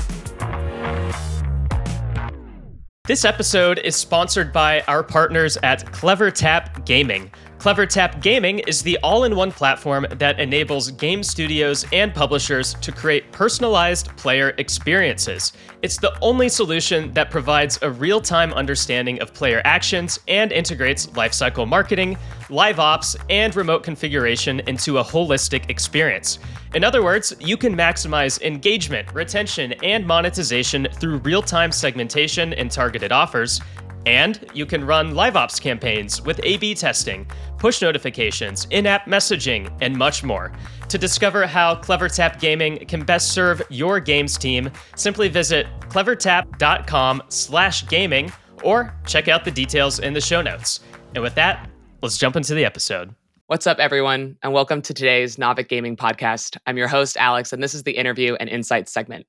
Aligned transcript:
This 3.06 3.24
episode 3.24 3.78
is 3.78 3.96
sponsored 3.96 4.52
by 4.52 4.82
our 4.88 5.02
partners 5.02 5.56
at 5.62 5.86
CleverTap 5.92 6.84
Gaming. 6.84 7.30
CleverTap 7.66 8.22
Gaming 8.22 8.60
is 8.60 8.80
the 8.80 8.96
all 9.02 9.24
in 9.24 9.34
one 9.34 9.50
platform 9.50 10.06
that 10.18 10.38
enables 10.38 10.92
game 10.92 11.20
studios 11.24 11.84
and 11.92 12.14
publishers 12.14 12.74
to 12.74 12.92
create 12.92 13.32
personalized 13.32 14.16
player 14.16 14.50
experiences. 14.58 15.52
It's 15.82 15.96
the 15.96 16.16
only 16.20 16.48
solution 16.48 17.12
that 17.14 17.28
provides 17.28 17.76
a 17.82 17.90
real 17.90 18.20
time 18.20 18.52
understanding 18.52 19.20
of 19.20 19.34
player 19.34 19.62
actions 19.64 20.20
and 20.28 20.52
integrates 20.52 21.08
lifecycle 21.08 21.66
marketing, 21.66 22.16
live 22.50 22.78
ops, 22.78 23.16
and 23.30 23.56
remote 23.56 23.82
configuration 23.82 24.60
into 24.68 24.98
a 24.98 25.04
holistic 25.04 25.68
experience. 25.68 26.38
In 26.76 26.84
other 26.84 27.02
words, 27.02 27.34
you 27.40 27.56
can 27.56 27.74
maximize 27.74 28.40
engagement, 28.42 29.12
retention, 29.12 29.72
and 29.82 30.06
monetization 30.06 30.86
through 31.00 31.16
real 31.18 31.42
time 31.42 31.72
segmentation 31.72 32.52
and 32.52 32.70
targeted 32.70 33.10
offers 33.10 33.60
and 34.06 34.48
you 34.54 34.64
can 34.64 34.84
run 34.84 35.14
live 35.14 35.36
ops 35.36 35.60
campaigns 35.60 36.22
with 36.22 36.40
A 36.44 36.56
B 36.56 36.74
testing, 36.74 37.26
push 37.58 37.82
notifications, 37.82 38.66
in 38.70 38.86
app 38.86 39.06
messaging, 39.06 39.70
and 39.80 39.94
much 39.94 40.24
more. 40.24 40.52
To 40.88 40.96
discover 40.96 41.46
how 41.46 41.74
CleverTap 41.74 42.40
Gaming 42.40 42.78
can 42.86 43.04
best 43.04 43.32
serve 43.32 43.60
your 43.68 44.00
games 44.00 44.38
team, 44.38 44.70
simply 44.94 45.28
visit 45.28 45.66
clevertap.com 45.80 47.22
slash 47.28 47.86
gaming 47.88 48.32
or 48.62 48.94
check 49.06 49.28
out 49.28 49.44
the 49.44 49.50
details 49.50 49.98
in 49.98 50.14
the 50.14 50.20
show 50.20 50.40
notes. 50.40 50.80
And 51.14 51.22
with 51.22 51.34
that, 51.34 51.68
let's 52.02 52.16
jump 52.16 52.36
into 52.36 52.54
the 52.54 52.64
episode. 52.64 53.14
What's 53.48 53.66
up, 53.66 53.78
everyone, 53.78 54.36
and 54.42 54.52
welcome 54.52 54.82
to 54.82 54.92
today's 54.92 55.36
Naavik 55.36 55.68
Gaming 55.68 55.96
Podcast. 55.96 56.56
I'm 56.66 56.76
your 56.76 56.88
host, 56.88 57.16
Alex, 57.16 57.52
and 57.52 57.62
this 57.62 57.74
is 57.74 57.84
the 57.84 57.92
interview 57.92 58.34
and 58.40 58.48
insights 58.48 58.92
segment. 58.92 59.26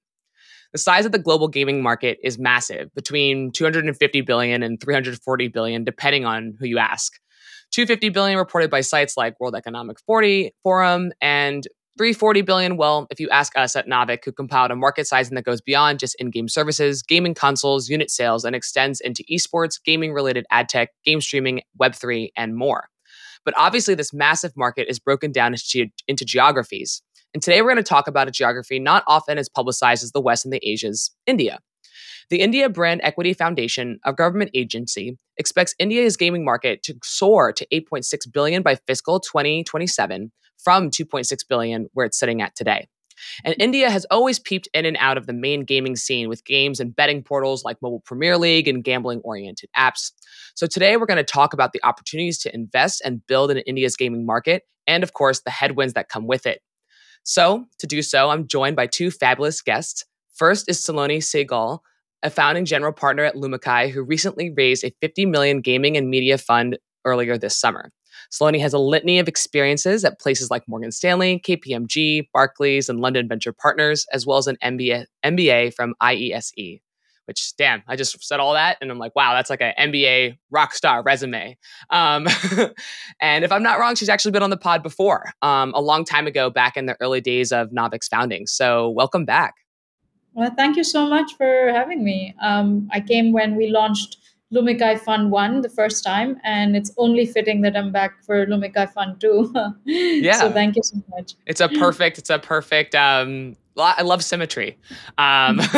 The 0.73 0.79
size 0.79 1.05
of 1.05 1.11
the 1.11 1.19
global 1.19 1.47
gaming 1.47 1.81
market 1.81 2.17
is 2.23 2.37
massive, 2.37 2.93
between 2.93 3.51
250 3.51 4.21
billion 4.21 4.63
and 4.63 4.79
340 4.79 5.47
billion, 5.47 5.83
depending 5.83 6.25
on 6.25 6.55
who 6.59 6.67
you 6.67 6.77
ask. 6.77 7.13
250 7.71 8.09
billion 8.09 8.37
reported 8.37 8.69
by 8.69 8.81
sites 8.81 9.17
like 9.17 9.39
World 9.39 9.55
Economic 9.55 9.99
40 10.05 10.53
Forum 10.63 11.11
and 11.21 11.67
340 11.97 12.41
billion, 12.41 12.77
well, 12.77 13.07
if 13.09 13.19
you 13.19 13.27
ask 13.29 13.57
us 13.57 13.75
at 13.75 13.87
Naavik, 13.87 14.23
who 14.23 14.31
compiled 14.31 14.69
a 14.69 14.75
market 14.75 15.07
sizing 15.07 15.33
that 15.35 15.45
goes 15.45 15.61
beyond 15.61 15.99
just 15.99 16.15
in-game 16.19 16.47
services, 16.47 17.01
gaming 17.01 17.33
consoles, 17.33 17.89
unit 17.89 18.11
sales, 18.11 18.45
and 18.45 18.55
extends 18.55 19.01
into 19.01 19.23
esports, 19.31 19.79
gaming-related 19.83 20.45
ad 20.51 20.69
tech, 20.69 20.89
game 21.03 21.19
streaming, 21.21 21.61
Web3, 21.81 22.29
and 22.37 22.55
more. 22.55 22.87
But 23.47 23.53
obviously, 23.57 23.95
this 23.95 24.11
massive 24.11 24.51
market 24.57 24.89
is 24.89 24.99
broken 24.99 25.31
down 25.31 25.55
into, 25.55 26.25
geographies. 26.25 27.01
And 27.33 27.41
today 27.41 27.61
we're 27.61 27.69
going 27.69 27.77
to 27.77 27.83
talk 27.83 28.09
about 28.09 28.27
a 28.27 28.31
geography 28.31 28.77
not 28.77 29.05
often 29.07 29.37
as 29.37 29.47
publicized 29.47 30.03
as 30.03 30.11
the 30.11 30.19
West 30.19 30.43
and 30.43 30.53
the 30.53 30.59
Asias, 30.69 31.11
India. 31.25 31.59
The 32.29 32.41
India 32.41 32.67
Brand 32.67 32.99
Equity 33.05 33.31
Foundation, 33.31 34.01
a 34.03 34.11
government 34.11 34.51
agency, 34.53 35.17
expects 35.37 35.73
India's 35.79 36.17
gaming 36.17 36.43
market 36.43 36.83
to 36.83 36.95
soar 37.05 37.53
to 37.53 37.65
8.6 37.67 38.03
billion 38.33 38.63
by 38.63 38.75
fiscal 38.85 39.21
2027 39.21 40.29
from 40.57 40.91
2.6 40.91 41.37
billion 41.47 41.87
where 41.93 42.05
it's 42.05 42.19
sitting 42.19 42.41
at 42.41 42.53
today. 42.53 42.89
And 43.43 43.55
India 43.59 43.89
has 43.89 44.05
always 44.11 44.39
peeped 44.39 44.67
in 44.73 44.85
and 44.85 44.97
out 44.99 45.17
of 45.17 45.25
the 45.25 45.33
main 45.33 45.63
gaming 45.63 45.95
scene 45.95 46.29
with 46.29 46.45
games 46.45 46.79
and 46.79 46.95
betting 46.95 47.23
portals 47.23 47.63
like 47.63 47.81
Mobile 47.81 48.01
Premier 48.05 48.37
League 48.37 48.67
and 48.67 48.83
gambling 48.83 49.21
oriented 49.23 49.69
apps. 49.77 50.11
So 50.55 50.67
today 50.67 50.97
we're 50.97 51.05
going 51.05 51.17
to 51.17 51.23
talk 51.23 51.53
about 51.53 51.73
the 51.73 51.83
opportunities 51.83 52.37
to 52.39 52.53
invest 52.53 53.01
and 53.03 53.25
build 53.27 53.51
in 53.51 53.57
India's 53.59 53.95
gaming 53.95 54.25
market 54.25 54.63
and, 54.87 55.03
of 55.03 55.13
course, 55.13 55.41
the 55.41 55.51
headwinds 55.51 55.93
that 55.93 56.09
come 56.09 56.27
with 56.27 56.45
it. 56.45 56.61
So, 57.23 57.65
to 57.79 57.87
do 57.87 58.01
so, 58.01 58.29
I'm 58.29 58.47
joined 58.47 58.77
by 58.77 58.87
two 58.87 59.11
fabulous 59.11 59.61
guests. 59.61 60.05
First 60.35 60.69
is 60.69 60.81
Salone 60.81 61.19
Sehgal, 61.19 61.79
a 62.23 62.29
founding 62.29 62.63
general 62.63 62.93
partner 62.93 63.23
at 63.25 63.35
Lumikai, 63.35 63.89
who 63.89 64.01
recently 64.01 64.51
raised 64.55 64.85
a 64.85 64.93
50 65.01 65.25
million 65.25 65.59
gaming 65.59 65.97
and 65.97 66.09
media 66.09 66.37
fund 66.37 66.77
earlier 67.03 67.37
this 67.37 67.57
summer. 67.57 67.91
Salone 68.29 68.59
has 68.59 68.73
a 68.73 68.79
litany 68.79 69.19
of 69.19 69.27
experiences 69.27 70.03
at 70.03 70.19
places 70.19 70.51
like 70.51 70.67
Morgan 70.67 70.91
Stanley, 70.91 71.41
KPMG, 71.45 72.27
Barclays, 72.33 72.89
and 72.89 72.99
London 72.99 73.27
Venture 73.27 73.53
Partners, 73.53 74.05
as 74.13 74.25
well 74.25 74.37
as 74.37 74.47
an 74.47 74.57
MBA, 74.63 75.05
MBA 75.23 75.73
from 75.73 75.95
IESE 76.01 76.81
which 77.27 77.55
damn, 77.57 77.83
I 77.87 77.97
just 77.97 78.23
said 78.23 78.39
all 78.39 78.53
that 78.53 78.77
and 78.81 78.89
I'm 78.89 78.97
like, 78.97 79.13
wow, 79.15 79.33
that's 79.33 79.49
like 79.49 79.61
an 79.61 79.73
MBA 79.77 80.37
rock 80.49 80.73
star 80.73 81.03
resume. 81.03 81.57
Um, 81.89 82.25
and 83.21 83.43
if 83.43 83.51
I'm 83.51 83.61
not 83.61 83.79
wrong, 83.79 83.95
she's 83.95 84.09
actually 84.09 84.31
been 84.31 84.43
on 84.43 84.49
the 84.49 84.57
pod 84.57 84.81
before, 84.81 85.31
um, 85.41 85.73
a 85.75 85.81
long 85.81 86.05
time 86.05 86.25
ago, 86.25 86.49
back 86.49 86.77
in 86.77 86.85
the 86.85 86.95
early 87.01 87.19
days 87.19 87.51
of 87.51 87.69
Naavik's 87.71 88.07
founding. 88.07 88.47
So 88.47 88.89
welcome 88.89 89.25
back. 89.25 89.55
Well, 90.33 90.53
thank 90.55 90.77
you 90.77 90.83
so 90.83 91.07
much 91.07 91.35
for 91.35 91.71
having 91.73 92.03
me. 92.03 92.33
Um, 92.41 92.87
I 92.93 93.01
came 93.01 93.33
when 93.33 93.55
we 93.55 93.67
launched 93.67 94.17
Lumikai 94.53 94.99
Fund 94.99 95.31
1 95.31 95.61
the 95.61 95.69
first 95.69 96.03
time, 96.03 96.39
and 96.43 96.75
it's 96.75 96.91
only 96.97 97.25
fitting 97.25 97.61
that 97.61 97.75
I'm 97.75 97.91
back 97.91 98.23
for 98.23 98.45
Lumikai 98.45 98.91
Fund 98.93 99.19
2. 99.19 99.53
yeah. 99.85 100.39
So 100.39 100.51
thank 100.51 100.75
you 100.75 100.83
so 100.83 101.03
much. 101.09 101.33
It's 101.45 101.59
a 101.59 101.67
perfect, 101.67 102.17
it's 102.17 102.29
a 102.29 102.39
perfect 102.39 102.95
um, 102.95 103.57
I 103.79 104.01
love 104.01 104.23
symmetry. 104.23 104.77
Um, 105.17 105.59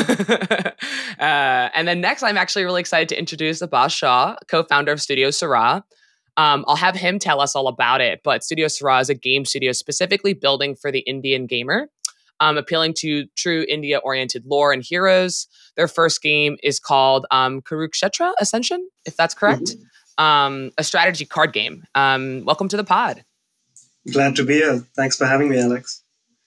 uh, 1.20 1.70
and 1.74 1.88
then 1.88 2.02
next, 2.02 2.24
I'm 2.24 2.38
actually 2.38 2.64
really 2.64 2.80
excited 2.80 3.10
to 3.10 3.20
introduce 3.20 3.62
Abhaas 3.62 3.92
Shah, 3.92 4.36
co-founder 4.48 4.92
of 4.92 5.02
Studio 5.02 5.30
Sirah. 5.30 5.84
Um, 6.38 6.64
I'll 6.68 6.78
have 6.78 6.96
him 6.96 7.20
tell 7.20 7.42
us 7.42 7.56
all 7.56 7.68
about 7.68 8.00
it. 8.02 8.22
But 8.24 8.44
Studio 8.44 8.68
Sirah 8.68 9.02
is 9.02 9.10
a 9.10 9.16
game 9.16 9.46
studio 9.46 9.74
specifically 9.74 10.34
building 10.34 10.76
for 10.76 10.92
the 10.92 11.00
Indian 11.00 11.46
gamer, 11.46 11.90
um, 12.40 12.58
appealing 12.58 12.94
to 13.00 13.26
true 13.36 13.66
India-oriented 13.68 14.46
lore 14.46 14.72
and 14.72 14.84
heroes. 14.84 15.48
Their 15.76 15.88
first 15.88 16.22
game 16.22 16.58
is 16.64 16.80
called 16.80 17.26
um, 17.32 17.62
Kurukshetra 17.62 18.34
Ascension, 18.40 18.88
if 19.06 19.16
that's 19.16 19.34
correct. 19.34 19.64
Mm-hmm. 19.64 20.24
Um, 20.24 20.72
a 20.78 20.84
strategy 20.84 21.26
card 21.26 21.54
game. 21.54 21.84
Um, 21.96 22.44
welcome 22.46 22.68
to 22.70 22.78
the 22.78 22.84
pod. 22.84 23.24
Glad 24.12 24.36
to 24.36 24.44
be 24.44 24.56
here. 24.56 24.80
Thanks 24.96 25.16
for 25.16 25.26
having 25.26 25.50
me, 25.50 25.60
Alex. 25.60 26.04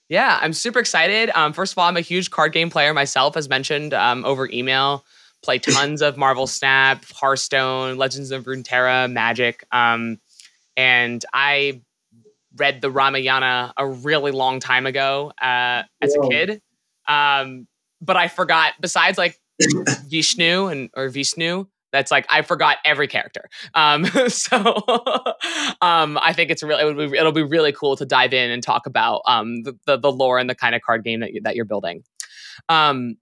Yeah, 0.08 0.38
I'm 0.42 0.52
super 0.52 0.78
excited. 0.78 1.30
Um, 1.34 1.54
first 1.54 1.72
of 1.72 1.78
all, 1.78 1.88
I'm 1.88 1.96
a 1.96 2.02
huge 2.02 2.30
card 2.30 2.52
game 2.52 2.68
player 2.68 2.92
myself, 2.92 3.36
as 3.36 3.48
mentioned 3.48 3.94
um, 3.94 4.24
over 4.24 4.48
email. 4.52 5.04
Play 5.42 5.58
tons 5.58 6.02
of 6.02 6.16
Marvel 6.16 6.46
Snap, 6.46 7.04
Hearthstone, 7.12 7.96
Legends 7.96 8.30
of 8.30 8.44
Runeterra, 8.44 9.10
Magic. 9.10 9.64
Um, 9.72 10.18
and 10.76 11.24
I 11.32 11.80
read 12.56 12.80
the 12.80 12.90
Ramayana 12.90 13.72
a 13.76 13.86
really 13.86 14.30
long 14.30 14.60
time 14.60 14.86
ago 14.86 15.32
uh, 15.40 15.82
as 16.00 16.14
Whoa. 16.14 16.26
a 16.26 16.30
kid. 16.30 16.62
Um, 17.08 17.66
but 18.00 18.16
I 18.16 18.28
forgot, 18.28 18.74
besides 18.80 19.18
like 19.18 19.38
Vishnu 20.08 20.66
and 20.66 20.90
or 20.94 21.08
Vishnu, 21.08 21.66
that's 21.92 22.10
like 22.10 22.26
I 22.28 22.42
forgot 22.42 22.78
every 22.84 23.06
character. 23.06 23.48
Um, 23.74 24.04
so 24.28 24.56
um, 25.80 26.18
I 26.20 26.32
think 26.34 26.50
it's 26.50 26.62
really 26.62 26.82
it 26.82 26.96
would 26.96 27.10
be, 27.10 27.18
it'll 27.18 27.32
be 27.32 27.42
really 27.42 27.72
cool 27.72 27.96
to 27.96 28.06
dive 28.06 28.32
in 28.32 28.50
and 28.50 28.62
talk 28.62 28.86
about 28.86 29.22
um, 29.26 29.62
the, 29.62 29.78
the, 29.86 29.98
the 29.98 30.12
lore 30.12 30.38
and 30.38 30.48
the 30.48 30.54
kind 30.54 30.74
of 30.74 30.82
card 30.82 31.04
game 31.04 31.20
that 31.20 31.32
you, 31.32 31.40
that 31.42 31.54
you're 31.54 31.64
building. 31.64 32.02
Um, 32.68 33.16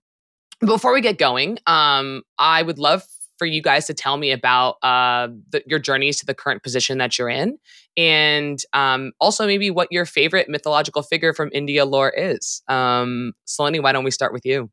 before 0.60 0.92
we 0.92 1.00
get 1.00 1.18
going, 1.18 1.58
um, 1.66 2.22
I 2.38 2.62
would 2.62 2.78
love 2.78 3.02
for 3.40 3.46
you 3.46 3.62
guys 3.62 3.86
to 3.86 3.94
tell 3.94 4.18
me 4.18 4.32
about 4.32 4.76
uh, 4.82 5.28
the, 5.48 5.62
your 5.66 5.78
journeys 5.78 6.18
to 6.18 6.26
the 6.26 6.34
current 6.34 6.62
position 6.62 6.98
that 6.98 7.18
you're 7.18 7.30
in, 7.30 7.56
and 7.96 8.58
um, 8.74 9.12
also 9.18 9.46
maybe 9.46 9.70
what 9.70 9.88
your 9.90 10.04
favorite 10.04 10.46
mythological 10.50 11.00
figure 11.00 11.32
from 11.32 11.48
India 11.54 11.86
lore 11.86 12.10
is. 12.10 12.62
Um, 12.68 13.32
Salone, 13.46 13.82
why 13.82 13.92
don't 13.92 14.04
we 14.04 14.10
start 14.10 14.34
with 14.34 14.44
you? 14.44 14.70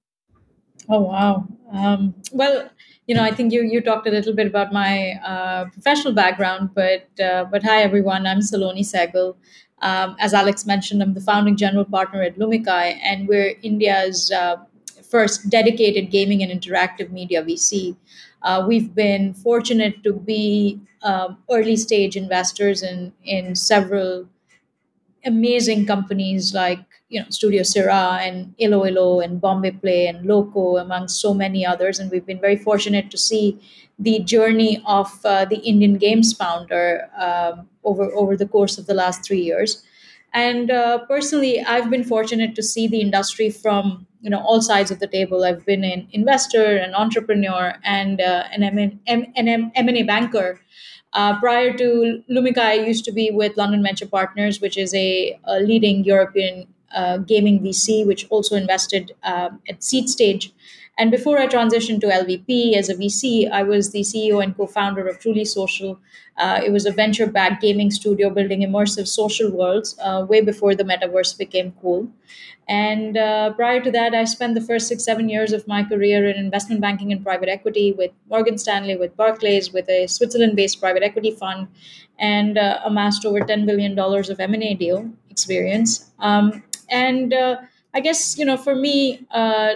Oh 0.90 1.00
wow! 1.00 1.48
Um, 1.72 2.14
well, 2.34 2.69
you 3.08 3.16
know, 3.16 3.24
I 3.24 3.31
think 3.31 3.54
you 3.54 3.64
you 3.64 3.80
talked 3.80 4.06
a 4.06 4.12
little 4.12 4.34
bit 4.34 4.48
about 4.48 4.74
my 4.74 5.14
uh, 5.25 5.69
professional 5.69 6.14
background, 6.14 6.72
but 6.74 7.08
uh, 7.24 7.46
but 7.46 7.64
hi 7.64 7.84
everyone, 7.84 8.28
I'm 8.28 8.42
Salone 8.42 8.84
Sehgal. 8.84 9.36
Um, 9.81 10.18
as 10.19 10.34
Alex 10.34 10.66
mentioned, 10.66 11.02
I'm 11.02 11.14
the 11.14 11.22
founding 11.22 11.56
general 11.56 11.86
partner 11.86 12.22
at 12.22 12.38
Lumikai, 12.38 13.00
and 13.02 13.30
we're 13.30 13.56
India's 13.64 14.30
uh, 14.30 14.58
first 15.10 15.50
dedicated 15.50 16.12
gaming 16.12 16.44
and 16.44 16.52
interactive 16.52 17.12
media 17.12 17.42
VC. 17.42 17.96
Uh, 18.47 18.63
we've 18.65 18.95
been 18.95 19.33
fortunate 19.33 20.01
to 20.03 20.13
be 20.13 20.79
um, 21.03 21.38
early 21.51 21.75
stage 21.75 22.15
investors 22.15 22.81
in 22.81 23.11
in 23.25 23.55
several 23.55 24.25
amazing 25.25 25.85
companies 25.85 26.53
like 26.53 26.79
you 27.09 27.19
know 27.19 27.25
Studio 27.29 27.63
Sirah 27.63 28.21
and 28.27 28.55
Iloilo 28.57 29.19
and 29.19 29.41
Bombay 29.41 29.71
Play 29.71 30.07
and 30.07 30.25
Loco, 30.25 30.77
among 30.77 31.09
so 31.09 31.33
many 31.33 31.65
others. 31.65 31.99
And 31.99 32.09
we've 32.09 32.25
been 32.25 32.39
very 32.39 32.55
fortunate 32.55 33.11
to 33.11 33.17
see 33.17 33.59
the 33.99 34.19
journey 34.19 34.81
of 34.85 35.11
uh, 35.25 35.44
the 35.44 35.57
Indian 35.57 35.97
Games 35.97 36.31
founder 36.31 37.09
um, 37.17 37.67
over 37.83 38.05
over 38.13 38.38
the 38.38 38.47
course 38.47 38.77
of 38.77 38.85
the 38.88 38.94
last 39.03 39.25
three 39.25 39.41
years. 39.41 39.83
And 40.33 40.71
uh, 40.71 40.99
personally, 40.99 41.59
I've 41.61 41.89
been 41.89 42.03
fortunate 42.05 42.55
to 42.55 42.63
see 42.63 42.88
the 42.88 43.01
industry 43.01 43.49
from 43.49 44.07
you 44.22 44.30
know 44.30 44.40
all 44.40 44.62
sides 44.62 44.92
of 44.92 45.00
the 45.00 45.08
table. 45.08 45.44
I've 45.44 45.66
been 45.66 45.84
an 45.84 46.08
investor, 46.12 46.78
an 46.78 46.94
entrepreneur, 46.96 47.75
and 47.84 48.22
uh, 48.22 48.44
an 48.52 48.64
M 48.64 49.72
and 49.75 49.98
A 49.98 50.04
banker. 50.04 50.60
Uh, 51.14 51.40
prior 51.40 51.75
to 51.78 52.22
Lumikai, 52.30 52.58
I 52.58 52.74
used 52.74 53.06
to 53.06 53.12
be 53.12 53.31
with 53.31 53.58
London 53.58 53.81
Venture 53.81 54.06
Partners, 54.08 54.60
which 54.62 54.78
is 54.78 54.94
a, 54.94 55.40
a 55.46 55.60
leading 55.62 56.04
European 56.04 56.68
uh, 56.94 57.18
gaming 57.18 57.60
VC, 57.62 58.06
which 58.06 58.28
also 58.30 58.56
invested 58.56 59.14
um, 59.24 59.62
at 59.69 59.84
seed 59.84 60.10
stage. 60.10 60.54
And 60.97 61.11
before 61.11 61.38
I 61.38 61.45
transitioned 61.45 62.01
to 62.01 62.07
LVP 62.07 62.75
as 62.75 62.89
a 62.89 62.95
VC, 62.95 63.49
I 63.51 63.61
was 63.61 63.91
the 63.91 64.01
CEO 64.01 64.44
and 64.44 64.57
co 64.57 64.65
founder 64.65 65.07
of 65.07 65.19
Truly 65.19 65.45
Social. 65.45 65.99
Uh, 66.38 66.59
it 66.65 66.71
was 66.71 66.85
a 66.88 66.91
venture 66.91 67.27
backed 67.27 67.61
gaming 67.61 67.91
studio 67.91 68.29
building 68.31 68.61
immersive 68.61 69.07
social 69.07 69.51
worlds 69.51 69.95
uh, 70.01 70.25
way 70.27 70.41
before 70.41 70.73
the 70.73 70.83
metaverse 70.83 71.38
became 71.38 71.73
cool. 71.81 72.09
And 72.67 73.15
uh, 73.15 73.53
prior 73.53 73.79
to 73.81 73.91
that, 73.91 74.13
I 74.13 74.25
spent 74.25 74.55
the 74.55 74.61
first 74.61 74.88
six, 74.88 75.03
seven 75.03 75.29
years 75.29 75.53
of 75.53 75.67
my 75.67 75.83
career 75.83 76.27
in 76.27 76.35
investment 76.35 76.81
banking 76.81 77.11
and 77.11 77.23
private 77.23 77.47
equity 77.47 77.94
with 77.94 78.11
Morgan 78.29 78.57
Stanley, 78.57 78.97
with 78.97 79.15
Barclays, 79.15 79.71
with 79.71 79.88
a 79.89 80.07
Switzerland 80.07 80.55
based 80.55 80.79
private 80.79 81.03
equity 81.03 81.31
fund, 81.31 81.67
and 82.19 82.57
uh, 82.57 82.79
amassed 82.83 83.25
over 83.25 83.39
$10 83.39 83.65
billion 83.65 83.97
of 83.97 84.39
M&A 84.39 84.73
deal 84.73 85.09
experience. 85.29 86.09
Um, 86.19 86.63
and 86.89 87.33
uh, 87.33 87.57
I 87.94 87.99
guess, 87.99 88.38
you 88.38 88.45
know, 88.45 88.57
for 88.57 88.75
me, 88.75 89.25
uh, 89.31 89.75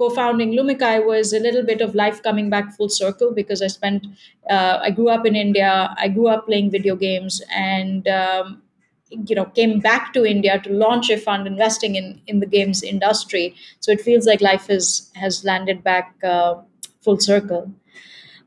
co-founding 0.00 0.52
Lumikai 0.52 1.04
was 1.04 1.34
a 1.34 1.40
little 1.40 1.62
bit 1.62 1.82
of 1.82 1.94
life 1.94 2.22
coming 2.22 2.48
back 2.48 2.74
full 2.76 2.88
circle 2.88 3.32
because 3.34 3.60
I 3.60 3.66
spent, 3.66 4.06
uh, 4.48 4.78
I 4.80 4.90
grew 4.90 5.10
up 5.10 5.26
in 5.26 5.36
India, 5.36 5.94
I 5.98 6.08
grew 6.08 6.28
up 6.28 6.46
playing 6.46 6.70
video 6.70 6.96
games, 6.96 7.42
and 7.54 8.08
um, 8.08 8.62
you 9.10 9.34
know 9.34 9.44
came 9.44 9.78
back 9.80 10.12
to 10.14 10.24
India 10.24 10.58
to 10.60 10.72
launch 10.72 11.10
a 11.10 11.18
fund 11.18 11.46
investing 11.46 11.96
in 11.96 12.20
in 12.26 12.40
the 12.40 12.46
games 12.46 12.82
industry. 12.82 13.54
So 13.80 13.92
it 13.92 14.00
feels 14.00 14.26
like 14.26 14.40
life 14.40 14.66
has 14.68 15.10
has 15.14 15.44
landed 15.44 15.84
back 15.84 16.14
uh, 16.24 16.54
full 17.02 17.18
circle. 17.18 17.70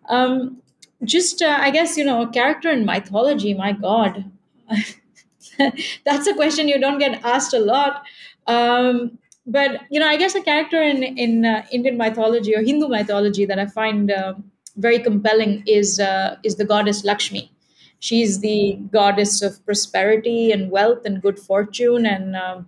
Um, 0.10 0.62
just 1.04 1.42
uh, 1.42 1.58
I 1.60 1.72
guess 1.72 1.98
you 1.98 2.06
know 2.06 2.22
a 2.24 2.30
character 2.40 2.72
in 2.72 2.86
mythology. 2.86 3.54
My 3.54 3.74
God. 3.74 4.26
That's 6.06 6.28
a 6.28 6.34
question 6.34 6.68
you 6.68 6.80
don't 6.80 7.00
get 7.00 7.24
asked 7.24 7.54
a 7.54 7.60
lot. 7.60 8.04
Um, 8.48 9.20
but 9.46 9.82
you 9.90 10.00
know, 10.00 10.08
I 10.08 10.18
guess 10.18 10.36
a 10.36 10.42
character 10.42 10.82
in 10.82 11.04
in 11.04 11.46
uh, 11.46 11.66
Indian 11.72 11.98
mythology 11.98 12.56
or 12.56 12.62
Hindu 12.62 12.88
mythology 12.88 13.46
that 13.46 13.60
I 13.60 13.66
find 13.68 14.12
uh, 14.12 14.36
very 14.78 15.00
compelling 15.00 15.64
is 15.68 16.00
uh, 16.00 16.38
is 16.44 16.56
the 16.56 16.66
goddess 16.66 17.04
Lakshmi. 17.04 17.52
She's 18.00 18.40
the 18.40 18.78
goddess 18.92 19.42
of 19.42 19.64
prosperity 19.66 20.52
and 20.52 20.72
wealth 20.72 21.06
and 21.06 21.22
good 21.22 21.40
fortune, 21.40 22.06
and 22.06 22.36
um, 22.36 22.68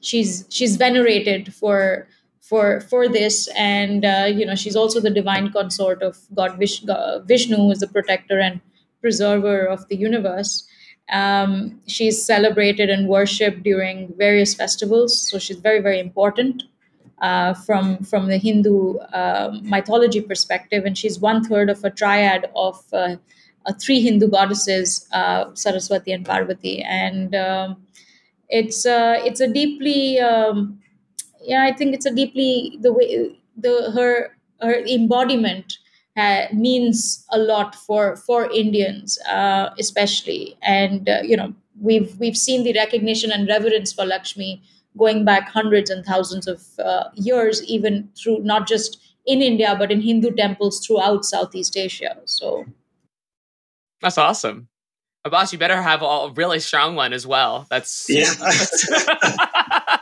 she's 0.00 0.46
she's 0.50 0.76
venerated 0.76 1.52
for 1.54 2.08
for 2.40 2.80
for 2.82 3.08
this. 3.08 3.48
And 3.56 4.04
uh, 4.04 4.30
you 4.32 4.46
know, 4.46 4.54
she's 4.54 4.76
also 4.76 5.00
the 5.00 5.10
divine 5.10 5.52
consort 5.52 6.02
of 6.02 6.16
God 6.34 6.58
Vish- 6.58 6.84
Vishnu, 7.24 7.56
who 7.56 7.70
is 7.70 7.80
the 7.80 7.88
protector 7.88 8.38
and 8.38 8.60
preserver 9.00 9.66
of 9.66 9.86
the 9.88 9.96
universe. 9.96 10.66
Um, 11.10 11.80
she's 11.86 12.24
celebrated 12.24 12.88
and 12.90 13.08
worshipped 13.08 13.62
during 13.62 14.12
various 14.16 14.54
festivals, 14.54 15.28
so 15.28 15.38
she's 15.38 15.58
very, 15.58 15.80
very 15.80 16.00
important 16.00 16.62
uh, 17.20 17.54
from 17.54 17.98
from 18.04 18.28
the 18.28 18.38
Hindu 18.38 18.98
uh, 19.12 19.58
mythology 19.62 20.20
perspective. 20.20 20.84
And 20.84 20.96
she's 20.96 21.18
one 21.18 21.44
third 21.44 21.70
of 21.70 21.84
a 21.84 21.90
triad 21.90 22.50
of 22.56 22.82
uh, 22.92 23.16
uh 23.66 23.72
three 23.80 24.00
Hindu 24.00 24.28
goddesses, 24.28 25.06
uh, 25.12 25.54
Saraswati 25.54 26.12
and 26.12 26.24
Parvati, 26.24 26.82
and 26.82 27.34
um, 27.34 27.76
it's 28.48 28.86
uh, 28.86 29.20
it's 29.24 29.40
a 29.40 29.48
deeply 29.48 30.18
um, 30.20 30.80
yeah, 31.42 31.64
I 31.64 31.72
think 31.72 31.94
it's 31.94 32.06
a 32.06 32.14
deeply 32.14 32.78
the 32.80 32.92
way 32.92 33.38
the 33.56 33.92
her 33.94 34.36
her 34.60 34.74
embodiment 34.86 35.78
uh, 36.16 36.46
means 36.52 37.24
a 37.30 37.38
lot 37.38 37.74
for 37.74 38.16
for 38.16 38.50
Indians, 38.50 39.18
uh, 39.28 39.70
especially. 39.78 40.56
And 40.62 41.08
uh, 41.08 41.20
you 41.22 41.36
know, 41.36 41.54
we've 41.80 42.16
we've 42.18 42.36
seen 42.36 42.64
the 42.64 42.74
recognition 42.74 43.32
and 43.32 43.48
reverence 43.48 43.92
for 43.92 44.04
Lakshmi 44.04 44.62
going 44.96 45.24
back 45.24 45.48
hundreds 45.48 45.90
and 45.90 46.04
thousands 46.04 46.46
of 46.46 46.62
uh, 46.78 47.04
years, 47.14 47.64
even 47.64 48.08
through 48.16 48.40
not 48.42 48.68
just 48.68 49.00
in 49.26 49.40
India 49.40 49.74
but 49.78 49.90
in 49.90 50.00
Hindu 50.00 50.32
temples 50.32 50.86
throughout 50.86 51.24
Southeast 51.24 51.76
Asia. 51.76 52.16
So 52.26 52.64
that's 54.00 54.18
awesome. 54.18 54.68
Abhaas, 55.26 55.52
you 55.52 55.58
better 55.58 55.80
have 55.80 56.02
a 56.02 56.30
really 56.36 56.60
strong 56.60 56.96
one 56.96 57.14
as 57.14 57.26
well. 57.26 57.66
That's 57.70 58.04
yeah. 58.08 58.28
I 58.40 60.00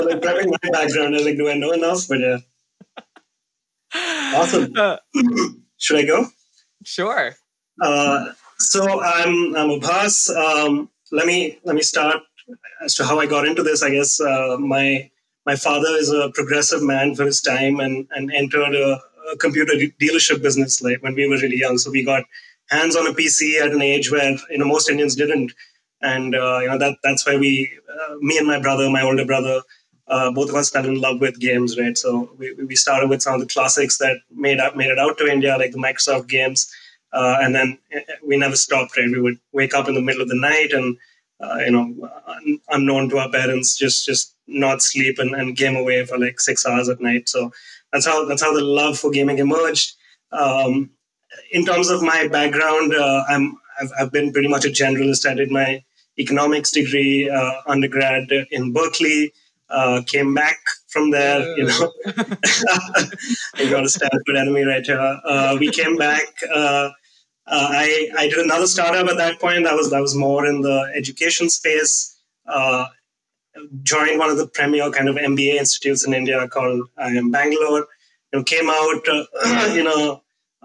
like 0.00 0.20
prepping 0.20 0.50
my 0.50 0.70
background. 0.70 1.14
I 1.14 1.18
was 1.18 1.26
like, 1.26 1.36
do 1.36 1.50
I 1.50 1.54
know 1.54 1.72
enough? 1.72 2.08
But 2.08 2.20
yeah. 2.20 2.38
Awesome. 3.94 4.72
Uh, 4.76 4.96
Should 5.78 5.98
I 5.98 6.04
go? 6.04 6.26
Sure. 6.84 7.34
Uh, 7.80 8.32
so 8.58 9.02
I'm 9.02 9.56
I'm 9.56 9.80
Abhaas. 9.80 10.34
Um, 10.34 10.90
let 11.12 11.26
me 11.26 11.58
let 11.64 11.74
me 11.74 11.82
start 11.82 12.22
as 12.82 12.94
to 12.96 13.04
how 13.04 13.20
I 13.20 13.26
got 13.26 13.46
into 13.46 13.62
this. 13.62 13.82
I 13.82 13.90
guess 13.90 14.20
uh, 14.20 14.56
my 14.58 15.10
my 15.46 15.56
father 15.56 15.88
is 15.90 16.10
a 16.10 16.30
progressive 16.34 16.82
man 16.82 17.14
for 17.14 17.24
his 17.24 17.40
time 17.40 17.80
and 17.80 18.06
and 18.12 18.32
entered 18.32 18.74
a, 18.74 19.00
a 19.32 19.36
computer 19.38 19.74
dealership 20.00 20.42
business 20.42 20.82
like 20.82 21.02
when 21.02 21.14
we 21.14 21.28
were 21.28 21.36
really 21.36 21.58
young. 21.58 21.78
So 21.78 21.90
we 21.90 22.04
got 22.04 22.24
hands 22.70 22.96
on 22.96 23.06
a 23.06 23.12
PC 23.12 23.60
at 23.60 23.72
an 23.72 23.82
age 23.82 24.10
where 24.10 24.36
you 24.50 24.58
know 24.58 24.66
most 24.66 24.90
Indians 24.90 25.14
didn't, 25.14 25.52
and 26.02 26.34
uh, 26.34 26.58
you 26.60 26.68
know 26.68 26.78
that 26.78 26.96
that's 27.02 27.26
why 27.26 27.36
we, 27.36 27.70
uh, 27.88 28.14
me 28.20 28.38
and 28.38 28.46
my 28.46 28.60
brother, 28.60 28.90
my 28.90 29.02
older 29.02 29.24
brother, 29.24 29.62
uh, 30.08 30.30
both 30.30 30.50
of 30.50 30.54
us 30.54 30.70
fell 30.70 30.84
in 30.84 31.00
love 31.00 31.20
with 31.20 31.40
games, 31.40 31.78
right? 31.78 31.96
So 31.96 32.30
we, 32.36 32.52
we 32.54 32.76
started 32.76 33.08
with 33.08 33.22
some 33.22 33.34
of 33.34 33.40
the 33.40 33.46
classics 33.46 33.98
that 33.98 34.18
made 34.30 34.60
up 34.60 34.76
made 34.76 34.90
it 34.90 34.98
out 34.98 35.18
to 35.18 35.26
India, 35.26 35.56
like 35.56 35.72
the 35.72 35.78
Microsoft 35.78 36.28
games, 36.28 36.70
uh, 37.12 37.38
and 37.40 37.54
then 37.54 37.78
eh, 37.92 38.00
eh, 38.08 38.14
we 38.26 38.36
never 38.36 38.56
stopped, 38.56 38.96
right? 38.96 39.10
We 39.10 39.20
would 39.20 39.38
wake 39.52 39.74
up 39.74 39.88
in 39.88 39.94
the 39.94 40.02
middle 40.02 40.22
of 40.22 40.28
the 40.28 40.36
night 40.38 40.72
and 40.72 40.96
uh, 41.40 41.56
you 41.64 41.70
know, 41.70 42.10
un- 42.26 42.60
unknown 42.70 43.08
to 43.10 43.18
our 43.18 43.30
parents, 43.30 43.76
just 43.76 44.06
just 44.06 44.34
not 44.46 44.82
sleep 44.82 45.18
and, 45.18 45.34
and 45.34 45.56
game 45.56 45.76
away 45.76 46.04
for 46.04 46.18
like 46.18 46.40
six 46.40 46.66
hours 46.66 46.88
at 46.88 47.00
night. 47.00 47.28
So 47.28 47.50
that's 47.92 48.06
how 48.06 48.24
that's 48.26 48.42
how 48.42 48.54
the 48.54 48.64
love 48.64 48.98
for 48.98 49.10
gaming 49.10 49.38
emerged. 49.38 49.94
Um, 50.32 50.90
in 51.50 51.64
terms 51.64 51.90
of 51.90 52.02
my 52.02 52.28
background, 52.28 52.94
uh, 52.94 53.24
I'm 53.28 53.56
I've, 53.80 53.90
I've, 53.98 54.12
been 54.12 54.32
pretty 54.32 54.48
much 54.48 54.64
a 54.64 54.68
generalist. 54.68 55.28
I 55.28 55.34
did 55.34 55.50
my 55.50 55.82
economics 56.18 56.70
degree 56.70 57.28
uh, 57.28 57.52
undergrad 57.66 58.30
in 58.50 58.72
Berkeley 58.72 59.32
uh, 59.70 60.02
came 60.06 60.34
back 60.34 60.58
from 60.88 61.10
there. 61.10 61.40
You 61.56 61.66
know, 61.66 61.92
I 63.54 63.70
got 63.70 63.84
a 63.84 63.88
Stanford 63.88 64.36
enemy 64.36 64.64
right 64.64 64.84
here. 64.84 65.20
Uh, 65.24 65.56
we 65.58 65.70
came 65.70 65.96
back. 65.96 66.26
Uh, 66.52 66.90
uh, 67.46 67.68
I 67.70 68.08
I 68.18 68.28
did 68.28 68.38
another 68.38 68.66
startup 68.66 69.08
at 69.08 69.16
that 69.16 69.40
point. 69.40 69.64
That 69.64 69.74
was 69.74 69.90
that 69.90 70.00
was 70.00 70.14
more 70.14 70.46
in 70.46 70.60
the 70.60 70.92
education 70.94 71.50
space. 71.50 72.16
Uh, 72.46 72.86
joined 73.82 74.18
one 74.18 74.30
of 74.30 74.36
the 74.36 74.48
premier 74.48 74.90
kind 74.90 75.08
of 75.08 75.16
MBA 75.16 75.54
institutes 75.54 76.06
in 76.06 76.14
India 76.14 76.46
called 76.48 76.88
IIM 76.98 77.32
Bangalore. 77.32 77.86
You 78.32 78.38
know, 78.38 78.42
came 78.44 78.68
out 78.68 79.08
uh, 79.08 79.72
you 79.74 79.84
know 79.84 80.22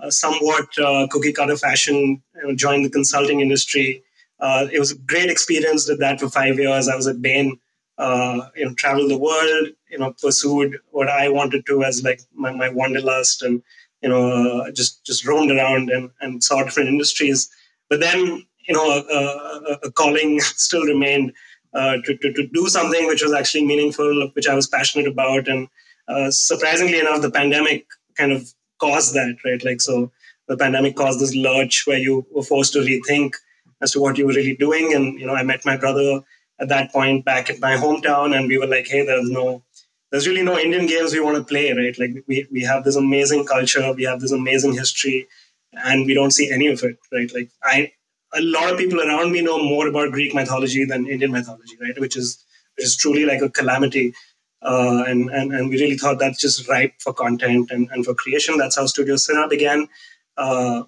somewhat 0.09 0.67
cookie 1.09 1.33
cutter 1.33 1.57
fashion. 1.57 2.21
You 2.35 2.47
know, 2.47 2.55
joined 2.55 2.85
the 2.85 2.89
consulting 2.89 3.41
industry. 3.41 4.03
it 4.41 4.79
was 4.79 4.91
a 4.91 4.97
great 4.97 5.29
experience. 5.29 5.85
Did 5.85 5.99
that 5.99 6.19
for 6.19 6.29
five 6.29 6.57
years. 6.57 6.87
I 6.87 6.95
was 6.95 7.07
at 7.07 7.21
Bain 7.21 7.59
uh, 7.99 8.47
you 8.55 8.65
know, 8.65 8.73
traveled 8.75 9.11
the 9.11 9.17
world, 9.17 9.67
you 9.91 9.99
know, 9.99 10.15
pursued 10.21 10.79
what 10.91 11.09
I 11.09 11.27
wanted 11.27 11.65
to 11.65 11.83
as 11.83 12.01
like 12.01 12.21
my, 12.33 12.51
my 12.51 12.69
wanderlust 12.69 13.43
and, 13.43 13.61
you 14.01 14.07
know, 14.07 14.61
uh, 14.61 14.71
just, 14.71 15.05
just 15.05 15.27
roamed 15.27 15.51
around 15.51 15.89
and, 15.89 16.09
and 16.21 16.41
saw 16.41 16.63
different 16.63 16.87
industries. 16.87 17.49
But 17.89 17.99
then, 17.99 18.45
you 18.67 18.73
know, 18.73 18.89
a, 18.89 19.73
a, 19.73 19.79
a 19.83 19.91
calling 19.91 20.39
still 20.41 20.83
remained 20.83 21.33
uh, 21.73 21.97
to, 22.05 22.17
to, 22.17 22.33
to, 22.33 22.47
do 22.47 22.67
something 22.67 23.05
which 23.05 23.21
was 23.21 23.33
actually 23.33 23.65
meaningful, 23.65 24.29
which 24.33 24.47
I 24.47 24.55
was 24.55 24.67
passionate 24.67 25.07
about. 25.07 25.47
And 25.49 25.67
uh, 26.07 26.31
surprisingly 26.31 26.99
enough, 26.99 27.21
the 27.21 27.29
pandemic 27.29 27.85
kind 28.17 28.31
of 28.31 28.51
caused 28.79 29.13
that, 29.13 29.35
right? 29.43 29.63
Like, 29.63 29.81
so 29.81 30.11
the 30.47 30.57
pandemic 30.57 30.95
caused 30.95 31.19
this 31.19 31.35
lurch 31.35 31.83
where 31.85 31.99
you 31.99 32.25
were 32.31 32.43
forced 32.43 32.73
to 32.73 32.79
rethink 32.79 33.33
as 33.81 33.91
to 33.91 33.99
what 33.99 34.17
you 34.17 34.25
were 34.25 34.33
really 34.33 34.55
doing. 34.55 34.93
And, 34.93 35.19
you 35.19 35.27
know, 35.27 35.35
I 35.35 35.43
met 35.43 35.65
my 35.65 35.77
brother 35.77 36.21
at 36.59 36.69
that 36.69 36.91
point 36.91 37.25
back 37.25 37.49
at 37.49 37.59
my 37.59 37.75
hometown, 37.75 38.35
and 38.35 38.47
we 38.47 38.57
were 38.57 38.67
like, 38.67 38.87
hey, 38.87 39.05
there's 39.05 39.29
no, 39.29 39.63
there's 40.11 40.27
really 40.27 40.43
no 40.43 40.57
Indian 40.57 40.85
games 40.85 41.13
we 41.13 41.19
want 41.19 41.37
to 41.37 41.43
play, 41.43 41.71
right? 41.73 41.97
Like 41.97 42.23
we 42.27 42.47
we 42.51 42.61
have 42.63 42.83
this 42.83 42.95
amazing 42.95 43.45
culture, 43.45 43.93
we 43.93 44.03
have 44.03 44.19
this 44.19 44.31
amazing 44.31 44.73
history, 44.73 45.27
and 45.73 46.05
we 46.05 46.13
don't 46.13 46.31
see 46.31 46.51
any 46.51 46.67
of 46.67 46.83
it, 46.83 46.97
right? 47.11 47.31
Like 47.33 47.49
I 47.63 47.91
a 48.33 48.41
lot 48.41 48.71
of 48.71 48.77
people 48.77 49.01
around 49.01 49.31
me 49.31 49.41
know 49.41 49.57
more 49.57 49.87
about 49.87 50.11
Greek 50.11 50.33
mythology 50.33 50.85
than 50.85 51.07
Indian 51.07 51.31
mythology, 51.31 51.77
right? 51.81 51.99
Which 51.99 52.17
is 52.17 52.43
which 52.75 52.85
is 52.85 52.97
truly 52.97 53.25
like 53.25 53.41
a 53.41 53.49
calamity. 53.49 54.13
Uh, 54.61 55.05
and, 55.07 55.29
and 55.29 55.53
and 55.53 55.69
we 55.69 55.79
really 55.79 55.97
thought 55.97 56.19
that's 56.19 56.41
just 56.41 56.67
ripe 56.67 56.93
for 56.99 57.13
content 57.13 57.71
and, 57.71 57.87
and 57.91 58.03
for 58.05 58.13
creation. 58.13 58.57
That's 58.57 58.75
how 58.75 58.85
Studio 58.85 59.15
Sirah 59.15 59.49
began. 59.49 59.87
Uh, 60.35 60.83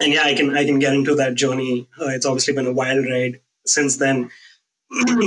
and 0.00 0.12
yeah, 0.12 0.24
I 0.24 0.34
can 0.34 0.56
I 0.56 0.64
can 0.64 0.78
get 0.78 0.92
into 0.92 1.14
that 1.14 1.34
journey. 1.34 1.88
Uh, 2.00 2.08
it's 2.08 2.26
obviously 2.26 2.54
been 2.54 2.66
a 2.66 2.72
wild 2.72 3.06
ride 3.06 3.40
since 3.66 3.96
then. 3.96 4.30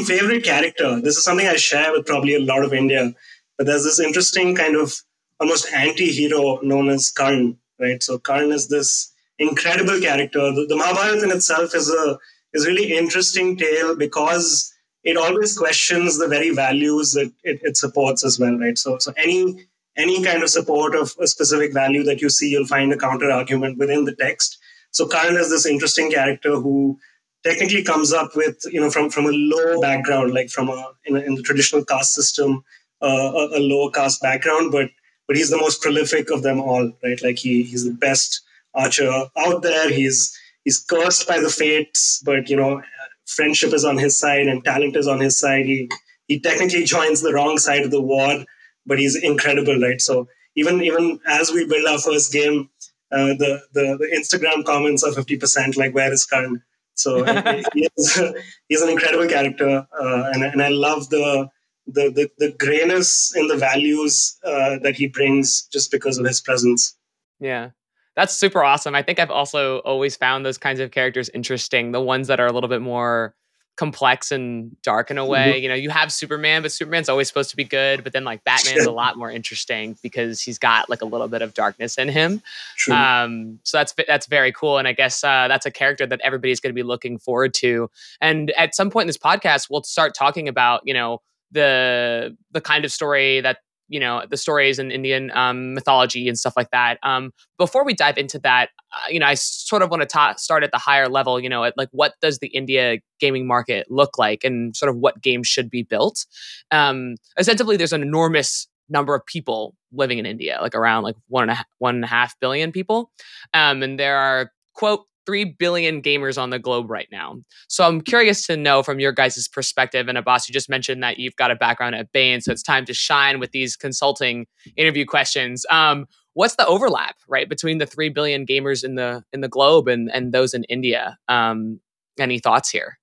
Favorite 0.05 0.43
character. 0.43 1.01
This 1.01 1.17
is 1.17 1.23
something 1.23 1.47
I 1.47 1.55
share 1.55 1.91
with 1.91 2.05
probably 2.05 2.35
a 2.35 2.39
lot 2.39 2.63
of 2.63 2.73
India. 2.73 3.13
But 3.57 3.67
there's 3.67 3.83
this 3.83 3.99
interesting 3.99 4.55
kind 4.55 4.75
of 4.75 4.93
almost 5.39 5.71
anti-hero 5.73 6.59
known 6.61 6.89
as 6.89 7.09
Karn, 7.09 7.57
right? 7.79 8.01
So 8.03 8.19
Karn 8.19 8.51
is 8.51 8.67
this 8.67 9.11
incredible 9.39 9.99
character. 9.99 10.51
The, 10.51 10.65
the 10.67 10.75
Mahabharata 10.75 11.23
in 11.23 11.31
itself 11.31 11.73
is 11.73 11.89
a 11.89 12.19
is 12.53 12.65
really 12.65 12.95
interesting 12.95 13.57
tale 13.57 13.95
because 13.97 14.73
it 15.03 15.17
always 15.17 15.57
questions 15.57 16.17
the 16.17 16.27
very 16.27 16.51
values 16.51 17.11
that 17.13 17.31
it, 17.43 17.59
it 17.63 17.75
supports 17.75 18.23
as 18.23 18.39
well, 18.39 18.57
right? 18.57 18.77
So 18.77 18.97
so 18.99 19.13
any 19.17 19.67
any 19.97 20.23
kind 20.23 20.43
of 20.43 20.49
support 20.49 20.95
of 20.95 21.15
a 21.19 21.27
specific 21.27 21.73
value 21.73 22.03
that 22.03 22.21
you 22.21 22.29
see, 22.29 22.49
you'll 22.49 22.67
find 22.67 22.91
a 22.93 22.97
counter 22.97 23.31
argument 23.31 23.77
within 23.77 24.05
the 24.05 24.15
text. 24.15 24.57
So 24.91 25.07
Karn 25.07 25.35
is 25.35 25.49
this 25.49 25.65
interesting 25.65 26.11
character 26.11 26.55
who 26.55 26.99
technically 27.45 27.83
comes 27.83 28.11
up 28.11 28.35
with, 28.35 28.57
you 28.71 28.79
know, 28.81 28.89
from, 28.89 29.09
from 29.09 29.25
a 29.25 29.31
low 29.31 29.79
background, 29.79 30.33
like 30.33 30.49
from 30.49 30.69
a 30.69 30.91
in, 31.05 31.15
a, 31.15 31.19
in 31.19 31.35
the 31.35 31.43
traditional 31.43 31.85
caste 31.85 32.13
system, 32.13 32.63
uh, 33.01 33.31
a, 33.33 33.59
a 33.59 33.61
low 33.61 33.89
caste 33.91 34.21
background, 34.21 34.71
but 34.71 34.89
but 35.27 35.35
he's 35.37 35.49
the 35.49 35.57
most 35.57 35.81
prolific 35.81 36.29
of 36.31 36.43
them 36.43 36.59
all, 36.59 36.91
right? 37.03 37.21
Like 37.23 37.37
he 37.39 37.63
he's 37.63 37.85
the 37.85 37.93
best 37.93 38.41
archer 38.73 39.09
out 39.37 39.61
there. 39.61 39.89
He's 39.89 40.37
he's 40.63 40.79
cursed 40.79 41.27
by 41.27 41.39
the 41.39 41.49
fates, 41.49 42.21
but 42.25 42.49
you 42.49 42.57
know, 42.57 42.81
friendship 43.25 43.73
is 43.73 43.85
on 43.85 43.97
his 43.97 44.17
side 44.19 44.47
and 44.47 44.63
talent 44.63 44.95
is 44.95 45.07
on 45.07 45.19
his 45.19 45.39
side. 45.39 45.65
He 45.65 45.89
he 46.27 46.39
technically 46.39 46.83
joins 46.83 47.21
the 47.21 47.33
wrong 47.33 47.57
side 47.57 47.83
of 47.83 47.91
the 47.91 48.01
war, 48.01 48.43
but 48.85 48.99
he's 48.99 49.15
incredible, 49.15 49.79
right? 49.79 50.01
So 50.01 50.27
even 50.55 50.81
even 50.81 51.19
as 51.27 51.51
we 51.51 51.65
build 51.67 51.87
our 51.87 51.99
first 51.99 52.31
game, 52.31 52.69
uh, 53.11 53.33
the, 53.43 53.61
the, 53.73 53.97
the 53.99 54.09
Instagram 54.19 54.65
comments 54.65 55.03
are 55.03 55.11
fifty 55.11 55.37
percent 55.37 55.77
like 55.77 55.93
where 55.93 56.11
is 56.11 56.25
Karn? 56.25 56.63
So 56.95 57.23
he 57.73 57.87
is, 57.97 58.21
he's 58.69 58.81
an 58.81 58.89
incredible 58.89 59.27
character, 59.27 59.85
uh, 59.99 60.29
and 60.33 60.43
and 60.43 60.61
I 60.61 60.69
love 60.69 61.09
the 61.09 61.49
the 61.87 62.09
the, 62.09 62.31
the 62.37 62.51
grayness 62.57 63.33
in 63.35 63.47
the 63.47 63.57
values 63.57 64.37
uh, 64.43 64.79
that 64.81 64.95
he 64.95 65.07
brings 65.07 65.67
just 65.71 65.91
because 65.91 66.17
of 66.17 66.25
his 66.25 66.41
presence. 66.41 66.95
Yeah. 67.39 67.71
That's 68.15 68.35
super 68.35 68.63
awesome. 68.63 68.95
I 68.95 69.01
think 69.01 69.19
I've 69.19 69.29
also 69.29 69.79
always 69.79 70.15
found 70.15 70.45
those 70.45 70.57
kinds 70.57 70.79
of 70.79 70.91
characters 70.91 71.29
interesting. 71.33 71.91
The 71.91 71.99
ones 71.99 72.27
that 72.27 72.39
are 72.39 72.47
a 72.47 72.53
little 72.53 72.69
bit 72.69 72.81
more 72.81 73.35
complex 73.75 74.31
and 74.31 74.79
dark 74.81 75.11
in 75.11 75.17
a 75.17 75.25
way. 75.25 75.53
Mm-hmm. 75.53 75.63
You 75.63 75.69
know, 75.69 75.75
you 75.75 75.89
have 75.89 76.11
Superman, 76.11 76.61
but 76.61 76.71
Superman's 76.71 77.09
always 77.09 77.27
supposed 77.27 77.49
to 77.49 77.55
be 77.55 77.63
good. 77.63 78.03
But 78.03 78.13
then 78.13 78.23
like 78.23 78.43
Batman's 78.43 78.85
a 78.85 78.91
lot 78.91 79.17
more 79.17 79.29
interesting 79.29 79.97
because 80.01 80.41
he's 80.41 80.57
got 80.57 80.89
like 80.89 81.01
a 81.01 81.05
little 81.05 81.27
bit 81.27 81.41
of 81.41 81.53
darkness 81.53 81.97
in 81.97 82.09
him. 82.09 82.41
True. 82.77 82.95
Um, 82.95 83.59
so 83.63 83.77
that's 83.77 83.93
that's 84.07 84.27
very 84.27 84.51
cool, 84.51 84.77
and 84.77 84.87
I 84.87 84.93
guess 84.93 85.23
uh, 85.23 85.47
that's 85.47 85.65
a 85.65 85.71
character 85.71 86.05
that 86.05 86.21
everybody's 86.21 86.59
going 86.59 86.71
to 86.71 86.75
be 86.75 86.83
looking 86.83 87.17
forward 87.17 87.53
to. 87.55 87.89
And 88.21 88.51
at 88.51 88.75
some 88.75 88.89
point 88.89 89.03
in 89.03 89.07
this 89.07 89.17
podcast, 89.17 89.69
we'll 89.69 89.83
start 89.83 90.15
talking 90.15 90.47
about 90.47 90.81
you 90.85 90.93
know 90.93 91.21
the 91.51 92.35
the 92.51 92.61
kind 92.61 92.85
of 92.85 92.91
story 92.91 93.41
that 93.41 93.59
you 93.87 93.99
know 93.99 94.23
the 94.29 94.37
stories 94.37 94.79
in 94.79 94.91
Indian 94.91 95.31
um, 95.35 95.73
mythology 95.73 96.27
and 96.27 96.37
stuff 96.37 96.53
like 96.55 96.69
that. 96.71 96.97
Um, 97.03 97.31
before 97.57 97.85
we 97.85 97.93
dive 97.93 98.17
into 98.17 98.39
that, 98.39 98.69
uh, 98.93 99.07
you 99.09 99.19
know, 99.19 99.25
I 99.25 99.35
sort 99.35 99.81
of 99.81 99.89
want 99.89 100.01
to 100.01 100.07
ta- 100.07 100.35
start 100.35 100.63
at 100.63 100.71
the 100.71 100.77
higher 100.77 101.07
level. 101.07 101.39
You 101.39 101.49
know, 101.49 101.63
at, 101.63 101.77
like 101.77 101.89
what 101.91 102.13
does 102.21 102.39
the 102.39 102.47
India 102.47 102.97
gaming 103.19 103.47
market 103.47 103.87
look 103.89 104.17
like, 104.17 104.43
and 104.43 104.75
sort 104.75 104.89
of 104.89 104.97
what 104.97 105.21
games 105.21 105.47
should 105.47 105.69
be 105.69 105.83
built. 105.83 106.25
Um, 106.71 107.15
ostensibly, 107.39 107.77
there's 107.77 107.93
an 107.93 108.01
enormous 108.01 108.67
number 108.89 109.15
of 109.15 109.25
people 109.25 109.75
living 109.91 110.19
in 110.19 110.25
India, 110.25 110.59
like 110.61 110.75
around 110.75 111.03
like 111.03 111.15
one 111.27 111.43
and 111.43 111.51
a 111.51 111.55
half, 111.55 111.65
one 111.79 111.95
and 111.95 112.03
a 112.03 112.07
half 112.07 112.39
billion 112.39 112.71
people, 112.71 113.11
um, 113.53 113.81
and 113.83 113.99
there 113.99 114.17
are 114.17 114.51
quote 114.73 115.05
3 115.25 115.55
billion 115.57 116.01
gamers 116.01 116.41
on 116.41 116.49
the 116.49 116.59
globe 116.59 116.89
right 116.89 117.07
now. 117.11 117.37
So 117.67 117.85
I'm 117.85 118.01
curious 118.01 118.45
to 118.47 118.57
know 118.57 118.83
from 118.83 118.99
your 118.99 119.11
guys' 119.11 119.47
perspective. 119.47 120.07
And 120.07 120.17
Abhaas, 120.17 120.47
you 120.47 120.53
just 120.53 120.69
mentioned 120.69 121.03
that 121.03 121.17
you've 121.17 121.35
got 121.35 121.51
a 121.51 121.55
background 121.55 121.95
at 121.95 122.11
Bain, 122.11 122.41
so 122.41 122.51
it's 122.51 122.63
time 122.63 122.85
to 122.85 122.93
shine 122.93 123.39
with 123.39 123.51
these 123.51 123.75
consulting 123.75 124.47
interview 124.75 125.05
questions. 125.05 125.65
Um, 125.69 126.05
what's 126.33 126.55
the 126.55 126.67
overlap, 126.67 127.15
right, 127.27 127.49
between 127.49 127.79
the 127.79 127.85
3 127.85 128.09
billion 128.09 128.45
gamers 128.45 128.83
in 128.83 128.95
the 128.95 129.23
in 129.33 129.41
the 129.41 129.49
globe 129.49 129.87
and, 129.87 130.11
and 130.13 130.31
those 130.31 130.53
in 130.53 130.63
India? 130.65 131.17
Um, 131.27 131.79
any 132.19 132.39
thoughts 132.39 132.69
here? 132.69 132.97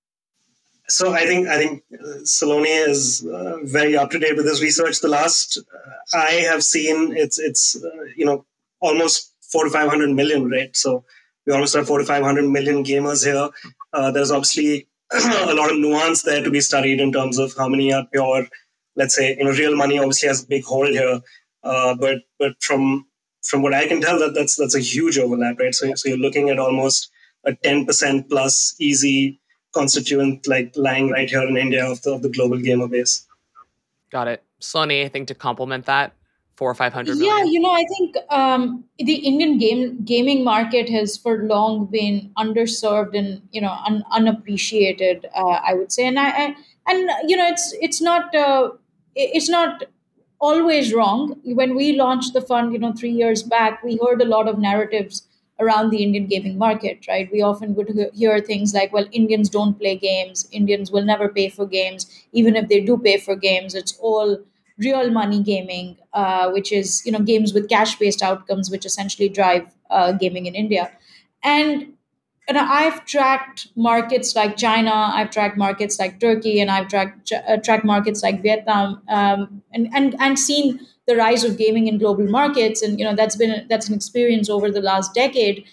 So 0.88 1.12
I 1.12 1.26
think 1.26 1.49
I 1.49 1.57
think 1.57 1.83
uh, 1.93 2.25
Salone 2.25 2.67
is 2.67 3.26
uh, 3.26 3.59
very 3.62 3.97
up 3.97 4.11
to 4.11 4.19
date 4.19 4.37
with 4.37 4.47
his 4.47 4.61
research. 4.61 5.00
The 5.00 5.09
last 5.09 5.59
uh, 5.59 6.17
I 6.17 6.33
have 6.50 6.62
seen, 6.62 7.17
it's 7.17 7.38
it's 7.38 7.76
uh, 7.83 8.05
you 8.17 8.26
know 8.26 8.45
almost 8.81 9.33
four 9.50 9.64
to 9.64 9.71
five 9.71 9.88
hundred 9.88 10.11
million, 10.11 10.50
right? 10.50 10.75
So 10.76 11.05
we 11.47 11.53
almost 11.53 11.75
have 11.75 11.87
4,500 11.87 12.49
million 12.49 12.85
gamers 12.85 13.25
here. 13.25 13.49
Uh, 13.93 14.11
there's 14.11 14.31
obviously 14.31 14.89
a 15.13 15.55
lot 15.55 15.71
of 15.71 15.79
nuance 15.79 16.23
there 16.23 16.43
to 16.43 16.51
be 16.51 16.61
studied 16.61 17.01
in 17.01 17.13
terms 17.13 17.39
of 17.39 17.53
how 17.57 17.69
many 17.69 17.93
are 17.93 18.07
pure. 18.13 18.47
Let's 18.97 19.15
say, 19.15 19.37
you 19.37 19.45
know, 19.45 19.51
real 19.51 19.77
money 19.77 19.99
obviously 19.99 20.29
has 20.29 20.45
a 20.45 20.47
big 20.47 20.65
hole 20.65 20.87
here, 20.87 21.21
uh, 21.65 21.95
but 21.95 22.19
but 22.39 22.53
from 22.61 23.07
from 23.43 23.63
what 23.63 23.75
I 23.75 23.89
can 23.89 24.01
tell, 24.01 24.19
that 24.19 24.35
that's 24.35 24.57
that's 24.57 24.75
a 24.75 24.81
huge 24.81 25.19
overlap, 25.19 25.59
right? 25.59 25.75
So 25.75 25.95
so 25.95 26.09
you're 26.09 26.19
looking 26.19 26.51
at 26.51 26.59
almost 26.59 27.11
a 27.45 27.53
10% 27.53 28.29
plus 28.29 28.75
easy 28.79 29.41
constituent 29.73 30.47
like 30.47 30.73
lying 30.77 31.11
right 31.11 31.29
here 31.29 31.43
in 31.43 31.57
India 31.57 31.85
of 31.85 32.03
the, 32.03 32.13
of 32.13 32.23
the 32.23 32.29
global 32.29 32.59
gamer 32.59 32.87
base. 32.87 33.27
Got 34.11 34.29
it. 34.29 34.45
Salone, 34.61 34.93
anything 34.93 35.27
to 35.27 35.35
complement 35.35 35.87
that? 35.87 36.13
Four 36.56 36.71
or 36.71 36.75
five 36.75 36.92
hundred 36.92 37.16
yeah 37.18 37.42
you 37.44 37.61
know 37.61 37.73
i 37.73 37.85
think 37.88 38.16
um, 38.30 38.85
the 38.99 39.14
indian 39.14 39.59
game 39.59 40.02
gaming 40.04 40.44
market 40.44 40.88
has 40.88 41.16
for 41.16 41.44
long 41.44 41.87
been 41.87 42.30
underserved 42.38 43.16
and 43.18 43.40
you 43.52 43.61
know 43.61 43.76
un, 43.87 44.04
unappreciated 44.12 45.26
uh, 45.35 45.61
i 45.71 45.75
would 45.75 45.90
say. 45.92 46.06
And 46.06 46.18
i, 46.18 46.28
I 46.28 46.56
and 46.87 47.11
you 47.28 47.37
know 47.37 47.47
it's 47.49 47.75
it's 47.80 48.00
not 48.00 48.35
uh, 48.35 48.71
it's 49.14 49.49
not 49.49 49.85
always 50.40 50.92
wrong. 50.92 51.40
When 51.44 51.76
we 51.76 51.92
launched 51.92 52.32
the 52.32 52.40
fund 52.40 52.73
you 52.73 52.78
know 52.78 52.92
3 52.92 53.11
years 53.11 53.42
back 53.42 53.82
we 53.82 53.99
heard 54.04 54.21
a 54.21 54.25
lot 54.25 54.49
of 54.49 54.59
narratives 54.59 55.26
around 55.61 55.90
the 55.90 56.02
indian 56.02 56.26
gaming 56.26 56.59
market 56.59 57.06
right? 57.09 57.30
We 57.32 57.42
often 57.42 57.75
would 57.76 57.92
hear 58.14 58.40
things 58.40 58.75
like 58.75 58.92
well 58.92 59.06
indians 59.12 59.49
don't 59.49 59.78
play 59.78 59.97
games. 59.97 60.49
Indians 60.52 60.90
will 60.90 61.04
never 61.04 61.28
pay 61.28 61.49
for 61.49 61.66
games. 61.66 62.06
Even 62.32 62.56
if 62.56 62.68
they 62.68 62.80
do 62.80 62.99
pay 62.99 63.18
for 63.18 63.37
games 63.37 63.75
it's 63.75 63.97
all 64.00 64.38
real 64.79 65.11
money 65.11 65.43
gaming, 65.43 65.97
uh, 66.12 66.50
which 66.50 66.73
is 66.73 67.02
you 67.07 67.12
know 67.12 67.21
games 67.21 67.52
with 67.55 67.69
cash 67.69 67.97
based 67.97 68.23
outcomes, 68.23 68.71
which 68.71 68.85
essentially 68.87 69.29
drive 69.29 69.69
uh, 69.91 70.12
gaming 70.12 70.47
in 70.47 70.55
India. 70.55 70.91
And 71.43 71.93
and 72.49 72.59
I've 72.59 73.05
tracked 73.05 73.69
markets 73.76 74.35
like 74.35 74.57
China, 74.57 74.91
I've 74.93 75.31
tracked 75.31 75.57
markets 75.57 75.99
like 75.99 76.19
Turkey, 76.21 76.61
and 76.61 76.71
I've 76.71 76.88
tracked 76.88 77.33
uh, 77.33 77.57
tracked 77.59 77.85
markets 77.85 78.23
like 78.23 78.43
Vietnam, 78.43 79.02
um, 79.09 79.62
and 79.73 79.88
and 79.95 80.17
and 80.21 80.38
seen 80.38 80.81
the 81.07 81.17
rise 81.17 81.45
of 81.45 81.57
gaming 81.57 81.87
in 81.87 81.99
global 81.99 82.26
markets. 82.26 82.83
And 82.83 82.99
you 82.99 83.05
know 83.05 83.14
that's 83.14 83.37
been 83.37 83.67
that's 83.69 83.88
an 83.88 83.95
experience 83.95 84.50
over 84.50 84.71
the 84.71 84.81
last 84.83 85.14
decade. 85.14 85.64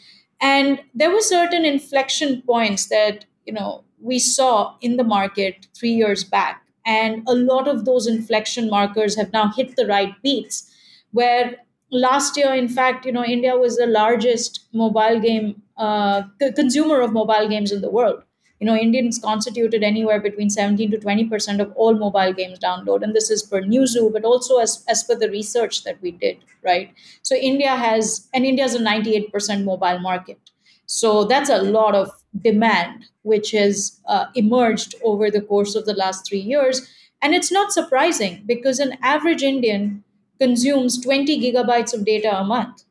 And 0.41 0.79
there 0.93 1.11
were 1.11 1.21
certain 1.21 1.65
inflection 1.65 2.41
points 2.43 2.87
that 2.87 3.25
you 3.45 3.53
know 3.53 3.83
we 4.01 4.19
saw 4.19 4.75
in 4.81 4.97
the 4.97 5.03
market 5.03 5.67
three 5.75 5.91
years 5.91 6.23
back 6.23 6.63
and 6.85 7.23
a 7.27 7.33
lot 7.33 7.67
of 7.67 7.85
those 7.85 8.07
inflection 8.07 8.69
markers 8.69 9.15
have 9.15 9.31
now 9.33 9.51
hit 9.51 9.75
the 9.75 9.85
right 9.85 10.13
beats. 10.23 10.71
Where 11.11 11.57
last 11.91 12.37
year, 12.37 12.53
in 12.53 12.67
fact, 12.69 13.05
you 13.05 13.11
know, 13.11 13.23
India 13.25 13.57
was 13.57 13.77
the 13.77 13.87
largest 13.87 14.65
mobile 14.73 15.19
game 15.19 15.61
uh, 15.77 16.23
consumer 16.55 17.01
of 17.01 17.13
mobile 17.13 17.47
games 17.47 17.71
in 17.71 17.81
the 17.81 17.89
world. 17.89 18.23
You 18.59 18.65
know, 18.65 18.75
Indians 18.75 19.17
constituted 19.17 19.83
anywhere 19.83 20.19
between 20.19 20.49
17 20.49 20.91
to 20.91 20.97
20% 20.97 21.61
of 21.61 21.71
all 21.75 21.93
mobile 21.93 22.33
games 22.33 22.59
download. 22.59 23.03
And 23.03 23.15
this 23.15 23.29
is 23.29 23.41
per 23.41 23.61
Newzoo, 23.61 24.11
but 24.11 24.25
also 24.25 24.57
as, 24.57 24.83
as 24.89 25.03
per 25.03 25.15
the 25.15 25.29
research 25.29 25.83
that 25.85 26.01
we 26.01 26.11
did, 26.11 26.37
right? 26.61 26.93
So 27.21 27.35
India 27.35 27.75
has, 27.75 28.27
and 28.33 28.45
India 28.45 28.65
is 28.65 28.75
a 28.75 28.79
98% 28.79 29.63
mobile 29.63 29.99
market. 29.99 30.48
So 30.91 31.23
that's 31.23 31.51
a 31.51 31.61
lot 31.61 31.93
of 31.93 32.09
demand, 32.41 33.05
which 33.21 33.51
has 33.51 34.01
uh, 34.07 34.25
emerged 34.33 34.95
over 35.03 35.29
the 35.29 35.39
course 35.39 35.75
of 35.75 35.85
the 35.85 35.93
last 35.93 36.27
three 36.27 36.39
years. 36.39 36.89
And 37.21 37.35
it's 37.35 37.51
not 37.51 37.71
surprising 37.71 38.41
because 38.47 38.79
an 38.79 38.97
average 39.03 39.43
Indian 39.43 40.03
consumes 40.39 40.99
20 40.99 41.39
gigabytes 41.39 41.93
of 41.93 42.05
data 42.05 42.39
a 42.39 42.43
month, 42.43 42.85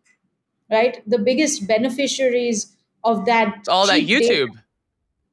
right? 0.71 1.03
The 1.09 1.19
biggest 1.19 1.67
beneficiaries 1.67 2.73
of 3.03 3.25
that. 3.25 3.53
It's 3.59 3.69
all 3.69 3.89
that 3.89 4.03
YouTube. 4.03 4.51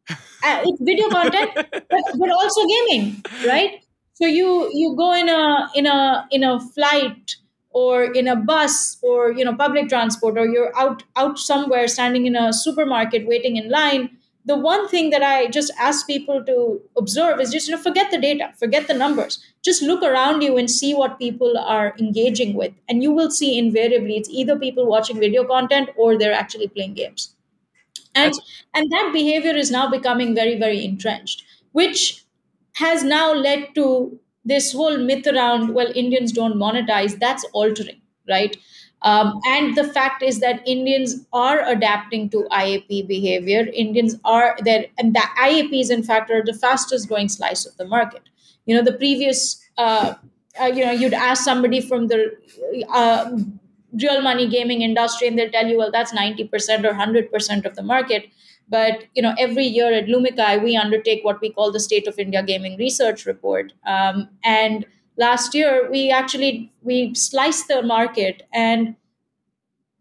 Uh, 0.09 0.61
it's 0.65 0.81
video 0.81 1.07
content, 1.09 1.51
but, 1.71 2.03
but 2.17 2.29
also 2.31 2.61
gaming, 2.65 3.23
right? 3.45 3.85
So 4.13 4.25
you 4.25 4.71
you 4.73 4.95
go 4.95 5.13
in 5.13 5.29
a 5.29 5.69
in 5.75 5.85
a 5.85 6.27
in 6.31 6.43
a 6.43 6.59
flight 6.59 7.35
or 7.81 8.03
in 8.03 8.27
a 8.27 8.35
bus 8.35 8.97
or 9.03 9.31
you 9.33 9.43
know 9.45 9.53
public 9.55 9.89
transport 9.89 10.37
or 10.37 10.45
you're 10.47 10.71
out 10.83 11.03
out 11.15 11.37
somewhere 11.39 11.87
standing 11.87 12.25
in 12.25 12.35
a 12.35 12.51
supermarket 12.53 13.27
waiting 13.27 13.57
in 13.57 13.69
line 13.69 14.09
the 14.47 14.55
one 14.55 14.87
thing 14.87 15.09
that 15.09 15.23
I 15.23 15.47
just 15.47 15.71
ask 15.79 16.05
people 16.05 16.43
to 16.45 16.79
observe 16.97 17.39
is 17.39 17.51
just 17.51 17.67
you 17.67 17.75
know 17.75 17.81
forget 17.81 18.11
the 18.11 18.19
data, 18.19 18.51
forget 18.59 18.87
the 18.87 18.93
numbers. 18.93 19.43
Just 19.63 19.81
look 19.81 20.03
around 20.03 20.43
you 20.43 20.55
and 20.57 20.69
see 20.69 20.93
what 20.93 21.17
people 21.17 21.57
are 21.57 21.95
engaging 21.99 22.53
with, 22.53 22.71
and 22.87 23.01
you 23.01 23.11
will 23.11 23.31
see 23.31 23.57
invariably 23.57 24.17
it's 24.17 24.29
either 24.29 24.55
people 24.55 24.85
watching 24.85 25.19
video 25.19 25.45
content 25.45 25.89
or 25.97 26.15
they're 26.15 26.31
actually 26.31 26.67
playing 26.67 26.93
games. 26.93 27.33
And 28.15 28.33
That's- 28.33 28.39
and 28.73 28.91
that 28.91 29.11
behavior 29.13 29.55
is 29.55 29.71
now 29.71 29.89
becoming 29.89 30.35
very 30.35 30.57
very 30.57 30.83
entrenched, 30.85 31.43
which 31.71 32.23
has 32.73 33.03
now 33.03 33.33
led 33.33 33.75
to 33.75 34.19
this 34.45 34.71
whole 34.71 34.97
myth 34.97 35.27
around 35.27 35.73
well 35.73 35.91
Indians 35.95 36.31
don't 36.31 36.55
monetize. 36.55 37.19
That's 37.19 37.45
altering, 37.53 38.01
right? 38.29 38.55
Um, 39.01 39.39
and 39.45 39.75
the 39.75 39.83
fact 39.83 40.23
is 40.23 40.39
that 40.39 40.67
Indians 40.67 41.25
are 41.31 41.63
adapting 41.67 42.29
to 42.31 42.47
IAP 42.51 43.07
behavior. 43.07 43.67
Indians 43.73 44.15
are 44.25 44.55
there, 44.63 44.85
and 44.97 45.15
the 45.15 45.23
IAPs, 45.39 45.91
in 45.91 46.01
fact, 46.01 46.31
are 46.31 46.43
the 46.43 46.53
fastest 46.53 47.07
growing 47.07 47.29
slice 47.29 47.65
of 47.65 47.77
the 47.77 47.85
market. 47.85 48.23
You 48.65 48.75
know, 48.75 48.81
the 48.81 48.93
previous, 48.93 49.61
uh, 49.77 50.15
uh, 50.59 50.65
you 50.65 50.83
know, 50.83 50.91
you'd 50.91 51.13
ask 51.13 51.43
somebody 51.43 51.81
from 51.81 52.07
the 52.07 52.35
uh, 52.89 53.37
real 54.01 54.21
money 54.21 54.47
gaming 54.47 54.81
industry, 54.81 55.27
and 55.27 55.37
they'll 55.37 55.51
tell 55.51 55.67
you, 55.67 55.77
well, 55.77 55.91
that's 55.91 56.11
90% 56.11 56.49
or 56.83 56.93
100% 56.93 57.65
of 57.65 57.75
the 57.75 57.83
market. 57.83 58.25
But 58.67 59.03
you 59.13 59.21
know, 59.21 59.35
every 59.37 59.65
year 59.65 59.93
at 59.93 60.07
Lumikai, 60.07 60.63
we 60.63 60.75
undertake 60.75 61.23
what 61.23 61.39
we 61.41 61.51
call 61.51 61.71
the 61.71 61.79
State 61.79 62.07
of 62.07 62.17
India 62.17 62.41
Gaming 62.43 62.77
Research 62.77 63.25
Report, 63.25 63.73
um, 63.85 64.29
and 64.43 64.85
last 65.17 65.53
year 65.53 65.89
we 65.89 66.11
actually 66.11 66.71
we 66.81 67.13
sliced 67.13 67.67
the 67.67 67.81
market 67.81 68.43
and 68.53 68.95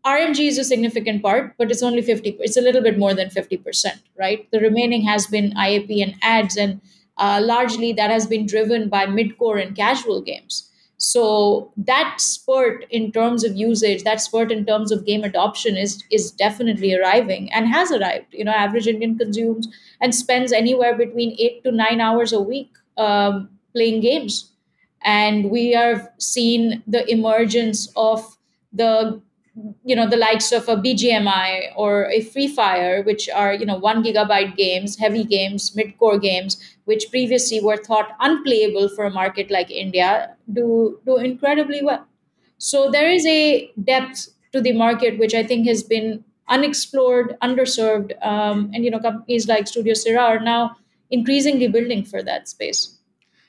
rmg 0.05 0.47
is 0.47 0.59
a 0.59 0.65
significant 0.65 1.23
part 1.23 1.55
but 1.57 1.71
it's 1.71 1.83
only 1.83 2.03
50 2.03 2.37
it's 2.41 2.57
a 2.57 2.61
little 2.61 2.83
bit 2.83 2.99
more 2.99 3.15
than 3.15 3.29
50% 3.29 3.87
right? 4.19 4.51
The 4.51 4.61
remaining 4.61 5.03
has 5.03 5.27
been 5.27 5.53
iap 5.53 6.03
and 6.03 6.15
ads 6.23 6.57
and 6.57 6.81
uh, 7.17 7.41
largely 7.43 7.93
that 7.93 8.11
has 8.11 8.27
been 8.27 8.47
driven 8.47 8.89
by 8.89 9.07
mid-core 9.07 9.59
and 9.59 9.77
casual 9.77 10.21
games 10.21 10.71
so 10.97 11.73
that 11.77 12.21
spurt 12.21 12.87
in 12.91 13.11
terms 13.13 13.45
of 13.45 13.57
usage 13.57 14.05
that 14.05 14.21
spurt 14.21 14.51
in 14.53 14.65
terms 14.65 14.93
of 14.93 15.05
game 15.05 15.25
adoption 15.25 15.77
is 15.77 16.03
is 16.11 16.31
definitely 16.31 16.95
arriving 16.95 17.53
and 17.53 17.69
has 17.69 17.91
arrived. 17.93 18.27
You 18.33 18.45
know 18.45 18.53
average 18.53 18.87
indian 18.87 19.19
consumes 19.19 19.69
and 20.01 20.15
spends 20.15 20.53
anywhere 20.53 20.97
between 20.97 21.37
8 21.39 21.65
to 21.65 21.73
9 21.73 22.01
hours 22.01 22.33
a 22.33 22.41
week 22.41 22.71
um, 22.97 23.51
playing 23.75 24.01
games. 24.01 24.51
And 25.05 25.51
we 25.51 25.73
have 25.73 26.09
seen 26.19 26.83
the 26.87 27.09
emergence 27.11 27.93
of 27.97 28.39
the 28.73 29.21
you 29.85 29.95
know 29.95 30.09
the 30.09 30.17
likes 30.17 30.51
of 30.51 30.69
a 30.69 30.77
bgmi 30.77 31.73
or 31.77 32.11
a 32.11 32.21
free 32.21 32.49
fire 32.49 33.03
which 33.05 33.29
are 33.29 33.55
you 33.55 33.65
know 33.65 33.77
one 33.77 34.03
gigabyte 34.03 34.57
games 34.57 34.99
heavy 34.99 35.23
games 35.23 35.75
mid-core 35.77 36.19
games 36.19 36.61
which 36.85 37.11
previously 37.11 37.61
were 37.61 37.77
thought 37.77 38.17
unplayable 38.21 38.89
for 38.89 39.05
a 39.05 39.11
market 39.11 39.51
like 39.51 39.71
india 39.71 40.35
do 40.53 40.99
do 41.07 41.17
incredibly 41.17 41.83
well 41.83 42.05
so 42.59 42.91
there 42.91 43.09
is 43.09 43.25
a 43.27 43.71
depth 43.85 44.29
to 44.53 44.61
the 44.61 44.73
market 44.73 45.19
which 45.19 45.35
i 45.35 45.43
think 45.43 45.67
has 45.67 45.83
been 45.83 46.25
unexplored 46.49 47.37
underserved 47.41 48.13
um, 48.23 48.71
and 48.75 48.85
you 48.85 48.91
know 48.91 48.99
companies 48.99 49.49
like 49.49 49.67
studio 49.67 49.95
Sirah 49.95 50.29
are 50.35 50.41
now 50.41 50.77
increasingly 51.11 51.69
building 51.69 52.05
for 52.05 52.23
that 52.23 52.49
space 52.49 52.99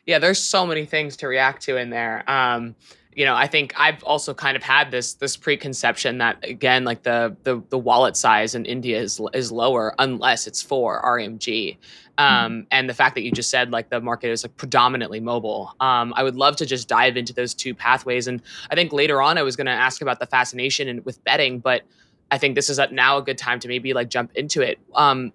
yeah, 0.05 0.19
there's 0.19 0.41
so 0.41 0.65
many 0.65 0.85
things 0.85 1.17
to 1.17 1.27
react 1.27 1.63
to 1.63 1.77
in 1.77 1.89
there. 1.89 2.24
Um, 2.29 2.75
you 3.15 3.24
know, 3.24 3.34
I 3.34 3.48
think 3.48 3.74
I've 3.77 4.03
also 4.03 4.34
kind 4.34 4.57
of 4.57 4.63
had 4.63 4.91
this 4.91 5.13
this 5.13 5.38
preconception 5.38 6.17
that 6.17 6.38
again, 6.43 6.84
like 6.84 7.03
the 7.03 7.36
the, 7.43 7.63
the 7.69 7.77
wallet 7.77 8.17
size 8.17 8.55
in 8.55 8.65
India 8.65 9.00
is 9.00 9.22
is 9.34 9.51
lower 9.51 9.95
unless 9.98 10.48
it's 10.48 10.62
for 10.62 11.01
RMG. 11.01 11.77
Um, 12.17 12.27
mm-hmm. 12.27 12.60
And 12.72 12.89
the 12.89 12.93
fact 12.93 13.15
that 13.15 13.24
you 13.24 13.31
just 13.31 13.50
said 13.50 13.72
like 13.72 13.89
the 13.89 14.01
market 14.01 14.31
is 14.31 14.43
like 14.43 14.55
predominantly 14.57 15.22
mobile. 15.22 15.74
Um, 15.79 16.13
I 16.15 16.24
would 16.24 16.36
love 16.36 16.57
to 16.57 16.65
just 16.65 16.89
dive 16.89 17.15
into 17.15 17.34
those 17.34 17.53
two 17.53 17.74
pathways. 17.74 18.27
And 18.27 18.42
I 18.70 18.75
think 18.75 18.92
later 18.92 19.22
on 19.22 19.37
I 19.37 19.44
was 19.44 19.55
going 19.55 19.66
to 19.66 19.72
ask 19.72 20.01
about 20.01 20.20
the 20.20 20.25
fascination 20.25 20.87
and 20.87 21.03
with 21.05 21.24
betting, 21.24 21.59
but 21.59 21.83
I 22.31 22.37
think 22.37 22.55
this 22.55 22.70
is 22.70 22.79
a, 22.79 22.87
now 22.87 23.18
a 23.18 23.22
good 23.22 23.37
time 23.37 23.59
to 23.59 23.68
maybe 23.68 23.94
like 23.94 24.09
jump 24.09 24.31
into 24.35 24.61
it. 24.61 24.79
Um, 24.94 25.33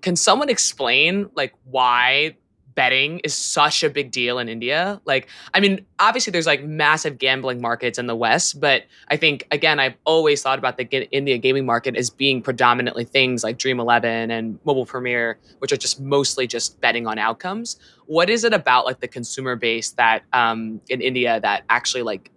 can 0.00 0.16
someone 0.16 0.48
explain 0.48 1.28
like 1.34 1.54
why 1.64 2.36
betting 2.76 3.18
is 3.24 3.34
such 3.34 3.82
a 3.82 3.90
big 3.90 4.12
deal 4.12 4.38
in 4.38 4.48
India. 4.48 5.00
Like, 5.06 5.28
I 5.52 5.60
mean, 5.60 5.84
obviously 5.98 6.30
there's 6.30 6.46
like 6.46 6.62
massive 6.62 7.18
gambling 7.18 7.60
markets 7.60 7.98
in 7.98 8.06
the 8.06 8.14
West, 8.14 8.60
but 8.60 8.84
I 9.08 9.16
think 9.16 9.48
again, 9.50 9.80
I've 9.80 9.96
always 10.04 10.42
thought 10.42 10.58
about 10.60 10.76
the 10.76 10.84
India 11.10 11.38
gaming 11.38 11.66
market 11.66 11.96
as 11.96 12.10
being 12.10 12.42
predominantly 12.42 13.04
things 13.04 13.42
like 13.42 13.58
Dream 13.58 13.80
Eleven 13.80 14.30
and 14.30 14.60
Mobile 14.64 14.86
Premier, 14.86 15.38
which 15.58 15.72
are 15.72 15.76
just 15.76 16.00
mostly 16.00 16.46
just 16.46 16.80
betting 16.80 17.08
on 17.08 17.18
outcomes. 17.18 17.80
What 18.04 18.30
is 18.30 18.44
it 18.44 18.52
about 18.52 18.84
like 18.84 19.00
the 19.00 19.08
consumer 19.08 19.56
base 19.56 19.90
that 19.92 20.22
um, 20.32 20.80
in 20.88 21.00
India 21.00 21.40
that 21.40 21.64
actually 21.68 22.02
like 22.02 22.30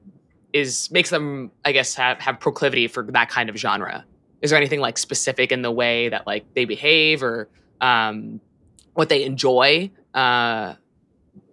is 0.54 0.89
makes 0.89 1.12
them, 1.12 1.52
I 1.65 1.73
guess, 1.73 1.93
have 1.95 2.19
have 2.19 2.39
proclivity 2.39 2.88
for 2.88 3.04
that 3.12 3.30
kind 3.30 3.49
of 3.49 3.58
genre? 3.58 4.06
Is 4.41 4.52
there 4.52 4.58
anything 4.58 4.80
like 4.80 4.97
specific 4.97 5.52
in 5.52 5.62
the 5.62 5.71
way 5.71 6.08
that 6.10 6.25
like 6.25 6.45
they 6.56 6.63
behave 6.63 7.21
or 7.21 7.49
um, 7.82 8.39
what 8.93 9.10
they 9.10 9.25
enjoy 9.25 9.91
uh, 10.13 10.76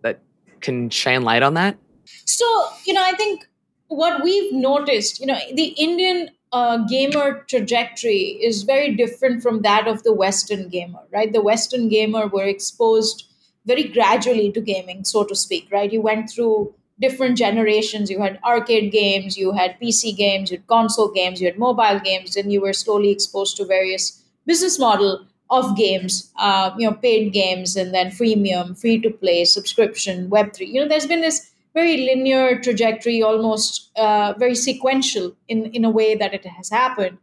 that 0.02 0.20
can 0.60 0.90
shine 0.90 1.22
light 1.22 1.42
on 1.42 1.54
that? 1.54 1.76
So, 2.24 2.44
you 2.84 2.94
know, 2.94 3.02
I 3.04 3.12
think 3.12 3.46
what 3.88 4.22
we've 4.22 4.52
noticed, 4.52 5.20
you 5.20 5.26
know, 5.26 5.38
the 5.54 5.66
Indian 5.66 6.30
uh, 6.52 6.78
gamer 6.88 7.44
trajectory 7.48 8.38
is 8.42 8.62
very 8.62 8.94
different 8.94 9.42
from 9.42 9.62
that 9.62 9.86
of 9.86 10.02
the 10.02 10.12
Western 10.12 10.68
gamer, 10.68 11.00
right? 11.12 11.32
The 11.32 11.42
Western 11.42 11.88
gamer 11.88 12.26
were 12.26 12.44
exposed 12.44 13.24
very 13.64 13.84
gradually 13.84 14.52
to 14.52 14.60
gaming, 14.60 15.04
so 15.04 15.24
to 15.24 15.34
speak, 15.34 15.68
right? 15.70 15.92
You 15.92 16.00
went 16.00 16.30
through 16.30 16.74
different 17.00 17.36
generations. 17.36 18.10
You 18.10 18.22
had 18.22 18.38
arcade 18.44 18.92
games, 18.92 19.36
you 19.36 19.52
had 19.52 19.78
PC 19.80 20.16
games, 20.16 20.50
you 20.50 20.58
had 20.58 20.66
console 20.66 21.10
games, 21.10 21.40
you 21.40 21.46
had 21.46 21.58
mobile 21.58 22.00
games, 22.00 22.36
and 22.36 22.52
you 22.52 22.60
were 22.60 22.72
slowly 22.72 23.10
exposed 23.10 23.56
to 23.56 23.64
various 23.64 24.22
business 24.46 24.78
model 24.78 25.26
of 25.50 25.76
games, 25.76 26.32
uh, 26.38 26.72
you 26.76 26.88
know, 26.88 26.96
paid 26.96 27.32
games 27.32 27.76
and 27.76 27.94
then 27.94 28.08
freemium, 28.10 28.78
free 28.78 28.98
to 29.00 29.10
play, 29.10 29.44
subscription, 29.44 30.28
Web3. 30.28 30.66
You 30.66 30.80
know, 30.80 30.88
there's 30.88 31.06
been 31.06 31.20
this 31.20 31.50
very 31.74 31.98
linear 31.98 32.58
trajectory, 32.60 33.22
almost 33.22 33.90
uh, 33.96 34.34
very 34.38 34.54
sequential 34.54 35.36
in, 35.48 35.66
in 35.66 35.84
a 35.84 35.90
way 35.90 36.14
that 36.14 36.34
it 36.34 36.44
has 36.46 36.70
happened. 36.70 37.18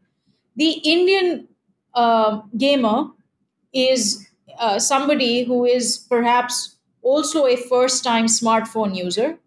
The 0.55 0.71
Indian 0.85 1.47
uh, 1.93 2.41
gamer 2.57 3.07
is 3.73 4.27
uh, 4.59 4.79
somebody 4.79 5.43
who 5.43 5.65
is 5.65 5.97
perhaps 5.97 6.75
also 7.01 7.45
a 7.47 7.55
first 7.57 8.03
time 8.03 8.25
smartphone 8.25 8.95
user, 8.95 9.37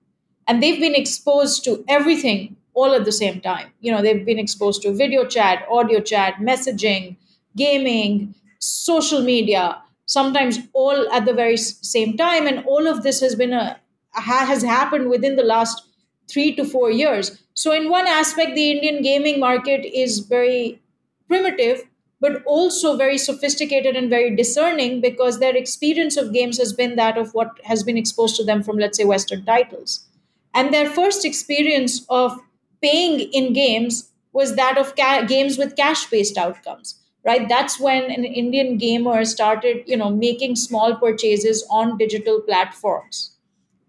and 0.46 0.62
they've 0.62 0.80
been 0.80 0.94
exposed 0.94 1.64
to 1.64 1.84
everything 1.88 2.56
all 2.74 2.92
at 2.92 3.04
the 3.04 3.12
same 3.12 3.40
time. 3.40 3.72
You 3.80 3.92
know, 3.92 4.02
they've 4.02 4.24
been 4.24 4.38
exposed 4.38 4.82
to 4.82 4.92
video 4.92 5.24
chat, 5.26 5.64
audio 5.70 6.00
chat, 6.00 6.34
messaging, 6.36 7.16
gaming, 7.56 8.34
social 8.58 9.22
media, 9.22 9.82
sometimes 10.06 10.58
all 10.72 11.10
at 11.12 11.24
the 11.26 11.32
very 11.34 11.56
same 11.56 12.16
time. 12.16 12.46
And 12.46 12.64
all 12.66 12.86
of 12.86 13.02
this 13.02 13.20
has 13.20 13.34
been 13.34 13.52
a 13.52 13.80
has 14.12 14.62
happened 14.62 15.10
within 15.10 15.36
the 15.36 15.42
last 15.44 15.82
three 16.28 16.54
to 16.56 16.64
four 16.64 16.90
years. 16.90 17.42
So, 17.54 17.72
in 17.72 17.90
one 17.90 18.06
aspect, 18.06 18.54
the 18.54 18.70
Indian 18.70 19.02
gaming 19.02 19.38
market 19.40 19.84
is 19.86 20.20
very 20.20 20.80
primitive, 21.28 21.82
but 22.20 22.42
also 22.44 22.96
very 22.96 23.18
sophisticated 23.18 23.94
and 23.96 24.08
very 24.10 24.34
discerning 24.34 25.00
because 25.00 25.38
their 25.38 25.54
experience 25.56 26.16
of 26.16 26.32
games 26.32 26.58
has 26.58 26.72
been 26.72 26.96
that 26.96 27.18
of 27.18 27.34
what 27.34 27.60
has 27.64 27.82
been 27.82 27.96
exposed 27.98 28.36
to 28.36 28.44
them 28.44 28.62
from, 28.62 28.78
let's 28.78 28.96
say, 28.98 29.04
Western 29.04 29.44
titles. 29.44 30.06
And 30.54 30.72
their 30.72 30.88
first 30.88 31.24
experience 31.24 32.04
of 32.08 32.38
paying 32.82 33.20
in 33.20 33.52
games 33.52 34.10
was 34.32 34.56
that 34.56 34.78
of 34.78 34.96
ca- 34.96 35.24
games 35.26 35.58
with 35.58 35.76
cash 35.76 36.06
based 36.06 36.36
outcomes 36.38 36.96
right? 37.26 37.48
That's 37.48 37.80
when 37.80 38.04
an 38.10 38.24
indian 38.24 38.78
gamer 38.78 39.24
started 39.24 39.82
you 39.86 39.96
know 39.96 40.10
making 40.10 40.56
small 40.56 40.96
purchases 40.96 41.66
on 41.70 41.98
digital 41.98 42.40
platforms. 42.40 43.32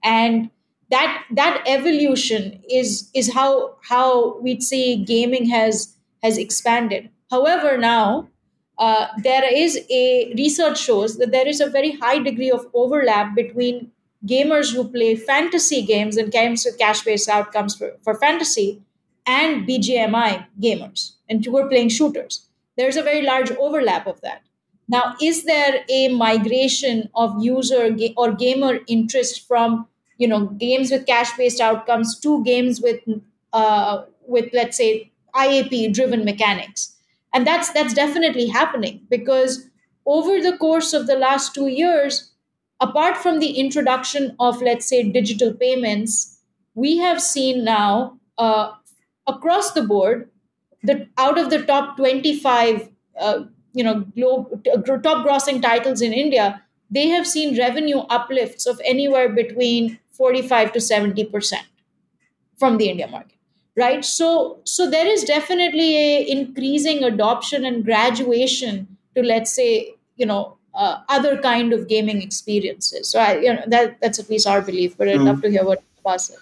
And 0.03 0.49
that 0.89 1.23
that 1.31 1.63
evolution 1.67 2.63
is 2.69 3.09
is 3.13 3.33
how 3.33 3.75
how 3.89 4.39
we'd 4.39 4.63
say 4.63 4.95
gaming 4.97 5.49
has 5.49 5.95
has 6.23 6.37
expanded. 6.37 7.09
However 7.31 7.77
now 7.77 8.29
uh, 8.79 9.07
there 9.23 9.43
is 9.53 9.79
a 9.89 10.33
research 10.37 10.79
shows 10.79 11.17
that 11.17 11.31
there 11.31 11.47
is 11.47 11.59
a 11.59 11.69
very 11.69 11.91
high 11.93 12.19
degree 12.19 12.51
of 12.51 12.67
overlap 12.73 13.35
between 13.35 13.91
gamers 14.25 14.73
who 14.73 14.87
play 14.87 15.15
fantasy 15.15 15.81
games 15.83 16.17
and 16.17 16.31
games 16.31 16.65
with 16.65 16.77
cash-based 16.77 17.29
outcomes 17.29 17.75
for, 17.75 17.93
for 18.03 18.15
fantasy 18.15 18.81
and 19.25 19.67
bgmi 19.67 20.45
gamers 20.61 21.13
and 21.29 21.45
who 21.45 21.57
are 21.57 21.67
playing 21.67 21.89
shooters 21.89 22.46
there's 22.77 22.95
a 22.97 23.03
very 23.03 23.21
large 23.21 23.51
overlap 23.51 24.07
of 24.07 24.21
that. 24.21 24.41
Now, 24.89 25.15
is 25.21 25.43
there 25.43 25.83
a 25.89 26.07
migration 26.09 27.09
of 27.15 27.43
user 27.43 27.89
ga- 27.91 28.13
or 28.17 28.31
gamer 28.31 28.79
interest 28.87 29.47
from 29.47 29.87
you 30.17 30.27
know 30.27 30.45
games 30.47 30.91
with 30.91 31.05
cash-based 31.05 31.59
outcomes 31.61 32.19
to 32.21 32.43
games 32.43 32.81
with 32.81 33.01
uh, 33.53 34.03
with 34.27 34.49
let's 34.53 34.77
say 34.77 35.11
IAP 35.35 35.87
driven 35.89 36.23
mechanics. 36.25 36.95
And 37.33 37.45
that's 37.45 37.71
that's 37.71 37.93
definitely 37.93 38.47
happening 38.47 39.01
because 39.09 39.65
over 40.05 40.41
the 40.41 40.57
course 40.57 40.93
of 40.93 41.05
the 41.07 41.15
last 41.15 41.53
two 41.53 41.67
years, 41.67 42.31
apart 42.79 43.17
from 43.17 43.39
the 43.39 43.51
introduction 43.59 44.35
of 44.39 44.61
let's 44.61 44.85
say 44.87 45.03
digital 45.03 45.53
payments, 45.53 46.39
we 46.75 46.97
have 46.97 47.21
seen 47.21 47.63
now 47.63 48.17
uh, 48.37 48.71
across 49.27 49.71
the 49.73 49.81
board 49.83 50.29
that 50.87 51.07
out 51.17 51.37
of 51.37 51.49
the 51.49 51.63
top 51.63 51.97
25 51.97 52.89
uh, 53.19 53.43
you 53.73 53.83
know 53.83 54.01
globe, 54.15 54.63
top 55.03 55.25
grossing 55.25 55.61
titles 55.61 56.01
in 56.01 56.13
India, 56.13 56.61
they 56.89 57.07
have 57.07 57.27
seen 57.27 57.57
revenue 57.57 57.99
uplifts 58.19 58.65
of 58.65 58.81
anywhere 58.83 59.29
between 59.29 59.99
45 60.11 60.73
to 60.73 60.81
70 60.81 61.25
percent 61.25 61.65
from 62.57 62.77
the 62.77 62.89
India 62.89 63.07
market 63.07 63.37
right? 63.77 64.03
So 64.03 64.59
so 64.63 64.89
there 64.89 65.07
is 65.07 65.23
definitely 65.23 65.95
a 65.95 66.29
increasing 66.29 67.03
adoption 67.03 67.63
and 67.63 67.85
graduation 67.85 68.97
to 69.15 69.23
let's 69.23 69.53
say 69.53 69.93
you 70.17 70.25
know 70.25 70.57
uh, 70.73 70.99
other 71.07 71.37
kind 71.37 71.73
of 71.73 71.87
gaming 71.87 72.21
experiences. 72.21 73.09
So 73.09 73.19
I, 73.19 73.37
you 73.37 73.53
know 73.53 73.63
that 73.67 74.01
that's 74.01 74.19
at 74.19 74.29
least 74.29 74.47
our 74.47 74.61
belief 74.61 74.97
but 74.97 75.07
i'd 75.07 75.19
mm. 75.19 75.25
love 75.25 75.41
to 75.43 75.49
hear 75.49 75.63
what 75.63 75.83
Abhaas 76.03 76.31
says. 76.31 76.39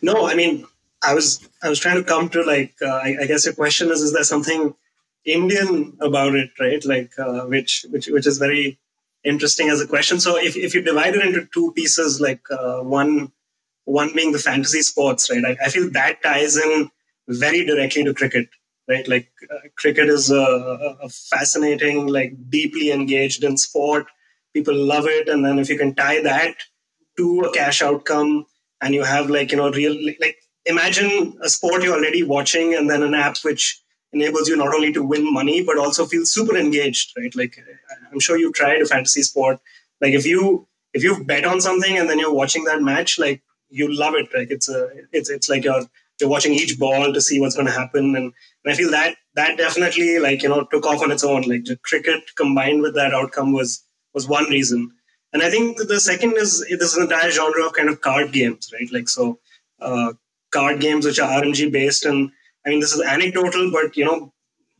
No 0.00 0.28
i 0.28 0.34
mean 0.34 0.66
i 1.02 1.14
was 1.14 1.48
i 1.62 1.68
was 1.68 1.78
trying 1.78 1.96
to 1.96 2.04
come 2.04 2.28
to 2.28 2.42
like 2.42 2.74
uh, 2.82 2.86
I, 3.06 3.16
I, 3.22 3.26
guess 3.26 3.44
your 3.44 3.54
question 3.54 3.90
is 3.90 4.00
is 4.02 4.12
there 4.12 4.24
something 4.24 4.74
indian 5.24 5.96
about 6.00 6.34
it 6.34 6.50
right 6.60 6.84
like 6.84 7.12
uh, 7.18 7.42
which 7.42 7.86
which 7.90 8.08
which 8.08 8.26
is 8.26 8.38
very 8.38 8.78
interesting 9.24 9.68
as 9.68 9.80
a 9.80 9.86
question 9.86 10.20
so 10.20 10.36
if, 10.36 10.56
if 10.56 10.74
you 10.74 10.82
divide 10.82 11.14
it 11.14 11.24
into 11.24 11.46
two 11.54 11.72
pieces 11.72 12.20
like 12.20 12.42
uh, 12.50 12.80
one 12.80 13.32
one 13.84 14.12
being 14.14 14.32
the 14.32 14.38
fantasy 14.38 14.82
sports, 14.82 15.30
right? 15.30 15.44
I, 15.44 15.56
I 15.64 15.68
feel 15.68 15.90
that 15.90 16.22
ties 16.22 16.56
in 16.56 16.90
very 17.28 17.64
directly 17.64 18.04
to 18.04 18.14
cricket, 18.14 18.48
right? 18.88 19.06
Like 19.08 19.30
uh, 19.50 19.68
cricket 19.76 20.08
is 20.08 20.30
a, 20.30 20.96
a, 21.02 21.08
fascinating, 21.08 22.06
like 22.06 22.34
deeply 22.48 22.90
engaged 22.92 23.44
in 23.44 23.56
sport. 23.56 24.06
People 24.54 24.74
love 24.74 25.06
it, 25.06 25.28
and 25.28 25.44
then 25.44 25.58
if 25.58 25.68
you 25.68 25.78
can 25.78 25.94
tie 25.94 26.20
that 26.22 26.54
to 27.16 27.40
a 27.40 27.52
cash 27.52 27.82
outcome, 27.82 28.46
and 28.80 28.94
you 28.94 29.02
have 29.02 29.30
like 29.30 29.50
you 29.50 29.56
know 29.56 29.70
real 29.70 29.96
like 30.20 30.36
imagine 30.66 31.38
a 31.42 31.48
sport 31.48 31.82
you're 31.82 31.96
already 31.96 32.22
watching, 32.22 32.74
and 32.74 32.88
then 32.88 33.02
an 33.02 33.14
app 33.14 33.36
which 33.42 33.80
enables 34.12 34.48
you 34.48 34.56
not 34.56 34.74
only 34.74 34.92
to 34.92 35.02
win 35.02 35.32
money 35.32 35.62
but 35.64 35.78
also 35.78 36.04
feel 36.06 36.26
super 36.26 36.56
engaged, 36.56 37.12
right? 37.16 37.34
Like 37.34 37.56
I'm 38.12 38.20
sure 38.20 38.36
you've 38.36 38.54
tried 38.54 38.82
a 38.82 38.86
fantasy 38.86 39.22
sport. 39.22 39.58
Like 40.00 40.12
if 40.12 40.26
you 40.26 40.66
if 40.92 41.02
you've 41.02 41.26
bet 41.26 41.44
on 41.44 41.60
something 41.60 41.96
and 41.96 42.08
then 42.08 42.18
you're 42.18 42.34
watching 42.34 42.64
that 42.64 42.82
match, 42.82 43.18
like 43.18 43.42
you 43.70 43.92
love 43.92 44.14
it. 44.14 44.28
Like 44.34 44.50
it's 44.50 44.68
a 44.68 44.88
it's 45.12 45.30
it's 45.30 45.48
like 45.48 45.64
you're 45.64 45.84
you're 46.20 46.30
watching 46.30 46.52
each 46.52 46.78
ball 46.78 47.12
to 47.12 47.20
see 47.20 47.40
what's 47.40 47.56
going 47.56 47.66
to 47.66 47.72
happen, 47.72 48.14
and, 48.16 48.32
and 48.64 48.72
I 48.72 48.74
feel 48.74 48.90
that 48.90 49.16
that 49.34 49.56
definitely 49.56 50.18
like 50.18 50.42
you 50.42 50.48
know 50.48 50.64
took 50.64 50.86
off 50.86 51.02
on 51.02 51.10
its 51.10 51.24
own. 51.24 51.42
Like 51.42 51.64
the 51.64 51.76
cricket 51.76 52.22
combined 52.36 52.82
with 52.82 52.94
that 52.94 53.14
outcome 53.14 53.52
was 53.52 53.82
was 54.14 54.28
one 54.28 54.44
reason, 54.44 54.90
and 55.32 55.42
I 55.42 55.50
think 55.50 55.78
the 55.78 56.00
second 56.00 56.36
is 56.36 56.64
this 56.68 56.96
entire 56.96 57.30
genre 57.30 57.66
of 57.66 57.72
kind 57.72 57.88
of 57.88 58.00
card 58.00 58.32
games, 58.32 58.70
right? 58.72 58.92
Like 58.92 59.08
so, 59.08 59.40
uh, 59.80 60.12
card 60.52 60.80
games 60.80 61.04
which 61.06 61.18
are 61.18 61.30
RNG 61.40 61.70
based, 61.70 62.04
and 62.04 62.30
I 62.66 62.70
mean 62.70 62.80
this 62.80 62.92
is 62.92 63.02
anecdotal, 63.02 63.70
but 63.72 63.96
you 63.96 64.04
know 64.04 64.32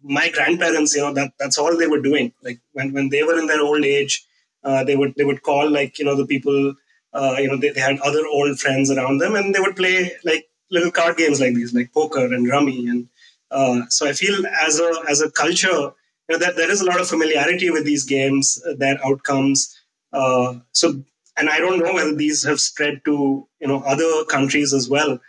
my 0.02 0.28
grandparents, 0.30 0.94
you 0.94 1.02
know 1.02 1.12
that 1.14 1.32
that's 1.38 1.58
all 1.58 1.76
they 1.76 1.86
were 1.86 2.00
doing. 2.00 2.32
Like 2.42 2.60
when 2.72 2.92
when 2.92 3.08
they 3.10 3.22
were 3.22 3.38
in 3.38 3.46
their 3.46 3.60
old 3.62 3.84
age, 3.84 4.24
uh, 4.64 4.84
they 4.84 4.96
would 4.96 5.14
they 5.16 5.24
would 5.24 5.42
call 5.42 5.70
like 5.70 5.98
you 5.98 6.04
know 6.04 6.16
the 6.16 6.26
people 6.26 6.74
uh, 7.14 7.36
you 7.38 7.48
know, 7.48 7.56
they, 7.56 7.70
they 7.70 7.80
had 7.80 7.98
other 8.00 8.26
old 8.26 8.58
friends 8.58 8.90
around 8.90 9.18
them, 9.18 9.34
and 9.34 9.54
they 9.54 9.60
would 9.60 9.76
play 9.76 10.12
like 10.24 10.48
little 10.70 10.90
card 10.90 11.16
games 11.16 11.40
like 11.40 11.54
these, 11.54 11.74
like 11.74 11.92
poker 11.92 12.24
and 12.24 12.48
rummy. 12.48 12.88
And 12.88 13.08
uh, 13.50 13.82
so 13.88 14.08
I 14.08 14.12
feel 14.12 14.46
as 14.46 14.80
a 14.80 14.90
as 15.08 15.20
a 15.20 15.30
culture, 15.30 15.68
you 15.68 15.92
know, 16.30 16.38
that 16.38 16.56
there 16.56 16.70
is 16.70 16.80
a 16.80 16.86
lot 16.86 17.00
of 17.00 17.08
familiarity 17.08 17.70
with 17.70 17.84
these 17.84 18.04
games, 18.04 18.62
uh, 18.66 18.74
their 18.78 18.98
outcomes. 19.04 19.78
Uh, 20.12 20.54
so, 20.72 21.02
and 21.36 21.50
I 21.50 21.58
don't 21.58 21.80
know 21.80 21.92
whether 21.92 22.14
these 22.14 22.44
have 22.44 22.60
spread 22.60 23.04
to 23.04 23.46
you 23.60 23.68
know 23.68 23.80
other 23.80 24.24
countries 24.30 24.72
as 24.72 24.88
well. 24.88 25.20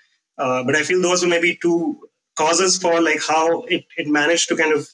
Uh, 0.44 0.62
but 0.62 0.76
I 0.76 0.84
feel 0.84 1.02
those 1.02 1.24
are 1.24 1.34
maybe 1.36 1.58
two 1.62 1.78
causes 2.36 2.78
for 2.78 3.02
like 3.02 3.22
how 3.26 3.62
it, 3.76 3.86
it 3.96 4.08
managed 4.08 4.50
to 4.50 4.58
kind 4.58 4.74
of 4.74 4.90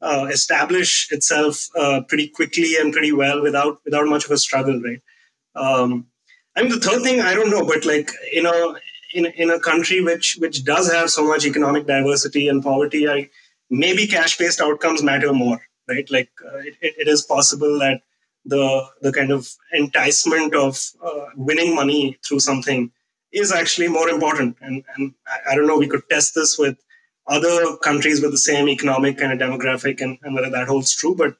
uh, 0.00 0.26
establish 0.30 1.12
itself 1.12 1.68
uh, 1.76 2.00
pretty 2.08 2.28
quickly 2.28 2.74
and 2.80 2.92
pretty 2.92 3.12
well 3.12 3.40
without 3.40 3.78
without 3.84 4.08
much 4.08 4.24
of 4.24 4.32
a 4.32 4.38
struggle, 4.38 4.80
right? 4.82 5.02
Um, 5.54 6.08
I 6.56 6.62
mean, 6.62 6.72
the 6.72 6.80
third 6.80 7.02
thing 7.02 7.20
I 7.20 7.34
don't 7.34 7.50
know, 7.50 7.64
but 7.64 7.86
like 7.86 8.10
you 8.32 8.42
know, 8.42 8.76
in 9.14 9.26
in 9.26 9.50
a 9.50 9.60
country 9.60 10.00
which 10.00 10.36
which 10.40 10.64
does 10.64 10.90
have 10.92 11.10
so 11.10 11.24
much 11.28 11.46
economic 11.46 11.86
diversity 11.86 12.48
and 12.48 12.62
poverty, 12.62 13.08
I, 13.08 13.30
maybe 13.70 14.08
cash 14.08 14.36
based 14.36 14.60
outcomes 14.60 15.02
matter 15.02 15.32
more, 15.32 15.60
right? 15.88 16.10
Like 16.10 16.30
uh, 16.44 16.58
it, 16.58 16.76
it 17.02 17.08
is 17.08 17.22
possible 17.22 17.78
that 17.78 18.00
the 18.44 18.64
the 19.02 19.12
kind 19.12 19.30
of 19.30 19.48
enticement 19.72 20.56
of 20.56 20.76
uh, 21.00 21.26
winning 21.36 21.74
money 21.76 22.18
through 22.26 22.40
something 22.40 22.90
is 23.32 23.52
actually 23.52 23.88
more 23.88 24.08
important. 24.08 24.56
And 24.60 24.84
and 24.96 25.14
I, 25.48 25.54
don't 25.54 25.66
know, 25.66 25.78
we 25.78 25.88
could 25.88 26.08
test 26.10 26.34
this 26.34 26.58
with 26.58 26.78
other 27.26 27.76
countries 27.78 28.22
with 28.22 28.30
the 28.30 28.38
same 28.38 28.68
economic 28.68 29.18
kind 29.18 29.32
of 29.32 29.38
demographic 29.38 30.00
and, 30.00 30.18
and 30.22 30.34
whether 30.34 30.50
that 30.50 30.68
holds 30.68 30.94
true. 30.94 31.14
But 31.14 31.36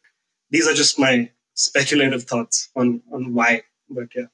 these 0.51 0.69
are 0.69 0.75
just 0.75 0.99
my 0.99 1.31
speculative 1.55 2.25
thoughts 2.25 2.71
on 2.77 3.03
on 3.13 3.35
why. 3.35 3.63
But 3.89 4.09
yeah. 4.15 4.27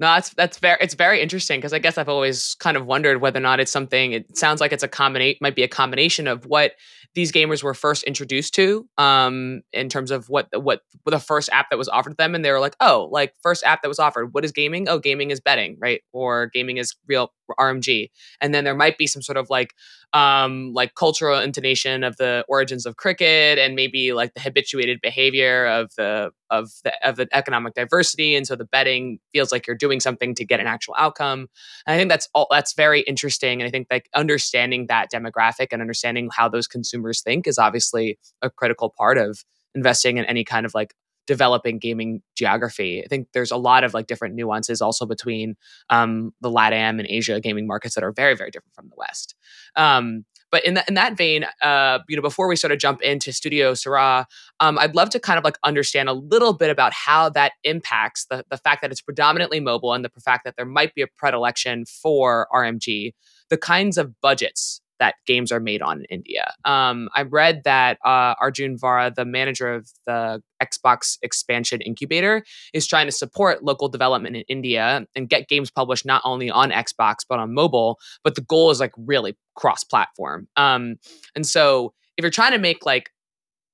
No, 0.00 0.06
that's 0.14 0.30
that's 0.30 0.58
very 0.58 0.78
it's 0.80 0.94
very 0.94 1.20
interesting 1.20 1.58
because 1.58 1.74
I 1.74 1.78
guess 1.78 1.98
I've 1.98 2.08
always 2.08 2.56
kind 2.58 2.78
of 2.78 2.86
wondered 2.86 3.20
whether 3.20 3.38
or 3.38 3.42
not 3.42 3.60
it's 3.60 3.70
something. 3.70 4.12
It 4.12 4.36
sounds 4.36 4.60
like 4.60 4.72
it's 4.72 4.82
a 4.82 4.88
combination, 4.88 5.38
might 5.42 5.54
be 5.54 5.62
a 5.62 5.68
combination 5.68 6.26
of 6.26 6.46
what 6.46 6.72
these 7.14 7.32
gamers 7.32 7.62
were 7.62 7.74
first 7.74 8.04
introduced 8.04 8.54
to, 8.54 8.88
um, 8.98 9.62
in 9.72 9.88
terms 9.88 10.10
of 10.10 10.28
what 10.28 10.48
what 10.54 10.82
the 11.06 11.18
first 11.18 11.48
app 11.52 11.70
that 11.70 11.78
was 11.78 11.88
offered 11.88 12.10
to 12.10 12.16
them, 12.16 12.34
and 12.34 12.44
they 12.44 12.52
were 12.52 12.60
like, 12.60 12.76
oh, 12.80 13.08
like 13.10 13.34
first 13.42 13.64
app 13.64 13.82
that 13.82 13.88
was 13.88 13.98
offered. 13.98 14.32
What 14.32 14.44
is 14.44 14.52
gaming? 14.52 14.88
Oh, 14.88 14.98
gaming 14.98 15.30
is 15.30 15.40
betting, 15.40 15.76
right? 15.80 16.02
Or 16.12 16.46
gaming 16.46 16.76
is 16.76 16.94
real 17.06 17.32
RMG, 17.58 18.10
and 18.40 18.54
then 18.54 18.64
there 18.64 18.74
might 18.74 18.98
be 18.98 19.06
some 19.06 19.22
sort 19.22 19.36
of 19.36 19.50
like 19.50 19.74
um, 20.12 20.72
like 20.74 20.94
cultural 20.94 21.38
intonation 21.38 22.02
of 22.02 22.16
the 22.16 22.44
origins 22.48 22.86
of 22.86 22.96
cricket 22.96 23.58
and 23.58 23.76
maybe 23.76 24.12
like 24.12 24.34
the 24.34 24.40
habituated 24.40 25.00
behavior 25.00 25.66
of 25.66 25.94
the 25.96 26.30
of 26.50 26.70
the 26.82 26.92
of 27.08 27.16
the 27.16 27.28
economic 27.32 27.74
diversity 27.74 28.34
and 28.34 28.46
so 28.46 28.56
the 28.56 28.64
betting 28.64 29.20
feels 29.32 29.52
like 29.52 29.66
you're 29.66 29.76
doing 29.76 30.00
something 30.00 30.34
to 30.34 30.44
get 30.44 30.58
an 30.58 30.66
actual 30.66 30.94
outcome 30.98 31.46
and 31.86 31.94
i 31.94 31.96
think 31.96 32.10
that's 32.10 32.28
all 32.34 32.48
that's 32.50 32.72
very 32.74 33.02
interesting 33.02 33.60
and 33.60 33.68
i 33.68 33.70
think 33.70 33.86
like 33.90 34.08
understanding 34.14 34.86
that 34.88 35.10
demographic 35.12 35.68
and 35.70 35.80
understanding 35.80 36.28
how 36.36 36.48
those 36.48 36.66
consumers 36.66 36.99
think 37.24 37.46
is 37.46 37.58
obviously 37.58 38.18
a 38.42 38.50
critical 38.50 38.92
part 38.96 39.18
of 39.18 39.44
investing 39.74 40.18
in 40.18 40.24
any 40.24 40.44
kind 40.44 40.66
of 40.66 40.74
like 40.74 40.94
developing 41.26 41.78
gaming 41.78 42.22
geography. 42.34 43.02
I 43.04 43.06
think 43.06 43.28
there's 43.32 43.52
a 43.52 43.56
lot 43.56 43.84
of 43.84 43.94
like 43.94 44.08
different 44.08 44.34
nuances 44.34 44.80
also 44.82 45.06
between 45.06 45.54
um, 45.88 46.32
the 46.40 46.50
LATAM 46.50 46.98
and 46.98 47.06
Asia 47.08 47.40
gaming 47.40 47.66
markets 47.66 47.94
that 47.94 48.02
are 48.02 48.10
very, 48.12 48.34
very 48.34 48.50
different 48.50 48.74
from 48.74 48.88
the 48.88 48.96
West. 48.96 49.36
Um, 49.76 50.24
but 50.50 50.64
in, 50.64 50.74
that 50.74 50.88
in 50.88 50.94
that 50.94 51.16
vein, 51.16 51.46
uh, 51.62 52.00
you 52.08 52.16
know, 52.16 52.22
before 52.22 52.48
we 52.48 52.56
sort 52.56 52.72
of 52.72 52.80
jump 52.80 53.00
into 53.02 53.32
Studio 53.32 53.74
Sirah, 53.74 54.24
um, 54.58 54.76
I'd 54.78 54.96
love 54.96 55.10
to 55.10 55.20
kind 55.20 55.38
of 55.38 55.44
like 55.44 55.56
understand 55.62 56.08
a 56.08 56.12
little 56.12 56.52
bit 56.52 56.70
about 56.70 56.92
how 56.92 57.28
that 57.28 57.52
impacts 57.62 58.26
the, 58.28 58.44
the 58.50 58.56
fact 58.56 58.82
that 58.82 58.90
it's 58.90 59.00
predominantly 59.00 59.60
mobile 59.60 59.94
and 59.94 60.04
the 60.04 60.10
fact 60.20 60.44
that 60.44 60.56
there 60.56 60.66
might 60.66 60.94
be 60.96 61.02
a 61.02 61.06
predilection 61.16 61.84
for 61.84 62.48
RMG, 62.52 63.12
the 63.48 63.56
kinds 63.56 63.96
of 63.96 64.20
budgets 64.20 64.80
that 65.00 65.16
games 65.26 65.50
are 65.50 65.58
made 65.58 65.82
on 65.82 65.98
in 65.98 66.04
India. 66.04 66.52
Um, 66.64 67.08
I 67.16 67.22
read 67.22 67.62
that 67.64 67.98
uh, 68.04 68.34
Arjun 68.40 68.78
Vara, 68.78 69.12
the 69.14 69.24
manager 69.24 69.74
of 69.74 69.88
the 70.06 70.40
Xbox 70.62 71.18
expansion 71.22 71.80
incubator, 71.80 72.44
is 72.72 72.86
trying 72.86 73.06
to 73.06 73.12
support 73.12 73.64
local 73.64 73.88
development 73.88 74.36
in 74.36 74.44
India 74.46 75.06
and 75.16 75.28
get 75.28 75.48
games 75.48 75.70
published 75.70 76.06
not 76.06 76.22
only 76.24 76.50
on 76.50 76.70
Xbox 76.70 77.16
but 77.28 77.40
on 77.40 77.52
mobile. 77.52 77.98
But 78.22 78.36
the 78.36 78.42
goal 78.42 78.70
is 78.70 78.78
like 78.78 78.92
really 78.96 79.36
cross-platform. 79.56 80.46
Um, 80.56 80.96
and 81.34 81.46
so 81.46 81.94
if 82.16 82.22
you're 82.22 82.30
trying 82.30 82.52
to 82.52 82.58
make 82.58 82.84
like 82.86 83.10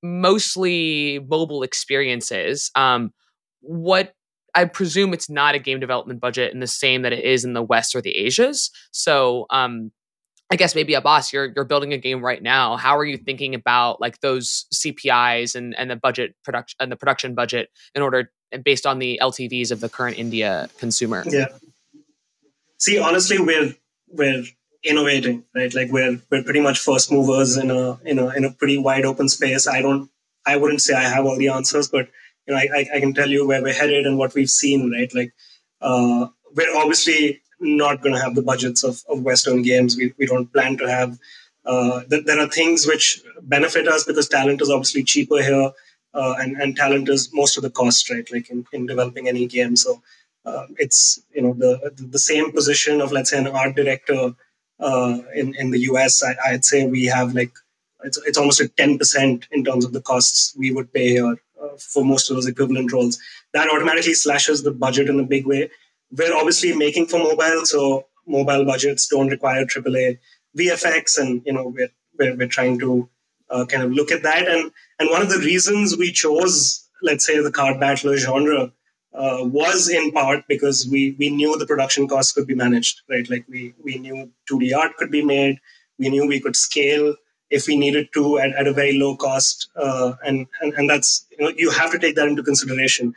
mostly 0.03 1.19
mobile 1.29 1.63
experiences, 1.65 2.71
um, 2.77 3.13
what 3.61 4.15
I 4.55 4.65
presume 4.65 5.13
it's 5.13 5.29
not 5.29 5.55
a 5.55 5.59
game 5.59 5.81
development 5.81 6.21
budget 6.21 6.55
in 6.55 6.61
the 6.61 6.67
same 6.67 7.03
that 7.03 7.13
it 7.13 7.25
is 7.25 7.45
in 7.45 7.53
the 7.53 7.63
West 7.63 7.95
or 7.95 8.01
the 8.01 8.17
Asias. 8.17 8.71
So 8.91 9.47
um, 9.51 9.91
I 10.51 10.57
guess 10.57 10.75
maybe 10.75 10.95
Abhaas, 10.95 11.33
you're 11.33 11.53
you're 11.55 11.65
building 11.65 11.93
a 11.93 11.99
game 11.99 12.25
right 12.25 12.43
now. 12.43 12.77
How 12.77 12.97
are 12.97 13.05
you 13.05 13.17
thinking 13.17 13.55
about 13.55 14.01
like 14.01 14.21
those 14.21 14.67
CPIs 14.73 15.57
and 15.57 15.75
and 15.77 15.91
the 15.91 15.97
budget 15.97 16.35
production 16.45 16.77
and 16.79 16.93
the 16.93 16.97
production 16.97 17.35
budget 17.35 17.71
in 17.95 18.03
order 18.03 18.31
and 18.53 18.63
based 18.63 18.87
on 18.87 19.01
the 19.01 19.19
LTVs 19.21 19.73
of 19.73 19.81
the 19.81 19.89
current 19.89 20.19
India 20.19 20.69
consumer? 20.79 21.25
Yeah. 21.27 21.49
See, 22.79 22.99
honestly, 22.99 23.39
we're 23.39 23.75
we're 24.09 24.45
innovating, 24.85 25.45
right? 25.55 25.75
Like 25.75 25.91
we're 25.91 26.21
we're 26.31 26.45
pretty 26.45 26.61
much 26.61 26.79
first 26.79 27.11
movers 27.11 27.57
in 27.57 27.71
a 27.73 27.99
in 28.05 28.19
a 28.21 28.29
in 28.29 28.45
a 28.45 28.53
pretty 28.53 28.79
wide 28.79 29.05
open 29.05 29.29
space. 29.29 29.67
I 29.67 29.83
don't 29.83 30.11
I 30.47 30.57
wouldn't 30.57 30.81
say 30.81 30.95
I 30.95 31.03
have 31.03 31.27
all 31.27 31.37
the 31.37 31.49
answers, 31.49 31.89
but 31.89 32.09
you 32.47 32.55
know 32.55 32.61
I 32.61 32.69
I, 32.73 32.87
I 32.97 33.01
can 33.01 33.15
tell 33.15 33.29
you 33.29 33.47
where 33.47 33.63
we're 33.63 33.75
headed 33.75 34.07
and 34.07 34.17
what 34.17 34.35
we've 34.35 34.51
seen, 34.51 34.93
right? 34.93 35.13
Like 35.13 35.35
uh, 35.81 36.29
we're 36.55 36.77
obviously 36.77 37.43
not 37.61 38.03
going 38.03 38.15
to 38.15 38.21
have 38.21 38.35
the 38.35 38.43
budgets 38.43 38.85
of, 38.85 39.03
of 39.09 39.23
Western 39.23 39.63
games. 39.63 39.97
We, 39.97 40.13
we 40.19 40.27
don't 40.27 40.53
plan 40.53 40.77
to 40.79 40.89
have. 40.89 41.19
Uh, 41.65 42.03
th- 42.05 42.25
there 42.25 42.41
are 42.41 42.49
things 42.49 42.87
which 42.87 43.23
benefit 43.43 43.89
us 43.89 44.05
because 44.05 44.29
talent 44.29 44.61
is 44.63 44.71
obviously 44.71 45.03
cheaper 45.03 45.43
here, 45.43 45.73
uh, 46.15 46.35
and 46.39 46.57
and 46.57 46.77
talent 46.77 47.09
is 47.09 47.31
most 47.33 47.57
of 47.57 47.63
the 47.63 47.71
cost, 47.71 48.09
right? 48.11 48.31
Like 48.31 48.51
in, 48.51 48.65
in 48.73 48.87
developing 48.87 49.29
any 49.29 49.47
game. 49.47 49.75
So 49.75 50.03
uh, 50.45 50.67
it's 50.79 51.21
you 51.35 51.43
know 51.43 51.55
the 51.55 51.93
the 51.97 52.19
same 52.19 52.53
position 52.53 53.01
of 53.01 53.11
let's 53.11 53.31
say 53.31 53.39
an 53.39 53.49
art 53.49 53.75
director 53.75 54.35
uh, 54.79 55.19
in 55.35 55.55
in 55.57 55.71
the 55.71 55.81
US. 55.91 56.23
I, 56.23 56.37
I'd 56.47 56.65
say 56.65 56.87
we 56.87 57.07
have 57.07 57.35
like 57.35 57.53
it's, 58.05 58.19
it's 58.19 58.39
almost 58.39 58.61
a 58.61 58.65
10% 58.65 59.45
in 59.51 59.65
terms 59.65 59.85
of 59.85 59.93
the 59.93 60.01
costs 60.01 60.55
we 60.57 60.71
would 60.71 60.93
pay 60.93 61.09
here 61.09 61.37
uh, 61.61 61.77
for 61.79 62.05
most 62.05 62.31
of 62.31 62.37
those 62.37 62.47
equivalent 62.47 62.93
roles. 62.93 63.19
That 63.53 63.69
automatically 63.69 64.15
slashes 64.15 64.63
the 64.63 64.71
budget 64.71 65.09
in 65.09 65.19
a 65.19 65.25
big 65.25 65.47
way. 65.47 65.71
We're 66.11 66.35
obviously 66.35 66.75
making 66.75 67.07
for 67.07 67.19
mobile, 67.19 67.65
so 67.65 68.07
mobile 68.27 68.65
budgets 68.65 69.07
don't 69.09 69.29
require 69.29 69.65
AAA 69.65 70.19
VFX, 70.57 71.19
and 71.19 71.43
you 71.45 71.53
know 71.53 71.69
we're 71.69 71.91
we're, 72.19 72.37
we're 72.37 72.49
trying 72.49 72.79
to 72.81 73.09
uh, 73.51 73.65
kind 73.67 73.83
of 73.83 73.93
look 73.93 74.11
at 74.11 74.23
that. 74.23 74.49
And 74.49 74.71
and 74.99 75.11
one 75.11 75.23
of 75.23 75.31
the 75.31 75.39
reasons 75.39 75.97
we 75.97 76.13
chose, 76.13 76.89
let's 77.03 77.27
say, 77.27 77.41
the 77.41 77.53
card 77.53 77.81
battler 77.81 78.17
genre 78.17 78.73
uh, 79.15 79.39
was 79.43 79.89
in 79.89 80.13
part 80.13 80.45
because 80.49 80.87
we 80.91 81.17
we 81.19 81.31
knew 81.31 81.57
the 81.59 81.67
production 81.67 82.09
costs 82.09 82.33
could 82.33 82.47
be 82.47 82.55
managed, 82.55 83.03
right? 83.11 83.29
Like 83.29 83.45
we 83.49 83.75
we 83.83 83.99
knew 83.99 84.31
2D 84.51 84.77
art 84.77 84.97
could 84.97 85.11
be 85.11 85.25
made, 85.25 85.59
we 85.99 86.09
knew 86.09 86.27
we 86.27 86.41
could 86.41 86.57
scale 86.57 87.15
if 87.51 87.67
we 87.67 87.77
needed 87.77 88.09
to 88.15 88.39
at, 88.39 88.51
at 88.55 88.67
a 88.67 88.73
very 88.73 88.99
low 88.99 89.17
cost. 89.17 89.71
Uh, 89.77 90.15
and, 90.25 90.47
and, 90.61 90.73
and 90.75 90.91
that's, 90.91 91.27
you 91.31 91.45
know, 91.45 91.53
you 91.57 91.71
have 91.71 91.91
to 91.93 91.99
take 91.99 92.17
that 92.17 92.29
into 92.29 92.43
consideration. 92.43 93.15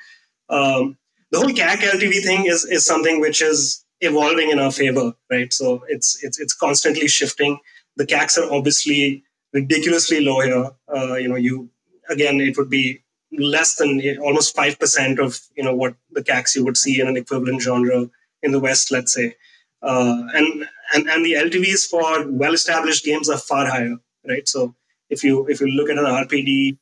Um, 0.50 0.98
the 1.32 1.40
whole 1.40 1.50
CAC 1.50 1.78
LTV 1.78 2.24
thing 2.24 2.46
is, 2.46 2.66
is 2.66 2.86
something 2.86 3.20
which 3.20 3.42
is 3.42 3.86
evolving 4.02 4.50
in 4.50 4.60
our 4.60 4.72
favor, 4.72 5.14
right? 5.30 5.52
So 5.52 5.84
it's, 5.88 6.24
it's, 6.24 6.40
it's 6.40 6.54
constantly 6.54 7.08
shifting. 7.08 7.60
The 7.98 8.06
CACs 8.06 8.38
are 8.38 8.52
obviously 8.52 9.24
ridiculously 9.54 10.22
low 10.22 10.40
here. 10.42 10.72
Uh, 10.94 11.16
you 11.16 11.28
know, 11.28 11.36
you, 11.36 11.70
again, 12.10 12.40
it 12.40 12.58
would 12.58 12.70
be 12.70 13.04
less 13.38 13.76
than 13.76 14.02
almost 14.20 14.56
5% 14.56 15.20
of, 15.20 15.40
you 15.56 15.64
know, 15.64 15.76
what 15.76 15.96
the 16.12 16.24
CACs 16.24 16.56
you 16.56 16.66
would 16.66 16.78
see 16.78 17.00
in 17.00 17.08
an 17.08 17.18
equivalent 17.18 17.62
genre 17.62 18.10
in 18.42 18.52
the 18.52 18.60
West, 18.60 18.92
let's 18.92 19.14
say. 19.14 19.36
Uh, 19.82 20.24
and, 20.34 20.68
and 20.94 21.10
and 21.10 21.26
the 21.26 21.34
LTVs 21.34 21.88
for 21.88 22.30
well-established 22.30 23.06
games 23.06 23.30
are 23.30 23.38
far 23.38 23.66
higher 23.66 23.96
right? 24.28 24.48
So 24.48 24.76
if 25.10 25.24
you 25.24 25.46
if 25.48 25.60
you 25.60 25.68
look 25.68 25.90
at 25.90 25.98
an 25.98 26.06
RPD 26.06 26.78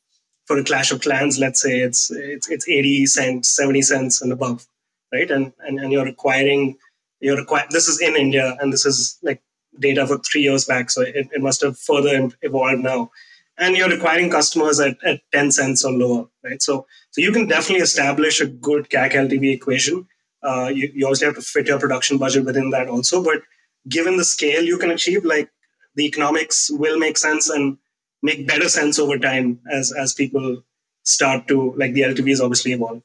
for 0.48 0.56
a 0.56 0.64
Clash 0.64 0.90
of 0.90 1.02
Clans, 1.02 1.38
let's 1.38 1.62
say 1.62 1.80
it's 1.80 2.10
it's 2.10 2.48
it's 2.48 2.66
80 2.66 3.06
cents, 3.06 3.54
70 3.54 3.82
cents 3.82 4.22
and 4.22 4.32
above, 4.32 4.66
right? 5.12 5.30
And 5.30 5.52
and, 5.60 5.78
and 5.78 5.92
you're 5.92 6.08
acquiring 6.08 6.78
you're 7.20 7.38
acquiring 7.38 7.68
this 7.70 7.86
is 7.86 8.00
in 8.00 8.16
India 8.16 8.56
and 8.58 8.72
this 8.72 8.86
is 8.86 9.18
like 9.22 9.42
data 9.78 10.06
for 10.06 10.18
three 10.18 10.40
years 10.40 10.64
back, 10.64 10.90
so 10.90 11.02
it, 11.02 11.28
it 11.30 11.42
must 11.42 11.60
have 11.60 11.78
further 11.78 12.30
evolved 12.42 12.82
now. 12.82 13.10
And 13.58 13.76
you're 13.76 13.92
acquiring 13.92 14.30
customers 14.30 14.80
at, 14.80 14.96
at 15.04 15.20
10 15.32 15.50
cents 15.50 15.84
or 15.84 15.92
lower, 15.92 16.26
right? 16.42 16.62
So 16.62 16.86
so 17.10 17.20
you 17.20 17.30
can 17.30 17.46
definitely 17.46 17.82
establish 17.82 18.40
a 18.40 18.46
good 18.46 18.88
CAC 18.88 19.12
LTV 19.12 19.52
equation. 19.52 20.08
Uh, 20.42 20.70
you, 20.72 20.90
you 20.94 21.04
obviously 21.04 21.26
have 21.26 21.34
to 21.34 21.42
fit 21.42 21.66
your 21.66 21.80
production 21.80 22.16
budget 22.16 22.44
within 22.44 22.70
that 22.70 22.88
also, 22.88 23.22
but 23.22 23.42
given 23.88 24.16
the 24.16 24.24
scale 24.24 24.64
you 24.64 24.78
can 24.78 24.92
achieve, 24.92 25.24
like 25.24 25.50
the 25.96 26.06
economics 26.06 26.70
will 26.70 26.98
make 26.98 27.18
sense 27.18 27.50
and 27.50 27.76
make 28.22 28.46
better 28.46 28.68
sense 28.68 28.98
over 28.98 29.18
time 29.18 29.60
as 29.70 29.92
as 29.92 30.14
people 30.14 30.62
start 31.04 31.48
to 31.48 31.72
like 31.76 31.94
the 31.94 32.02
LTVs 32.02 32.40
obviously 32.40 32.72
evolve. 32.72 33.02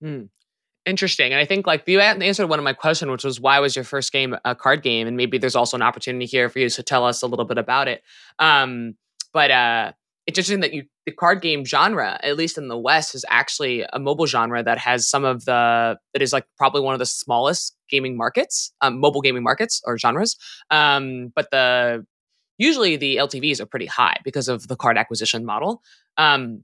Hmm. 0.00 0.24
Interesting. 0.86 1.32
And 1.32 1.40
I 1.40 1.44
think 1.44 1.66
like 1.66 1.86
you 1.86 2.00
answered 2.00 2.48
one 2.48 2.58
of 2.58 2.64
my 2.64 2.72
questions, 2.72 3.10
which 3.10 3.24
was 3.24 3.38
why 3.38 3.58
was 3.60 3.76
your 3.76 3.84
first 3.84 4.12
game 4.12 4.36
a 4.44 4.54
card 4.54 4.82
game? 4.82 5.06
And 5.06 5.16
maybe 5.16 5.36
there's 5.36 5.54
also 5.54 5.76
an 5.76 5.82
opportunity 5.82 6.24
here 6.24 6.48
for 6.48 6.58
you 6.58 6.70
to 6.70 6.82
tell 6.82 7.04
us 7.04 7.22
a 7.22 7.26
little 7.26 7.44
bit 7.44 7.58
about 7.58 7.86
it. 7.86 8.02
Um, 8.38 8.94
but 9.32 9.50
uh, 9.50 9.92
it's 10.26 10.38
interesting 10.38 10.60
that 10.60 10.72
you 10.72 10.84
the 11.06 11.12
card 11.12 11.42
game 11.42 11.64
genre, 11.64 12.18
at 12.22 12.36
least 12.36 12.56
in 12.56 12.68
the 12.68 12.78
West, 12.78 13.14
is 13.14 13.24
actually 13.28 13.84
a 13.92 13.98
mobile 13.98 14.26
genre 14.26 14.62
that 14.62 14.78
has 14.78 15.06
some 15.06 15.24
of 15.24 15.44
the 15.44 15.98
that 16.14 16.22
is 16.22 16.32
like 16.32 16.46
probably 16.56 16.80
one 16.80 16.94
of 16.94 16.98
the 16.98 17.06
smallest 17.06 17.76
gaming 17.90 18.16
markets, 18.16 18.72
um, 18.80 18.98
mobile 19.00 19.20
gaming 19.20 19.42
markets 19.42 19.82
or 19.84 19.98
genres. 19.98 20.36
Um, 20.70 21.32
but 21.34 21.50
the 21.50 22.06
usually 22.60 22.96
the 22.96 23.16
LTVs 23.16 23.58
are 23.58 23.66
pretty 23.66 23.86
high 23.86 24.16
because 24.22 24.48
of 24.48 24.68
the 24.68 24.76
card 24.76 24.98
acquisition 24.98 25.44
model. 25.44 25.82
Um, 26.16 26.62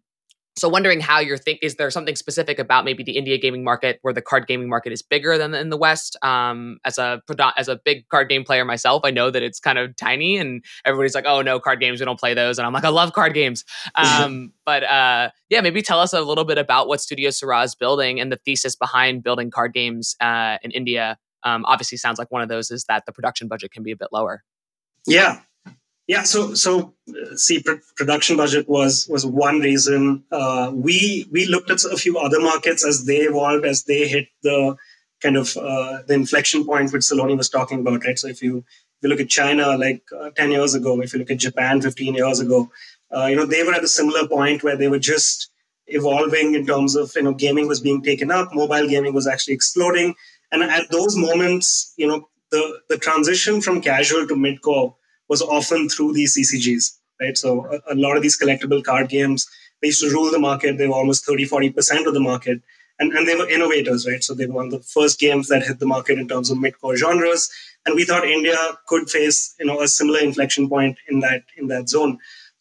so 0.59 0.71
wondering 0.71 1.01
how 1.01 1.19
you're 1.21 1.37
think 1.37 1.59
is 1.61 1.75
there 1.75 1.91
something 1.91 2.17
specific 2.17 2.59
about 2.59 2.87
maybe 2.87 3.03
the 3.03 3.17
India 3.19 3.37
gaming 3.37 3.63
market 3.63 3.99
where 4.01 4.15
the 4.15 4.23
card 4.23 4.47
gaming 4.47 4.71
market 4.71 4.91
is 4.91 5.03
bigger 5.03 5.37
than 5.37 5.53
in 5.55 5.69
the 5.69 5.77
West? 5.77 6.17
Um, 6.23 6.79
as 6.85 6.97
a 6.97 7.21
as 7.57 7.69
a 7.69 7.77
big 7.77 8.09
card 8.09 8.31
game 8.31 8.43
player 8.43 8.65
myself, 8.65 9.03
I 9.05 9.11
know 9.11 9.31
that 9.31 9.43
it's 9.43 9.61
kind 9.61 9.79
of 9.79 9.95
tiny, 9.97 10.39
and 10.39 10.65
everybody's 10.87 11.15
like, 11.15 11.27
"Oh 11.27 11.43
no, 11.43 11.61
card 11.61 11.81
games, 11.81 12.01
we 12.01 12.07
don't 12.07 12.19
play 12.19 12.33
those," 12.33 12.59
and 12.59 12.67
I'm 12.67 12.73
like, 12.73 12.85
"I 12.85 12.89
love 12.89 13.13
card 13.13 13.35
games." 13.35 13.65
Um, 13.97 14.53
but 14.65 14.85
uh, 14.85 15.31
yeah, 15.49 15.61
maybe 15.61 15.81
tell 15.81 16.01
us 16.01 16.13
a 16.13 16.21
little 16.21 16.45
bit 16.45 16.59
about 16.59 16.87
what 16.87 17.01
Studio 17.01 17.31
Sirah 17.31 17.65
is 17.65 17.75
building 17.75 18.21
and 18.21 18.31
the 18.31 18.37
thesis 18.37 18.77
behind 18.77 19.23
building 19.23 19.51
card 19.51 19.73
games 19.73 20.17
uh, 20.21 20.59
in 20.63 20.71
India. 20.71 21.19
Um, 21.43 21.65
obviously, 21.67 21.99
sounds 21.99 22.19
like 22.19 22.31
one 22.31 22.43
of 22.43 22.49
those 22.49 22.71
is 22.71 22.85
that 22.85 23.05
the 23.07 23.13
production 23.13 23.49
budget 23.49 23.73
can 23.73 23.83
be 23.83 23.91
a 23.91 23.97
bit 23.97 24.09
lower. 24.13 24.43
Yeah, 25.07 25.41
yeah, 26.07 26.23
so 26.23 26.55
so 26.55 26.95
uh, 27.09 27.35
see, 27.37 27.63
pr- 27.63 27.83
production 27.97 28.37
budget 28.37 28.69
was 28.69 29.09
was 29.09 29.27
one 29.27 29.59
reason. 29.59 30.25
Uh, 30.31 30.71
we 30.75 31.27
we 31.33 31.47
looked 31.47 31.71
at 31.71 31.85
a 31.85 31.97
few 31.97 32.19
other 32.19 32.41
markets 32.41 32.85
as 32.87 33.07
they 33.07 33.19
evolved, 33.19 33.65
as 33.65 33.85
they 33.85 34.07
hit 34.07 34.29
the 34.43 34.77
kind 35.21 35.37
of 35.37 35.57
uh, 35.57 36.03
the 36.07 36.15
inflection 36.15 36.65
point 36.65 36.93
which 36.93 37.03
Salone 37.03 37.37
was 37.37 37.49
talking 37.49 37.81
about, 37.81 38.05
right? 38.05 38.19
So 38.19 38.29
if 38.29 38.41
you 38.41 38.59
if 38.59 39.03
you 39.03 39.09
look 39.09 39.21
at 39.21 39.29
China, 39.29 39.77
like 39.77 40.03
uh, 40.17 40.31
ten 40.31 40.53
years 40.53 40.75
ago, 40.75 41.01
if 41.01 41.13
you 41.13 41.19
look 41.19 41.31
at 41.31 41.39
Japan, 41.39 41.81
fifteen 41.81 42.15
years 42.15 42.39
ago, 42.39 42.71
uh, 43.15 43.27
you 43.27 43.35
know 43.35 43.47
they 43.47 43.65
were 43.65 43.75
at 43.75 43.83
a 43.83 43.89
similar 43.89 44.29
point 44.29 44.63
where 44.63 44.77
they 44.77 44.89
were 44.89 45.01
just 45.01 45.51
evolving 45.89 46.55
in 46.55 46.67
terms 46.67 46.95
of 46.95 47.11
you 47.17 47.23
know 47.23 47.35
gaming 47.35 47.67
was 47.67 47.81
being 47.81 48.01
taken 48.03 48.31
up, 48.31 48.55
mobile 48.55 48.87
gaming 48.87 49.13
was 49.13 49.27
actually 49.27 49.55
exploding, 49.55 50.15
and 50.53 50.63
at 50.63 50.89
those 50.93 51.17
moments, 51.17 51.95
you 51.97 52.07
know 52.07 52.29
the 52.53 52.79
the 52.89 52.97
transition 52.97 53.61
from 53.61 53.81
casual 53.81 54.25
to 54.29 54.37
mid-core 54.37 54.95
was 55.29 55.43
often 55.43 55.89
through 55.89 56.13
these 56.13 56.37
CCGs, 56.37 56.97
right? 57.21 57.37
So 57.37 57.67
a, 57.67 57.95
a, 57.95 57.97
lot 57.97 58.17
of 58.17 58.23
these 58.23 58.39
collectible 58.39 58.83
card 58.83 59.09
games, 59.09 59.47
they 59.81 59.89
used 59.89 60.03
to 60.03 60.11
rule 60.11 60.31
the 60.31 60.39
market. 60.39 60.79
They 60.79 60.87
were 60.87 60.95
almost 60.95 61.27
30, 61.27 61.47
40% 61.47 62.07
of 62.07 62.15
the 62.15 62.21
market. 62.21 62.63
And, 62.99 63.13
and 63.13 63.29
they 63.29 63.37
were 63.37 63.49
innovators, 63.49 64.07
right? 64.07 64.25
So 64.25 64.33
they 64.33 64.47
were 64.47 64.55
one 64.55 64.67
of 64.67 64.73
the 64.73 64.81
first 64.81 65.19
games 65.19 65.49
that 65.49 65.65
hit 65.65 65.81
the 65.81 65.87
market 65.87 66.19
in 66.19 66.29
terms 66.29 66.51
of 66.51 66.59
mid-core 66.59 66.97
genres. 66.97 67.51
And 67.85 67.95
we 67.95 68.05
thought 68.05 68.27
India 68.27 68.57
could 68.87 69.11
face, 69.11 69.55
you 69.59 69.67
know, 69.67 69.83
a 69.83 69.89
similar 69.89 70.21
inflection 70.21 70.69
point 70.69 70.97
in 71.09 71.21
that 71.21 71.43
in 71.59 71.69
that 71.69 71.91
zone. 71.91 72.19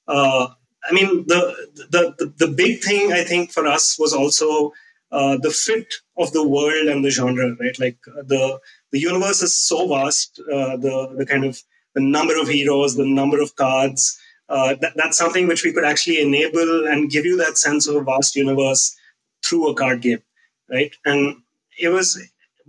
Uh, 0.08 0.47
I 0.88 0.93
mean, 0.93 1.25
the, 1.28 1.56
the, 1.89 2.15
the 2.17 2.45
the 2.45 2.47
big 2.47 2.82
thing 2.82 3.12
I 3.12 3.23
think 3.23 3.51
for 3.51 3.65
us 3.65 3.97
was 3.97 4.13
also 4.13 4.73
uh, 5.12 5.38
the 5.38 5.49
fit 5.49 5.93
of 6.17 6.32
the 6.34 6.47
world 6.47 6.88
and 6.88 7.04
the 7.04 7.10
genre, 7.10 7.56
right? 7.60 7.80
Like 7.80 7.97
uh, 8.08 8.23
the 8.23 8.60
the 8.91 8.99
universe 8.99 9.41
is 9.41 9.58
so 9.58 9.88
vast. 9.88 10.39
Uh, 10.39 10.78
the 10.78 11.15
the 11.17 11.25
kind 11.25 11.45
of 11.45 11.62
the 11.95 12.01
number 12.01 12.39
of 12.39 12.47
heroes, 12.47 12.95
the 12.95 13.05
number 13.05 13.41
of 13.41 13.55
cards. 13.55 14.19
Uh, 14.47 14.75
that, 14.81 14.93
that's 14.95 15.17
something 15.17 15.47
which 15.47 15.63
we 15.63 15.73
could 15.73 15.86
actually 15.86 16.21
enable 16.21 16.86
and 16.86 17.10
give 17.10 17.25
you 17.25 17.36
that 17.38 17.58
sense 17.58 17.88
of 17.88 17.95
a 17.95 18.03
vast 18.03 18.36
universe 18.36 18.95
through 19.43 19.69
a 19.69 19.73
card 19.73 20.01
game, 20.01 20.21
right? 20.69 20.93
And 21.03 21.38
it 21.79 21.89
was 21.89 22.21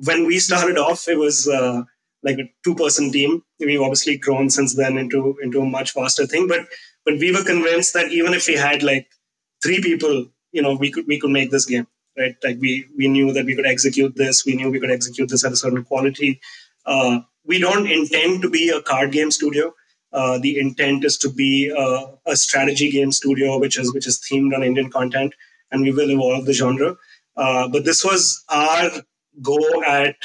when 0.04 0.26
we 0.26 0.38
started 0.38 0.78
off, 0.78 1.08
it 1.08 1.18
was 1.18 1.46
uh, 1.48 1.82
like 2.22 2.38
a 2.38 2.50
two-person 2.64 3.12
team. 3.12 3.42
We've 3.58 3.80
obviously 3.80 4.16
grown 4.16 4.48
since 4.50 4.74
then 4.74 4.96
into 4.96 5.36
into 5.42 5.60
a 5.60 5.66
much 5.66 5.92
faster 5.92 6.26
thing, 6.26 6.48
but 6.48 6.66
but 7.04 7.14
we 7.18 7.32
were 7.32 7.44
convinced 7.44 7.92
that 7.94 8.10
even 8.10 8.34
if 8.34 8.46
we 8.46 8.54
had 8.54 8.82
like 8.82 9.08
three 9.62 9.80
people, 9.80 10.26
you 10.52 10.62
know, 10.62 10.74
we 10.74 10.90
could 10.90 11.06
we 11.06 11.18
could 11.20 11.30
make 11.30 11.50
this 11.50 11.66
game, 11.66 11.86
right? 12.18 12.36
Like 12.42 12.58
we 12.60 12.86
we 12.96 13.08
knew 13.08 13.32
that 13.32 13.46
we 13.46 13.54
could 13.54 13.66
execute 13.66 14.16
this. 14.16 14.44
We 14.46 14.54
knew 14.56 14.70
we 14.70 14.80
could 14.80 14.90
execute 14.90 15.28
this 15.28 15.44
at 15.44 15.52
a 15.52 15.56
certain 15.56 15.84
quality. 15.84 16.40
Uh, 16.84 17.20
we 17.46 17.58
don't 17.58 17.86
intend 17.90 18.42
to 18.42 18.50
be 18.50 18.68
a 18.70 18.82
card 18.82 19.12
game 19.12 19.30
studio. 19.30 19.72
Uh, 20.12 20.38
the 20.38 20.58
intent 20.58 21.04
is 21.04 21.18
to 21.18 21.30
be 21.30 21.68
a, 21.76 22.30
a, 22.30 22.36
strategy 22.36 22.90
game 22.90 23.12
studio, 23.12 23.58
which 23.58 23.78
is 23.78 23.92
which 23.92 24.06
is 24.06 24.20
themed 24.20 24.54
on 24.54 24.62
Indian 24.62 24.90
content, 24.90 25.34
and 25.70 25.82
we 25.82 25.92
will 25.92 26.10
evolve 26.10 26.46
the 26.46 26.52
genre. 26.52 26.96
Uh, 27.36 27.68
but 27.68 27.84
this 27.84 28.04
was 28.04 28.42
our 28.48 28.90
go 29.42 29.58
at 29.84 30.16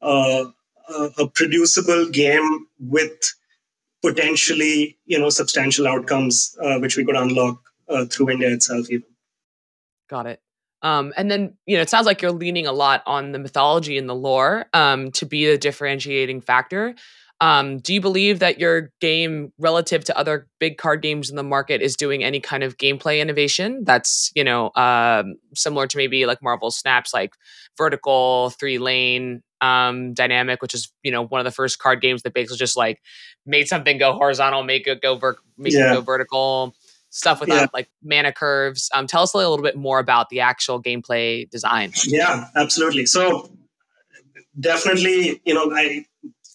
uh, 0.00 0.46
a, 1.18 1.28
producible 1.28 2.08
game 2.08 2.66
with 2.80 3.34
potentially, 4.02 4.98
you 5.04 5.18
know, 5.18 5.30
substantial 5.30 5.86
outcomes 5.86 6.56
uh, 6.62 6.78
which 6.78 6.96
we 6.96 7.04
could 7.04 7.16
unlock 7.16 7.60
uh, 7.88 8.04
through 8.06 8.30
India 8.30 8.50
itself. 8.50 8.90
Even. 8.90 9.06
Got 10.08 10.26
it. 10.26 10.40
Um, 10.86 11.12
and 11.16 11.28
then, 11.28 11.56
you 11.66 11.76
know, 11.76 11.82
it 11.82 11.90
sounds 11.90 12.06
like 12.06 12.22
you're 12.22 12.30
leaning 12.30 12.68
a 12.68 12.72
lot 12.72 13.02
on 13.06 13.32
the 13.32 13.40
mythology 13.40 13.98
and 13.98 14.08
the 14.08 14.14
lore 14.14 14.66
um, 14.72 15.10
to 15.12 15.26
be 15.26 15.46
a 15.46 15.58
differentiating 15.58 16.42
factor. 16.42 16.94
Um, 17.40 17.78
do 17.78 17.92
you 17.92 18.00
believe 18.00 18.38
that 18.38 18.60
your 18.60 18.92
game, 19.00 19.52
relative 19.58 20.04
to 20.04 20.16
other 20.16 20.46
big 20.60 20.78
card 20.78 21.02
games 21.02 21.28
in 21.28 21.34
the 21.34 21.42
market, 21.42 21.82
is 21.82 21.96
doing 21.96 22.22
any 22.22 22.38
kind 22.38 22.62
of 22.62 22.78
gameplay 22.78 23.20
innovation 23.20 23.82
that's 23.84 24.30
you 24.36 24.44
know 24.44 24.70
um, 24.76 25.34
similar 25.54 25.88
to 25.88 25.98
maybe 25.98 26.24
like 26.24 26.40
Marvel 26.40 26.70
Snaps, 26.70 27.12
like 27.12 27.34
vertical 27.76 28.50
three 28.50 28.78
lane 28.78 29.42
um, 29.60 30.14
dynamic, 30.14 30.62
which 30.62 30.72
is 30.72 30.90
you 31.02 31.10
know 31.10 31.26
one 31.26 31.40
of 31.40 31.44
the 31.44 31.50
first 31.50 31.80
card 31.80 32.00
games 32.00 32.22
that 32.22 32.32
basically 32.32 32.58
just 32.58 32.76
like 32.76 33.02
made 33.44 33.66
something 33.66 33.98
go 33.98 34.12
horizontal, 34.12 34.62
make 34.62 34.86
it 34.86 35.02
go 35.02 35.16
ver- 35.16 35.36
make 35.58 35.72
yeah. 35.72 35.90
it 35.90 35.94
go 35.96 36.00
vertical 36.00 36.75
stuff 37.16 37.40
without 37.40 37.62
yeah. 37.62 37.66
like 37.72 37.88
mana 38.02 38.32
curves. 38.32 38.90
Um, 38.92 39.06
tell 39.06 39.22
us 39.22 39.32
a 39.32 39.38
little 39.38 39.62
bit 39.62 39.76
more 39.76 39.98
about 39.98 40.28
the 40.28 40.40
actual 40.40 40.82
gameplay 40.82 41.48
design. 41.50 41.92
Yeah, 42.04 42.48
absolutely. 42.54 43.06
So 43.06 43.50
definitely, 44.60 45.40
you 45.46 45.54
know, 45.54 45.72
I 45.74 46.04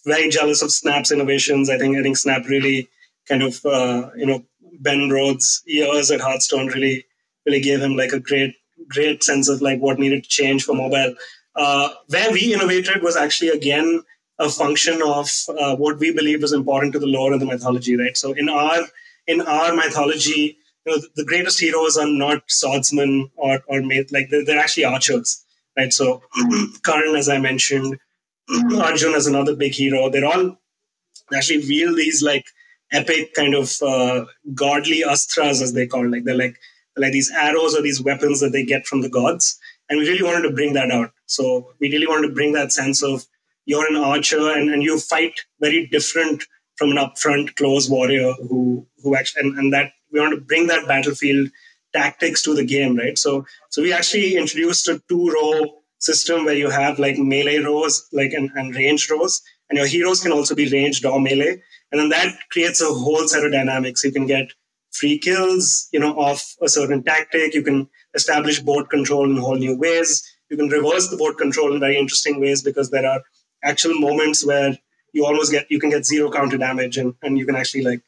very 0.04 0.28
jealous 0.28 0.62
of 0.62 0.72
Snap's 0.72 1.12
innovations. 1.12 1.68
I 1.68 1.78
think 1.78 1.96
I 1.96 2.02
think 2.02 2.16
Snap 2.16 2.46
really 2.46 2.88
kind 3.28 3.42
of 3.42 3.64
uh, 3.66 4.10
you 4.16 4.26
know 4.26 4.44
Ben 4.80 5.08
Brode's 5.08 5.62
years 5.66 6.10
at 6.10 6.20
Hearthstone 6.20 6.68
really 6.68 7.04
really 7.44 7.60
gave 7.60 7.80
him 7.80 7.96
like 7.96 8.12
a 8.12 8.20
great 8.20 8.54
great 8.88 9.24
sense 9.24 9.48
of 9.48 9.62
like 9.62 9.80
what 9.80 9.98
needed 9.98 10.22
to 10.22 10.28
change 10.28 10.64
for 10.64 10.74
mobile. 10.74 11.14
Uh, 11.56 11.90
where 12.08 12.32
we 12.32 12.54
innovated 12.54 13.02
was 13.02 13.16
actually 13.16 13.48
again 13.48 14.02
a 14.38 14.48
function 14.48 15.02
of 15.02 15.28
uh, 15.58 15.76
what 15.76 15.98
we 15.98 16.12
believe 16.12 16.40
was 16.40 16.52
important 16.52 16.92
to 16.92 16.98
the 16.98 17.06
lore 17.06 17.32
and 17.32 17.40
the 17.40 17.46
mythology, 17.46 17.96
right? 17.96 18.16
So 18.16 18.32
in 18.32 18.48
our 18.48 18.86
in 19.26 19.40
our 19.40 19.74
mythology, 19.74 20.58
you 20.84 20.92
know, 20.92 21.02
the 21.16 21.24
greatest 21.24 21.60
heroes 21.60 21.96
are 21.96 22.08
not 22.08 22.42
swordsmen 22.48 23.30
or 23.36 23.60
or 23.66 23.82
like 23.82 24.30
they're, 24.30 24.44
they're 24.44 24.58
actually 24.58 24.84
archers, 24.84 25.44
right? 25.76 25.92
So 25.92 26.22
Karn, 26.82 27.14
as 27.16 27.28
I 27.28 27.38
mentioned, 27.38 27.98
Arjun 28.76 29.14
is 29.14 29.26
another 29.26 29.54
big 29.54 29.72
hero. 29.72 30.10
They're 30.10 30.24
all 30.24 30.58
actually 31.34 31.58
wield 31.58 31.96
these 31.96 32.22
like 32.22 32.44
epic 32.92 33.34
kind 33.34 33.54
of 33.54 33.80
uh, 33.82 34.24
godly 34.54 35.02
astras, 35.06 35.62
as 35.62 35.72
they 35.72 35.86
call 35.86 36.04
it. 36.04 36.10
Like 36.10 36.24
they're 36.24 36.36
like 36.36 36.56
like 36.96 37.12
these 37.12 37.30
arrows 37.30 37.74
or 37.74 37.82
these 37.82 38.02
weapons 38.02 38.40
that 38.40 38.52
they 38.52 38.64
get 38.64 38.86
from 38.86 39.00
the 39.00 39.08
gods. 39.08 39.58
And 39.88 39.98
we 39.98 40.08
really 40.08 40.22
wanted 40.22 40.48
to 40.48 40.54
bring 40.54 40.74
that 40.74 40.90
out. 40.90 41.10
So 41.26 41.72
we 41.80 41.90
really 41.90 42.06
wanted 42.06 42.28
to 42.28 42.34
bring 42.34 42.52
that 42.52 42.72
sense 42.72 43.02
of 43.02 43.24
you're 43.64 43.88
an 43.88 43.96
archer 43.96 44.50
and, 44.50 44.70
and 44.70 44.82
you 44.82 44.98
fight 44.98 45.40
very 45.60 45.86
different 45.86 46.44
from 46.76 46.90
an 46.90 46.96
upfront 46.96 47.54
close 47.56 47.88
warrior 47.88 48.32
who 48.48 48.86
who 49.02 49.16
actually 49.16 49.42
and, 49.42 49.58
and 49.58 49.72
that 49.72 49.92
we 50.10 50.20
want 50.20 50.34
to 50.34 50.40
bring 50.40 50.66
that 50.66 50.86
battlefield 50.86 51.48
tactics 51.92 52.42
to 52.42 52.54
the 52.54 52.64
game, 52.64 52.96
right? 52.96 53.18
So 53.18 53.44
so 53.70 53.82
we 53.82 53.92
actually 53.92 54.36
introduced 54.36 54.88
a 54.88 55.02
two 55.08 55.30
row 55.30 55.82
system 55.98 56.44
where 56.44 56.56
you 56.56 56.70
have 56.70 56.98
like 56.98 57.18
melee 57.18 57.58
rows 57.58 58.08
like 58.12 58.32
and, 58.32 58.50
and 58.56 58.74
ranged 58.74 59.10
rows 59.10 59.40
and 59.70 59.76
your 59.76 59.86
heroes 59.86 60.20
can 60.20 60.32
also 60.32 60.54
be 60.54 60.68
ranged 60.68 61.04
or 61.04 61.20
melee 61.20 61.62
and 61.92 62.00
then 62.00 62.08
that 62.08 62.34
creates 62.50 62.82
a 62.82 62.86
whole 62.86 63.28
set 63.28 63.44
of 63.44 63.52
dynamics. 63.52 64.02
You 64.02 64.12
can 64.12 64.26
get 64.26 64.52
free 64.92 65.18
kills 65.18 65.88
you 65.92 66.00
know 66.00 66.18
off 66.18 66.56
a 66.62 66.68
certain 66.68 67.02
tactic. 67.02 67.54
You 67.54 67.62
can 67.62 67.88
establish 68.14 68.60
board 68.60 68.90
control 68.90 69.30
in 69.30 69.36
whole 69.36 69.56
new 69.56 69.76
ways. 69.76 70.22
You 70.50 70.56
can 70.56 70.68
reverse 70.68 71.08
the 71.08 71.16
board 71.16 71.38
control 71.38 71.72
in 71.72 71.80
very 71.80 71.96
interesting 71.96 72.40
ways 72.40 72.62
because 72.62 72.90
there 72.90 73.06
are 73.06 73.22
actual 73.62 73.98
moments 73.98 74.44
where 74.44 74.76
you 75.12 75.24
almost 75.24 75.52
get 75.52 75.70
you 75.70 75.78
can 75.78 75.90
get 75.90 76.04
zero 76.04 76.30
counter 76.30 76.58
damage 76.58 76.98
and, 76.98 77.14
and 77.22 77.38
you 77.38 77.46
can 77.46 77.56
actually 77.56 77.82
like 77.82 78.02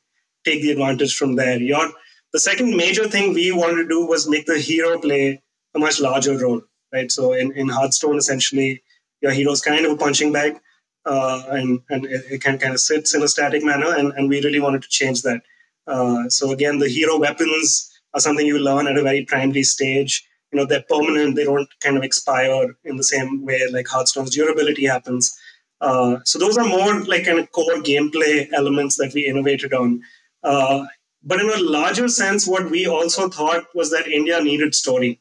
take 0.44 0.62
the 0.62 0.70
advantage 0.70 1.14
from 1.16 1.34
there 1.36 1.58
your 1.58 1.90
the 2.32 2.38
second 2.40 2.76
major 2.76 3.06
thing 3.08 3.32
we 3.32 3.50
wanted 3.52 3.82
to 3.82 3.88
do 3.88 4.04
was 4.06 4.28
make 4.28 4.46
the 4.46 4.58
hero 4.58 4.98
play 4.98 5.42
a 5.74 5.78
much 5.78 6.00
larger 6.00 6.36
role 6.38 6.62
right? 6.94 7.10
So 7.10 7.32
in, 7.32 7.52
in 7.52 7.68
Hearthstone, 7.68 8.16
essentially, 8.16 8.82
your 9.20 9.32
hero 9.32 9.52
is 9.52 9.60
kind 9.60 9.84
of 9.84 9.92
a 9.92 9.96
punching 9.96 10.32
bag, 10.32 10.60
uh, 11.04 11.42
and 11.50 11.80
and 11.90 12.06
it, 12.06 12.22
it, 12.30 12.42
can 12.42 12.58
kind 12.58 12.72
of 12.72 12.80
sits 12.80 13.14
in 13.14 13.22
a 13.22 13.28
static 13.28 13.64
manner, 13.64 13.94
and, 13.94 14.12
and 14.12 14.28
we 14.28 14.42
really 14.42 14.60
wanted 14.60 14.82
to 14.82 14.88
change 14.88 15.22
that. 15.22 15.42
Uh, 15.86 16.28
so 16.28 16.52
again, 16.52 16.78
the 16.78 16.88
hero 16.88 17.18
weapons 17.18 17.90
are 18.14 18.20
something 18.20 18.46
you 18.46 18.58
learn 18.58 18.86
at 18.86 18.96
a 18.96 19.02
very 19.02 19.24
primary 19.24 19.64
stage. 19.64 20.26
You 20.52 20.58
know, 20.58 20.66
they're 20.66 20.84
permanent; 20.88 21.36
they 21.36 21.44
don't 21.44 21.68
kind 21.80 21.96
of 21.96 22.04
expire 22.04 22.76
in 22.84 22.96
the 22.96 23.04
same 23.04 23.44
way 23.44 23.60
like 23.70 23.88
Hearthstone's 23.88 24.34
durability 24.34 24.86
happens. 24.86 25.36
Uh, 25.80 26.18
so 26.24 26.38
those 26.38 26.56
are 26.56 26.64
more 26.66 27.02
like 27.04 27.26
kind 27.26 27.38
of 27.38 27.50
core 27.52 27.82
gameplay 27.82 28.48
elements 28.52 28.96
that 28.96 29.12
we 29.14 29.26
innovated 29.26 29.74
on. 29.74 30.00
Uh, 30.44 30.86
but 31.24 31.40
in 31.40 31.50
a 31.50 31.62
larger 31.62 32.08
sense, 32.08 32.46
what 32.46 32.70
we 32.70 32.86
also 32.86 33.28
thought 33.28 33.64
was 33.74 33.90
that 33.90 34.06
India 34.08 34.42
needed 34.42 34.74
story 34.74 35.20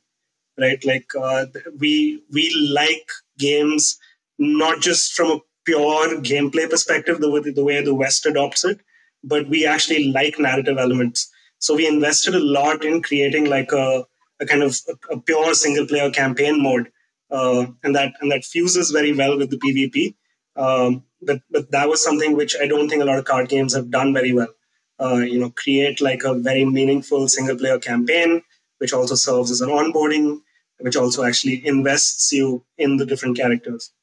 right? 0.57 0.83
Like 0.85 1.07
uh, 1.19 1.45
we 1.79 2.21
we 2.31 2.53
like 2.71 3.07
games 3.37 3.97
not 4.39 4.81
just 4.81 5.13
from 5.13 5.31
a 5.31 5.39
pure 5.65 6.19
gameplay 6.21 6.69
perspective, 6.69 7.19
the 7.21 7.29
way 7.29 7.39
the 7.41 7.63
way 7.63 7.83
the 7.83 7.95
West 7.95 8.25
adopts 8.25 8.65
it, 8.65 8.79
but 9.23 9.47
we 9.49 9.65
actually 9.65 10.11
like 10.11 10.39
narrative 10.39 10.77
elements. 10.77 11.31
So 11.59 11.75
we 11.75 11.87
invested 11.87 12.35
a 12.35 12.39
lot 12.39 12.83
in 12.83 13.01
creating 13.01 13.45
like 13.49 13.71
a, 13.71 14.05
a 14.41 14.45
kind 14.45 14.63
of 14.63 14.77
a, 14.89 15.15
a 15.15 15.19
pure 15.21 15.53
single 15.53 15.87
player 15.87 16.09
campaign 16.11 16.61
mode, 16.61 16.91
uh, 17.31 17.65
and 17.83 17.95
that 17.95 18.13
and 18.21 18.31
that 18.31 18.45
fuses 18.45 18.91
very 18.91 19.13
well 19.13 19.37
with 19.37 19.49
the 19.49 19.57
PvP. 19.57 20.15
Um, 20.55 21.03
but 21.21 21.41
but 21.49 21.71
that 21.71 21.89
was 21.89 22.03
something 22.03 22.35
which 22.35 22.55
I 22.61 22.67
don't 22.67 22.89
think 22.89 23.01
a 23.01 23.05
lot 23.05 23.17
of 23.17 23.25
card 23.25 23.49
games 23.49 23.73
have 23.75 23.89
done 23.91 24.13
very 24.13 24.33
well. 24.33 24.53
Uh, 24.99 25.17
you 25.17 25.39
know, 25.39 25.49
create 25.49 25.99
like 25.99 26.23
a 26.23 26.33
very 26.35 26.63
meaningful 26.65 27.27
single 27.27 27.57
player 27.57 27.79
campaign 27.79 28.41
which 28.83 28.91
also 28.91 29.15
serves 29.15 29.49
as 29.49 29.61
an 29.61 29.69
onboarding, 29.69 30.41
which 30.79 30.97
also 30.97 31.23
actually 31.23 31.65
invests 31.65 32.33
you 32.33 32.65
in 32.77 32.97
the 32.97 33.05
different 33.05 33.37
characters. 33.37 33.93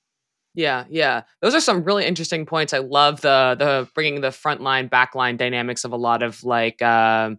Yeah, 0.55 0.87
yeah. 0.88 1.24
Those 1.42 1.55
are 1.55 1.61
some 1.61 1.85
really 1.85 2.07
interesting 2.07 2.46
points. 2.46 2.72
I 2.72 2.79
love 2.79 3.20
the 3.20 3.57
the 3.59 3.88
bringing 3.94 4.22
the 4.22 4.29
frontline 4.29 4.88
backline 4.88 5.37
dynamics 5.37 5.85
of 5.85 5.92
a 5.92 5.98
lot 5.98 6.22
of 6.22 6.42
like 6.44 6.81
uh, 6.81 7.33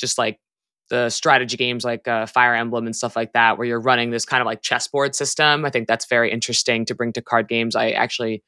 just 0.00 0.16
like 0.16 0.40
the 0.88 1.10
strategy 1.10 1.58
games 1.58 1.84
like 1.84 2.08
uh, 2.08 2.24
Fire 2.24 2.54
Emblem 2.54 2.86
and 2.86 2.96
stuff 2.96 3.14
like 3.14 3.34
that, 3.34 3.58
where 3.58 3.66
you're 3.66 3.78
running 3.78 4.08
this 4.08 4.24
kind 4.24 4.40
of 4.40 4.46
like 4.46 4.62
chessboard 4.62 5.14
system. 5.14 5.66
I 5.66 5.70
think 5.70 5.88
that's 5.88 6.06
very 6.06 6.32
interesting 6.32 6.86
to 6.86 6.94
bring 6.94 7.12
to 7.12 7.20
card 7.20 7.46
games. 7.46 7.76
I 7.76 7.90
actually 7.90 8.42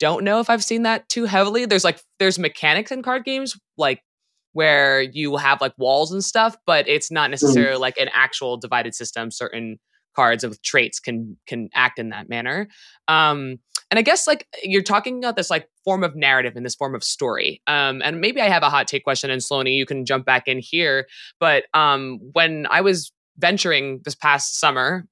don't 0.00 0.24
know 0.24 0.40
if 0.40 0.50
I've 0.50 0.64
seen 0.64 0.82
that 0.82 1.08
too 1.08 1.26
heavily. 1.26 1.66
There's 1.66 1.84
like 1.84 2.00
there's 2.18 2.38
mechanics 2.38 2.90
in 2.90 3.02
card 3.02 3.24
games 3.24 3.56
like 3.76 4.02
where 4.52 5.00
you 5.00 5.36
have 5.36 5.60
like 5.60 5.74
walls 5.78 6.10
and 6.10 6.24
stuff, 6.24 6.56
but 6.66 6.88
it's 6.88 7.10
not 7.10 7.28
mm. 7.28 7.32
necessarily 7.32 7.76
mm. 7.76 7.80
like 7.80 7.98
an 7.98 8.08
actual 8.12 8.56
divided 8.56 8.94
system. 8.94 9.30
Certain 9.30 9.78
cards 10.16 10.44
with 10.44 10.60
traits 10.62 10.98
can 10.98 11.36
can 11.46 11.68
act 11.74 11.98
in 11.98 12.08
that 12.08 12.28
manner. 12.28 12.68
Um, 13.06 13.58
and 13.90 13.98
I 13.98 14.02
guess 14.02 14.26
like 14.26 14.46
you're 14.62 14.82
talking 14.82 15.18
about 15.18 15.36
this 15.36 15.50
like 15.50 15.68
form 15.84 16.04
of 16.04 16.14
narrative 16.14 16.54
and 16.56 16.64
this 16.64 16.74
form 16.74 16.94
of 16.94 17.02
story. 17.02 17.60
Um, 17.66 18.00
and 18.04 18.20
maybe 18.20 18.40
I 18.40 18.48
have 18.48 18.62
a 18.62 18.70
hot 18.70 18.86
take 18.86 19.04
question, 19.04 19.30
and 19.30 19.42
Salone, 19.42 19.66
you 19.66 19.86
can 19.86 20.04
jump 20.04 20.24
back 20.24 20.46
in 20.46 20.58
here. 20.60 21.06
But 21.38 21.64
um, 21.74 22.20
when 22.32 22.66
I 22.70 22.80
was 22.80 23.12
venturing 23.38 24.00
this 24.04 24.14
past 24.14 24.58
summer, 24.58 25.06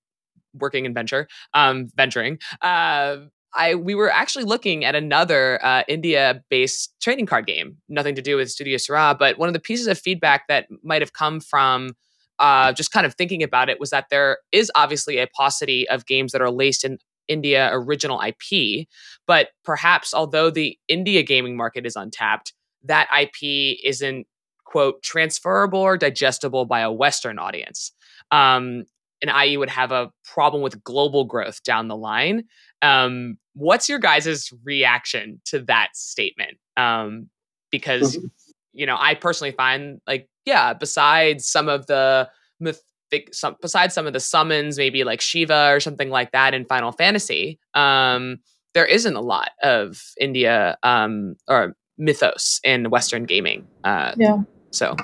working 0.55 0.85
in 0.85 0.94
venture, 0.94 1.29
um, 1.55 1.88
venturing, 1.96 2.38
uh, 2.62 3.16
I 3.54 3.74
we 3.74 3.94
were 3.94 4.11
actually 4.11 4.44
looking 4.44 4.84
at 4.84 4.94
another 4.94 5.64
uh, 5.64 5.82
India-based 5.88 6.94
trading 7.00 7.26
card 7.26 7.46
game, 7.46 7.78
nothing 7.88 8.14
to 8.14 8.22
do 8.22 8.37
with 8.37 8.50
Studio 8.50 8.76
Sirah, 8.76 9.18
but 9.18 9.38
one 9.38 9.48
of 9.48 9.52
the 9.52 9.61
pieces 9.61 9.87
of 9.87 9.98
feedback 9.98 10.46
that 10.48 10.66
might 10.82 11.02
have 11.02 11.12
come 11.12 11.40
from 11.40 11.92
uh, 12.38 12.72
just 12.72 12.92
kind 12.92 13.06
of 13.06 13.14
thinking 13.14 13.42
about 13.42 13.68
it 13.68 13.80
was 13.80 13.90
that 13.90 14.06
there 14.11 14.38
is 14.52 14.70
obviously 14.74 15.18
a 15.18 15.26
paucity 15.26 15.88
of 15.88 16.06
games 16.06 16.32
that 16.32 16.40
are 16.40 16.50
laced 16.50 16.84
in 16.84 16.98
India 17.26 17.68
original 17.72 18.20
IP, 18.20 18.87
but 19.26 19.48
perhaps 19.64 20.14
although 20.14 20.50
the 20.50 20.78
India 20.88 21.22
gaming 21.22 21.56
market 21.56 21.84
is 21.84 21.96
untapped, 21.96 22.54
that 22.84 23.08
IP 23.18 23.78
isn't 23.84 24.26
quote 24.64 25.02
transferable 25.02 25.80
or 25.80 25.96
digestible 25.96 26.64
by 26.64 26.80
a 26.80 26.92
Western 26.92 27.38
audience. 27.38 27.92
Um, 28.30 28.84
and 29.20 29.32
IE 29.44 29.56
would 29.56 29.70
have 29.70 29.90
a 29.90 30.11
problem 30.24 30.62
with 30.62 30.82
global 30.84 31.24
growth 31.24 31.62
down 31.64 31.88
the 31.88 31.96
line. 31.96 32.44
Um, 32.82 33.38
what's 33.54 33.88
your 33.88 33.98
guys' 33.98 34.52
reaction 34.64 35.40
to 35.46 35.60
that 35.60 35.90
statement? 35.94 36.58
Um, 36.76 37.28
because 37.70 38.16
mm-hmm. 38.16 38.26
you 38.72 38.86
know, 38.86 38.96
I 38.98 39.14
personally 39.14 39.52
find 39.52 40.00
like, 40.06 40.28
yeah, 40.44 40.72
besides 40.72 41.46
some 41.46 41.68
of 41.68 41.86
the 41.86 42.28
mythic, 42.60 43.34
some, 43.34 43.56
besides 43.60 43.94
some 43.94 44.06
of 44.06 44.12
the 44.12 44.20
summons, 44.20 44.78
maybe 44.78 45.04
like 45.04 45.20
Shiva 45.20 45.70
or 45.72 45.80
something 45.80 46.10
like 46.10 46.32
that 46.32 46.54
in 46.54 46.64
Final 46.64 46.92
Fantasy, 46.92 47.58
um, 47.74 48.38
there 48.74 48.86
isn't 48.86 49.16
a 49.16 49.20
lot 49.20 49.50
of 49.62 50.00
India 50.20 50.78
um, 50.82 51.36
or 51.48 51.74
mythos 51.98 52.60
in 52.62 52.90
Western 52.90 53.24
gaming. 53.24 53.66
Uh, 53.84 54.14
yeah. 54.16 54.38
So 54.70 54.94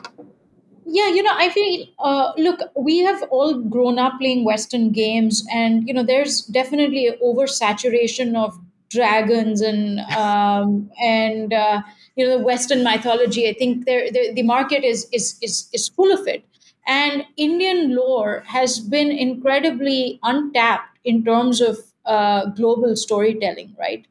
yeah 0.87 1.09
you 1.09 1.23
know 1.23 1.33
i 1.35 1.49
feel 1.49 1.87
uh, 1.99 2.33
look 2.37 2.61
we 2.77 2.99
have 2.99 3.23
all 3.31 3.55
grown 3.75 3.99
up 3.99 4.19
playing 4.21 4.45
western 4.45 4.91
games 4.93 5.45
and 5.53 5.87
you 5.89 5.95
know 5.95 6.03
there's 6.03 6.43
definitely 6.59 7.07
a 7.07 7.17
oversaturation 7.19 8.37
of 8.37 8.59
dragons 8.91 9.61
and 9.61 9.99
um, 10.17 10.89
and 11.03 11.53
uh, 11.53 11.83
you 12.15 12.25
know 12.25 12.39
the 12.39 12.45
western 12.45 12.85
mythology. 12.85 13.49
I 13.49 13.53
think 13.55 13.87
there 13.87 14.09
the, 14.13 14.33
the 14.35 14.45
market 14.45 14.85
is, 14.85 15.09
is 15.13 15.37
is 15.43 15.69
is 15.73 15.89
full 15.89 16.13
of 16.13 16.29
it. 16.29 16.45
And 16.87 17.25
indian 17.39 17.97
lore 17.97 18.45
has 18.47 18.79
been 18.79 19.11
incredibly 19.11 20.21
untapped 20.23 20.99
in 21.05 21.25
terms 21.25 21.61
of 21.61 21.79
uh, 22.05 22.45
global 22.51 22.95
storytelling 22.95 23.75
right? 23.81 24.07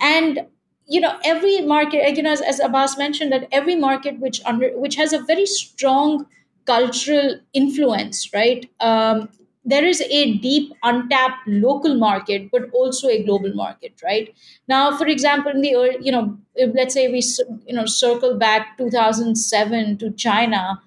And 0.00 0.46
you 0.86 1.00
know 1.00 1.18
every 1.24 1.60
market 1.62 2.16
you 2.16 2.22
know 2.22 2.32
as, 2.32 2.40
as 2.40 2.60
Abhaas 2.60 2.98
mentioned 2.98 3.32
that 3.32 3.48
every 3.52 3.74
market 3.74 4.18
which 4.20 4.40
under 4.44 4.70
which 4.78 4.96
has 4.96 5.12
a 5.12 5.20
very 5.20 5.46
strong 5.46 6.26
cultural 6.66 7.36
influence 7.52 8.32
right 8.32 8.70
um, 8.80 9.28
there 9.64 9.84
is 9.84 10.02
a 10.02 10.34
deep 10.38 10.72
untapped 10.82 11.46
local 11.48 11.94
market 11.94 12.50
but 12.50 12.68
also 12.72 13.08
a 13.08 13.22
global 13.22 13.54
market 13.54 13.94
right? 14.04 14.34
Now 14.68 14.96
for 14.96 15.06
example 15.06 15.50
in 15.52 15.62
the 15.62 15.96
you 16.00 16.12
know 16.12 16.36
if, 16.54 16.74
let's 16.74 16.94
say 16.94 17.08
we 17.10 17.22
you 17.66 17.74
know 17.74 17.86
circle 17.86 18.36
back 18.36 18.76
2007 18.78 19.98
to 19.98 20.10
china 20.12 20.80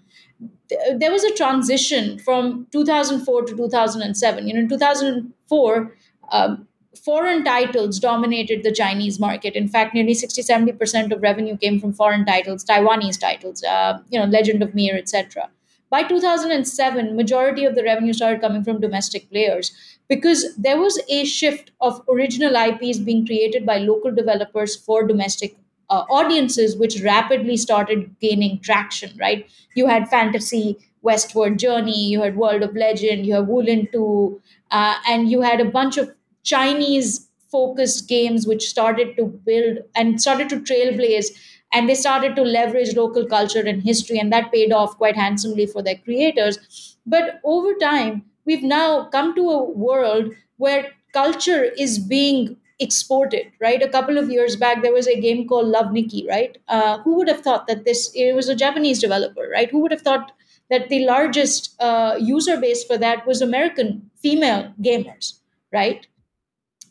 there 0.97 1.11
was 1.11 1.23
a 1.23 1.33
transition 1.33 2.19
from 2.19 2.67
2004 2.71 3.45
to 3.45 3.55
2007 3.55 4.47
you 4.47 4.53
know 4.53 4.59
in 4.59 4.69
2004 4.69 5.95
um, 6.31 6.67
foreign 6.97 7.43
titles 7.43 7.99
dominated 7.99 8.63
the 8.63 8.71
Chinese 8.71 9.19
market. 9.19 9.55
In 9.55 9.67
fact, 9.67 9.93
nearly 9.93 10.13
60 10.13 10.41
70% 10.41 11.11
of 11.11 11.21
revenue 11.21 11.57
came 11.57 11.79
from 11.79 11.93
foreign 11.93 12.25
titles, 12.25 12.65
Taiwanese 12.65 13.19
titles, 13.19 13.63
uh, 13.63 13.99
you 14.09 14.19
know, 14.19 14.25
Legend 14.25 14.63
of 14.63 14.73
Mir, 14.75 14.95
etc. 14.97 15.49
By 15.89 16.03
2007, 16.03 17.15
majority 17.15 17.63
of 17.63 17.75
the 17.75 17.83
revenue 17.83 18.13
started 18.13 18.41
coming 18.41 18.63
from 18.63 18.81
domestic 18.81 19.29
players 19.29 19.71
because 20.09 20.55
there 20.57 20.79
was 20.79 20.99
a 21.09 21.23
shift 21.23 21.71
of 21.79 22.01
original 22.09 22.55
IPs 22.55 22.99
being 22.99 23.25
created 23.25 23.65
by 23.65 23.77
local 23.77 24.11
developers 24.11 24.75
for 24.75 25.07
domestic 25.07 25.55
uh, 25.89 26.03
audiences, 26.09 26.75
which 26.75 27.01
rapidly 27.01 27.55
started 27.55 28.15
gaining 28.19 28.59
traction. 28.59 29.17
Right? 29.17 29.49
You 29.75 29.87
had 29.87 30.09
fantasy, 30.09 30.77
Westward 31.01 31.57
Journey, 31.59 32.07
you 32.09 32.21
had 32.21 32.35
World 32.35 32.63
of 32.63 32.75
Legend, 32.75 33.25
you 33.25 33.35
had 33.35 33.47
Wulin 33.47 33.89
2, 33.91 34.41
uh, 34.71 34.95
and 35.07 35.29
you 35.29 35.41
had 35.41 35.61
a 35.61 35.65
bunch 35.65 35.97
of 35.97 36.11
Chinese 36.43 37.27
focused 37.51 38.07
games 38.07 38.45
which 38.45 38.67
started 38.69 39.15
to 39.17 39.25
build 39.25 39.77
and 39.95 40.21
started 40.21 40.49
to 40.49 40.57
trailblaze 40.59 41.27
and 41.73 41.89
they 41.89 41.95
started 41.95 42.35
to 42.35 42.41
leverage 42.43 42.95
local 42.95 43.25
culture 43.25 43.61
and 43.61 43.83
history 43.83 44.17
and 44.19 44.31
that 44.31 44.51
paid 44.51 44.71
off 44.71 44.97
quite 44.97 45.15
handsomely 45.15 45.65
for 45.65 45.81
their 45.81 45.97
creators. 45.97 46.97
But 47.05 47.39
over 47.43 47.73
time 47.75 48.25
we've 48.45 48.63
now 48.63 49.05
come 49.05 49.35
to 49.35 49.49
a 49.49 49.63
world 49.63 50.31
where 50.57 50.91
culture 51.13 51.63
is 51.63 51.99
being 51.99 52.57
exported 52.79 53.47
right? 53.59 53.81
A 53.81 53.89
couple 53.89 54.17
of 54.17 54.29
years 54.29 54.55
back 54.55 54.81
there 54.81 54.93
was 54.93 55.07
a 55.07 55.19
game 55.19 55.47
called 55.47 55.67
love 55.67 55.91
nikki 55.91 56.25
right? 56.27 56.57
Uh, 56.67 56.99
who 56.99 57.15
would 57.15 57.27
have 57.27 57.41
thought 57.41 57.67
that 57.67 57.85
this 57.85 58.11
it 58.13 58.33
was 58.35 58.49
a 58.49 58.55
japanese 58.55 58.99
developer 58.99 59.49
right? 59.51 59.69
Who 59.71 59.79
would 59.79 59.91
have 59.91 60.01
thought 60.01 60.31
that 60.69 60.89
the 60.89 61.05
largest 61.05 61.75
uh, 61.81 62.17
user 62.19 62.57
base 62.59 62.83
for 62.83 62.97
that 62.97 63.25
was 63.25 63.41
american 63.41 64.11
female 64.17 64.73
gamers 64.81 65.39
right 65.71 66.05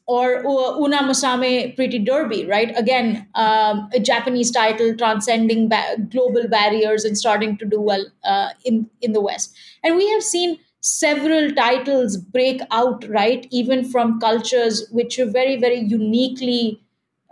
or 0.06 0.42
Uma 0.44 0.98
Musume 1.02 1.74
Pretty 1.74 1.98
Derby, 1.98 2.46
right? 2.46 2.72
Again, 2.76 3.26
um, 3.34 3.88
a 3.92 3.98
Japanese 3.98 4.50
title 4.50 4.94
transcending 4.96 5.68
ba- 5.68 5.96
global 6.10 6.46
barriers 6.48 7.04
and 7.04 7.18
starting 7.18 7.56
to 7.58 7.64
do 7.64 7.80
well 7.80 8.04
uh, 8.24 8.50
in 8.64 8.88
in 9.00 9.12
the 9.12 9.20
West. 9.20 9.56
And 9.82 9.96
we 9.96 10.08
have 10.10 10.22
seen 10.22 10.58
several 10.80 11.50
titles 11.52 12.16
break 12.16 12.60
out, 12.70 13.08
right? 13.08 13.46
Even 13.50 13.84
from 13.84 14.20
cultures 14.20 14.88
which 14.92 15.18
are 15.18 15.26
very, 15.26 15.56
very 15.56 15.80
uniquely 15.80 16.80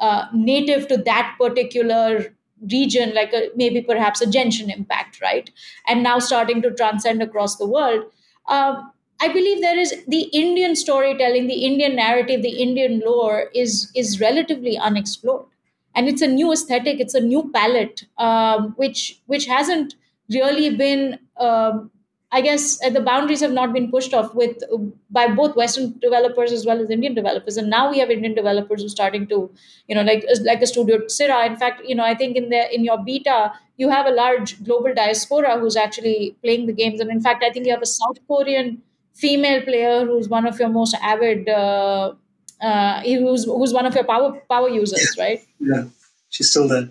uh, 0.00 0.26
native 0.32 0.88
to 0.88 0.96
that 0.96 1.36
particular 1.38 2.34
region, 2.70 3.14
like 3.14 3.32
a, 3.32 3.50
maybe 3.54 3.80
perhaps 3.80 4.20
a 4.20 4.26
Genshin 4.26 4.74
Impact, 4.74 5.20
right? 5.20 5.50
And 5.86 6.02
now 6.02 6.18
starting 6.18 6.62
to 6.62 6.70
transcend 6.72 7.22
across 7.22 7.56
the 7.56 7.66
world. 7.66 8.04
Um, 8.48 8.90
I 9.20 9.28
believe 9.28 9.60
there 9.60 9.78
is 9.78 9.94
the 10.06 10.22
Indian 10.32 10.76
storytelling, 10.76 11.46
the 11.46 11.64
Indian 11.64 11.96
narrative, 11.96 12.42
the 12.42 12.60
Indian 12.62 13.00
lore 13.04 13.50
is 13.54 13.90
is 13.94 14.20
relatively 14.20 14.76
unexplored, 14.76 15.46
and 15.94 16.08
it's 16.08 16.22
a 16.22 16.26
new 16.26 16.52
aesthetic, 16.52 17.00
it's 17.00 17.14
a 17.14 17.20
new 17.20 17.50
palette, 17.54 18.04
um, 18.18 18.74
which 18.76 19.20
which 19.26 19.46
hasn't 19.46 19.94
really 20.30 20.70
been. 20.76 21.18
Um, 21.38 21.90
I 22.32 22.40
guess 22.40 22.80
uh, 22.84 22.90
the 22.90 23.00
boundaries 23.00 23.40
have 23.42 23.52
not 23.52 23.72
been 23.72 23.90
pushed 23.92 24.12
off 24.12 24.34
with 24.34 24.62
by 25.08 25.28
both 25.28 25.54
Western 25.54 25.96
developers 26.00 26.50
as 26.50 26.66
well 26.66 26.80
as 26.80 26.90
Indian 26.90 27.14
developers, 27.14 27.56
and 27.56 27.70
now 27.70 27.90
we 27.90 28.00
have 28.00 28.10
Indian 28.10 28.34
developers 28.34 28.80
who 28.80 28.86
are 28.86 28.96
starting 28.96 29.26
to, 29.28 29.50
you 29.88 29.94
know, 29.94 30.02
like 30.02 30.24
like 30.44 30.60
a 30.60 30.66
studio 30.66 30.98
Sirah. 31.06 31.46
In 31.46 31.56
fact, 31.56 31.82
you 31.86 31.94
know, 31.94 32.04
I 32.04 32.14
think 32.14 32.36
in 32.36 32.48
the 32.50 32.62
in 32.74 32.84
your 32.84 32.98
beta 33.04 33.52
you 33.76 33.88
have 33.90 34.06
a 34.06 34.10
large 34.10 34.62
global 34.64 34.92
diaspora 34.94 35.58
who's 35.60 35.76
actually 35.76 36.36
playing 36.42 36.66
the 36.66 36.72
games, 36.72 37.00
and 37.00 37.10
in 37.10 37.20
fact, 37.20 37.44
I 37.44 37.50
think 37.52 37.66
you 37.66 37.72
have 37.72 37.82
a 37.82 37.92
South 37.94 38.18
Korean 38.26 38.82
female 39.14 39.62
player 39.62 40.04
who's 40.04 40.28
one 40.28 40.46
of 40.46 40.58
your 40.58 40.68
most 40.68 40.96
avid 41.00 41.48
uh, 41.48 42.12
uh, 42.60 43.00
who's 43.02 43.44
who's 43.44 43.72
one 43.72 43.86
of 43.86 43.94
your 43.94 44.04
power 44.04 44.40
power 44.50 44.68
users, 44.68 45.16
right? 45.18 45.40
Yeah, 45.60 45.84
she's 46.30 46.50
still 46.50 46.68
there. 46.68 46.90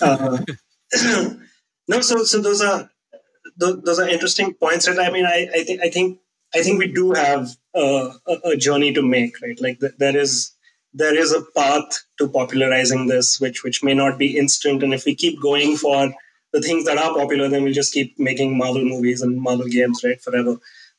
Uh, 0.00 0.38
no, 1.88 2.00
so 2.00 2.24
so 2.24 2.40
those 2.40 2.62
are 2.62 2.90
those 3.56 3.98
are 3.98 4.08
interesting 4.08 4.54
points, 4.54 4.86
and 4.86 5.00
I 5.00 5.10
mean, 5.10 5.26
I, 5.26 5.48
I 5.54 5.64
think 5.64 5.80
I 5.80 5.90
think 5.90 6.18
I 6.54 6.62
think 6.62 6.78
we 6.78 6.92
do 6.92 7.12
have 7.12 7.48
a, 7.74 8.12
a 8.44 8.56
journey 8.56 8.92
to 8.92 9.02
make, 9.02 9.40
right? 9.42 9.60
Like 9.60 9.80
there 9.98 10.16
is 10.16 10.52
there 10.92 11.14
is 11.14 11.32
a 11.32 11.42
path 11.54 12.04
to 12.18 12.28
popularizing 12.28 13.06
this, 13.06 13.40
which 13.40 13.64
which 13.64 13.82
may 13.82 13.94
not 13.94 14.18
be 14.18 14.36
instant, 14.36 14.82
and 14.82 14.94
if 14.94 15.04
we 15.04 15.14
keep 15.14 15.40
going 15.40 15.76
for 15.76 16.14
the 16.52 16.62
things 16.62 16.84
that 16.84 16.98
are 16.98 17.14
popular, 17.14 17.48
then 17.48 17.64
we'll 17.64 17.72
just 17.72 17.92
keep 17.92 18.18
making 18.18 18.56
Marvel 18.56 18.84
movies 18.84 19.20
and 19.20 19.40
Marvel 19.40 19.66
games, 19.66 20.02
right, 20.04 20.20
forever. 20.20 20.56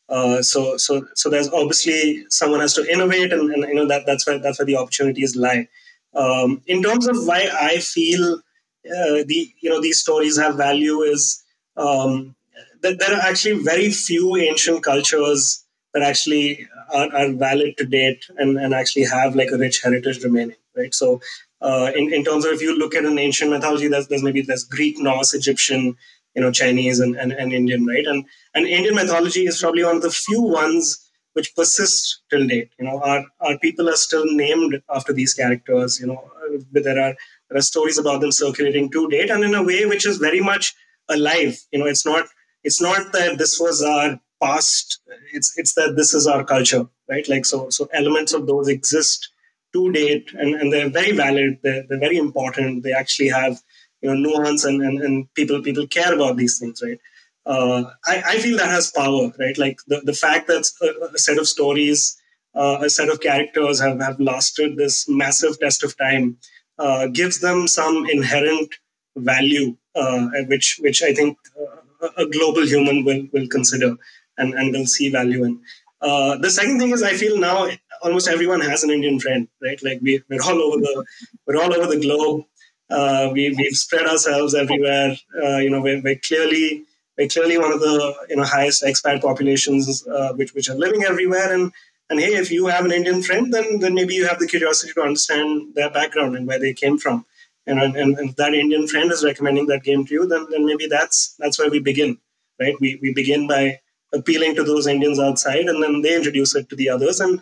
Uh, 0.10 0.42
so 0.42 0.78
so 0.78 1.06
so 1.16 1.30
there's 1.30 1.50
obviously 1.50 2.26
someone 2.30 2.62
has 2.62 2.74
to 2.74 2.90
innovate, 2.92 3.34
and, 3.34 3.52
and 3.52 3.64
you 3.64 3.76
know 3.76 3.88
that 3.88 4.06
that's 4.06 4.26
where 4.26 4.40
that's 4.40 4.60
where 4.60 4.66
the 4.66 4.78
opportunities 4.78 5.36
lie. 5.36 5.68
Um, 6.14 6.62
in 6.66 6.82
terms 6.82 7.08
of 7.08 7.18
why 7.26 7.50
I 7.54 7.78
feel 7.80 8.36
uh, 8.36 9.24
the 9.28 9.54
you 9.60 9.70
know 9.70 9.82
these 9.82 10.00
stories 10.00 10.38
have 10.38 10.56
value 10.56 11.02
is 11.02 11.44
um, 11.76 12.36
that 12.82 13.00
there 13.00 13.14
are 13.14 13.22
actually 13.22 13.64
very 13.64 13.92
few 13.92 14.38
ancient 14.38 14.84
cultures 14.84 15.66
that 15.94 16.04
actually 16.04 16.68
are, 16.94 17.14
are 17.14 17.32
valid 17.34 17.78
to 17.78 17.86
date 17.86 18.24
and, 18.38 18.58
and 18.58 18.74
actually 18.74 19.06
have 19.06 19.36
like 19.36 19.50
a 19.52 19.58
rich 19.58 19.82
heritage 19.82 20.24
remaining, 20.24 20.56
right? 20.76 20.94
So 20.94 21.22
uh, 21.62 21.92
in, 21.96 22.14
in 22.14 22.24
terms 22.24 22.46
of 22.46 22.54
if 22.54 22.62
you 22.62 22.78
look 22.78 22.96
at 22.96 23.06
an 23.06 23.18
ancient 23.18 23.52
mythology, 23.52 23.88
there's, 23.88 24.08
there's 24.08 24.24
maybe 24.24 24.42
there's 24.42 24.64
Greek, 24.64 25.00
Norse, 25.00 25.34
Egyptian, 25.34 25.98
you 26.38 26.44
know 26.44 26.52
Chinese 26.52 27.00
and, 27.00 27.16
and, 27.16 27.34
and 27.34 27.52
Indian, 27.52 27.86
right? 27.86 28.06
And 28.06 28.24
and 28.54 28.68
Indian 28.68 28.96
mythology 28.96 29.48
is 29.48 29.60
probably 29.60 29.84
one 29.84 29.98
of 29.98 30.04
the 30.04 30.12
few 30.12 30.42
ones 30.42 31.04
which 31.34 31.56
persist 31.56 32.22
till 32.30 32.48
date. 32.48 32.70
You 32.80 32.86
know, 32.86 33.02
our 33.02 33.26
our 33.42 33.58
people 33.58 33.90
are 33.90 33.96
still 33.96 34.26
named 34.26 34.80
after 34.98 35.14
these 35.14 35.34
characters. 35.34 36.00
You 36.00 36.08
know, 36.08 36.32
uh, 36.44 36.60
there 36.72 37.00
are 37.06 37.16
there 37.50 37.58
are 37.58 37.70
stories 37.74 37.98
about 37.98 38.22
them 38.22 38.32
circulating 38.32 38.92
to 38.92 39.10
date, 39.10 39.32
and 39.32 39.44
in 39.44 39.56
a 39.56 39.64
way 39.64 39.86
which 39.88 40.06
is 40.06 40.18
very 40.18 40.40
much 40.40 40.76
alive. 41.10 41.58
You 41.72 41.80
know, 41.80 41.88
it's 41.88 42.06
not 42.06 42.28
it's 42.64 42.82
not 42.82 43.12
that 43.14 43.40
this 43.40 43.60
was 43.60 43.82
our 43.82 44.20
past. 44.42 45.00
It's 45.34 45.58
it's 45.58 45.74
that 45.74 45.96
this 45.96 46.14
is 46.14 46.28
our 46.28 46.44
culture, 46.44 46.86
right? 47.10 47.28
Like 47.28 47.48
so 47.48 47.72
so 47.72 47.90
elements 47.94 48.34
of 48.34 48.46
those 48.46 48.68
exist 48.68 49.32
to 49.74 49.92
date, 49.92 50.30
and, 50.34 50.54
and 50.56 50.72
they're 50.72 50.90
very 50.90 51.14
valid. 51.14 51.58
They're, 51.64 51.84
they're 51.90 52.00
very 52.00 52.18
important. 52.18 52.84
They 52.84 52.94
actually 52.94 53.30
have 53.30 53.60
you 54.02 54.10
know 54.10 54.16
nuance 54.16 54.64
and, 54.66 54.82
and, 54.82 55.02
and 55.02 55.34
people 55.34 55.62
people 55.62 55.88
care 55.88 56.14
about 56.14 56.38
these 56.38 56.60
things 56.60 56.82
right 56.84 57.00
uh, 57.46 57.84
I, 58.06 58.24
I 58.28 58.38
feel 58.40 58.58
that 58.58 58.70
has 58.70 58.92
power 58.92 59.32
right 59.40 59.58
like 59.58 59.78
the, 59.88 60.02
the 60.04 60.14
fact 60.14 60.48
that 60.48 60.66
a, 60.82 61.16
a 61.16 61.18
set 61.18 61.38
of 61.38 61.48
stories 61.48 62.22
uh, 62.56 62.80
a 62.82 62.90
set 62.90 63.10
of 63.10 63.22
characters 63.22 63.80
have, 63.80 64.02
have 64.02 64.20
lasted 64.20 64.78
this 64.78 65.08
massive 65.08 65.60
test 65.60 65.84
of 65.84 65.98
time 65.98 66.38
uh, 66.80 67.08
gives 67.08 67.40
them 67.40 67.68
some 67.68 68.06
inherent 68.10 68.74
value 69.16 69.76
uh, 69.96 70.28
which 70.48 70.78
which 70.82 71.02
I 71.02 71.14
think 71.14 71.38
uh, 71.60 72.10
a 72.18 72.26
global 72.28 72.66
human 72.66 73.04
will 73.04 73.28
will 73.34 73.48
consider 73.48 73.96
and, 74.38 74.54
and 74.54 74.72
will 74.72 74.86
see 74.86 75.10
value 75.10 75.44
in. 75.44 75.60
Uh, 76.02 76.38
the 76.38 76.50
second 76.50 76.80
thing 76.80 76.92
is 76.92 77.02
I 77.02 77.14
feel 77.14 77.38
now 77.38 77.68
almost 78.04 78.28
everyone 78.28 78.62
has 78.62 78.84
an 78.84 78.92
Indian 78.92 79.20
friend, 79.20 79.48
right? 79.62 79.82
Like 79.84 80.00
we, 80.02 80.22
we're 80.30 80.44
all 80.44 80.62
over 80.62 80.78
the 80.78 81.06
we're 81.46 81.62
all 81.62 81.74
over 81.74 81.88
the 81.94 82.00
globe. 82.00 82.46
Uh, 82.90 83.30
we, 83.34 83.54
we've 83.58 83.76
spread 83.76 84.06
ourselves 84.06 84.56
everywhere. 84.56 85.16
Uh, 85.44 85.58
you 85.58 85.70
know, 85.70 85.82
we're, 85.82 86.02
we're, 86.02 86.16
clearly 86.16 86.86
we're 87.18 87.28
clearly 87.28 87.58
one 87.58 87.74
of 87.74 87.80
the 87.80 88.16
you 88.30 88.36
know 88.36 88.44
highest 88.44 88.84
expat 88.84 89.22
populations 89.22 90.08
uh, 90.08 90.34
which 90.34 90.54
which 90.54 90.70
are 90.70 90.76
living 90.76 91.04
everywhere. 91.04 91.54
And 91.54 91.72
and 92.10 92.20
hey, 92.20 92.36
if 92.36 92.52
you 92.52 92.68
have 92.68 92.86
an 92.86 92.92
Indian 92.92 93.22
friend, 93.22 93.54
then 93.54 93.80
then 93.80 93.94
maybe 93.94 94.14
you 94.14 94.28
have 94.28 94.40
the 94.40 94.48
curiosity 94.48 94.94
to 94.94 95.02
understand 95.02 95.76
their 95.76 95.90
background 95.90 96.38
and 96.38 96.48
where 96.48 96.60
they 96.60 96.74
came 96.74 96.98
from. 96.98 97.26
And, 97.66 97.82
and, 97.82 97.98
and 97.98 98.18
if 98.18 98.36
that 98.38 98.54
Indian 98.54 98.88
friend 98.88 99.12
is 99.12 99.26
recommending 99.26 99.68
that 99.68 99.84
game 99.84 100.06
to 100.06 100.14
you, 100.14 100.26
then 100.26 100.48
then 100.50 100.66
maybe 100.66 100.88
that's 100.88 101.36
that's 101.40 101.60
where 101.60 101.70
we 101.70 101.80
begin, 101.80 102.18
right? 102.62 102.76
We 102.80 102.98
we 103.02 103.14
begin 103.14 103.48
by 103.48 103.82
appealing 104.14 104.56
to 104.56 104.64
those 104.64 104.88
Indians 104.88 105.20
outside, 105.20 105.66
and 105.68 105.84
then 105.84 106.02
they 106.02 106.16
introduce 106.16 106.56
it 106.56 106.70
to 106.70 106.78
the 106.78 106.90
others. 106.90 107.20
And 107.20 107.42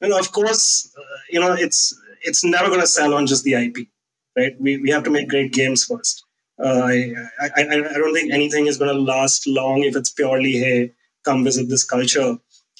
and 0.00 0.14
of 0.14 0.32
course, 0.32 0.90
uh, 0.96 1.18
you 1.28 1.40
know, 1.40 1.52
it's 1.52 1.94
it's 2.22 2.42
never 2.42 2.68
going 2.68 2.80
to 2.80 2.86
sell 2.86 3.12
on 3.12 3.26
just 3.26 3.44
the 3.44 3.54
IP 3.54 3.88
right? 4.36 4.54
We, 4.60 4.78
we 4.78 4.90
have 4.90 5.04
to 5.04 5.10
make 5.10 5.28
great 5.28 5.52
games 5.52 5.84
first. 5.84 6.24
Uh, 6.58 6.82
I, 6.84 7.14
I, 7.40 7.50
I 7.56 7.98
don't 7.98 8.14
think 8.14 8.32
anything 8.32 8.66
is 8.66 8.78
going 8.78 8.94
to 8.94 9.00
last 9.00 9.46
long 9.46 9.82
if 9.82 9.94
it's 9.94 10.10
purely, 10.10 10.52
hey, 10.52 10.92
come 11.24 11.44
visit 11.44 11.68
this 11.68 11.84
culture, 11.84 12.38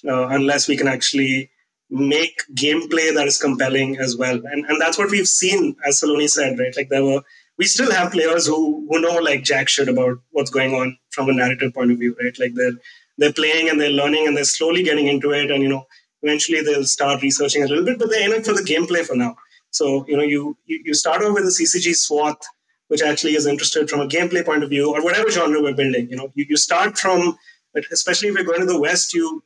uh, 0.09 0.27
unless 0.29 0.69
we 0.69 0.77
can 0.77 0.89
actually 0.89 1.51
make 1.91 2.43
gameplay 2.55 3.15
that 3.15 3.27
is 3.27 3.39
compelling 3.39 3.97
as 3.99 4.17
well. 4.17 4.37
And 4.37 4.65
and 4.67 4.81
that's 4.81 4.99
what 4.99 5.11
we've 5.11 5.29
seen, 5.29 5.77
as 5.87 6.01
Salone 6.01 6.29
said, 6.29 6.59
right? 6.59 6.77
Like 6.77 6.89
there 6.89 7.05
were 7.05 7.23
we 7.59 7.67
still 7.67 7.91
have 7.93 8.13
players 8.13 8.47
who 8.47 8.87
who 8.89 9.01
know 9.01 9.17
like 9.17 9.45
jack 9.45 9.69
shit 9.69 9.89
about 9.89 10.19
what's 10.31 10.51
going 10.51 10.75
on 10.75 10.99
from 11.11 11.29
a 11.29 11.33
narrative 11.33 11.75
point 11.75 11.93
of 11.93 11.99
view, 11.99 12.17
right? 12.23 12.37
Like 12.39 12.55
they're 12.55 12.79
they're 13.19 13.33
playing 13.33 13.69
and 13.69 13.81
they're 13.81 13.91
learning 13.91 14.27
and 14.27 14.37
they're 14.37 14.45
slowly 14.45 14.83
getting 14.83 15.07
into 15.07 15.33
it, 15.33 15.51
and 15.51 15.63
you 15.63 15.69
know 15.69 15.87
eventually 16.23 16.63
they'll 16.63 16.85
start 16.85 17.23
researching 17.23 17.63
a 17.63 17.67
little 17.67 17.85
bit, 17.85 17.99
but 17.99 18.11
they're 18.11 18.25
in 18.29 18.33
it 18.33 18.47
for 18.47 18.53
the 18.55 18.63
gameplay 18.63 19.05
for 19.05 19.17
now. 19.17 19.37
So 19.77 20.05
you 20.09 20.17
know 20.17 20.23
you 20.23 20.57
you 20.67 20.95
start 20.95 21.23
off 21.23 21.35
with 21.35 21.45
a 21.45 21.55
CCG 21.59 21.97
swath, 21.97 22.43
which 22.89 23.03
actually 23.03 23.35
is 23.35 23.47
interested 23.47 23.91
from 23.91 24.01
a 24.01 24.09
gameplay 24.15 24.45
point 24.45 24.65
of 24.65 24.71
view 24.71 24.95
or 24.95 25.03
whatever 25.03 25.31
genre 25.31 25.63
we're 25.63 25.81
building. 25.83 26.09
You 26.11 26.17
know 26.17 26.33
you, 26.35 26.47
you 26.51 26.57
start 26.57 26.99
from 26.99 27.37
especially 27.93 28.29
if 28.29 28.35
you're 28.35 28.45
going 28.45 28.61
to 28.61 28.67
the 28.67 28.81
west, 28.81 29.13
you 29.15 29.43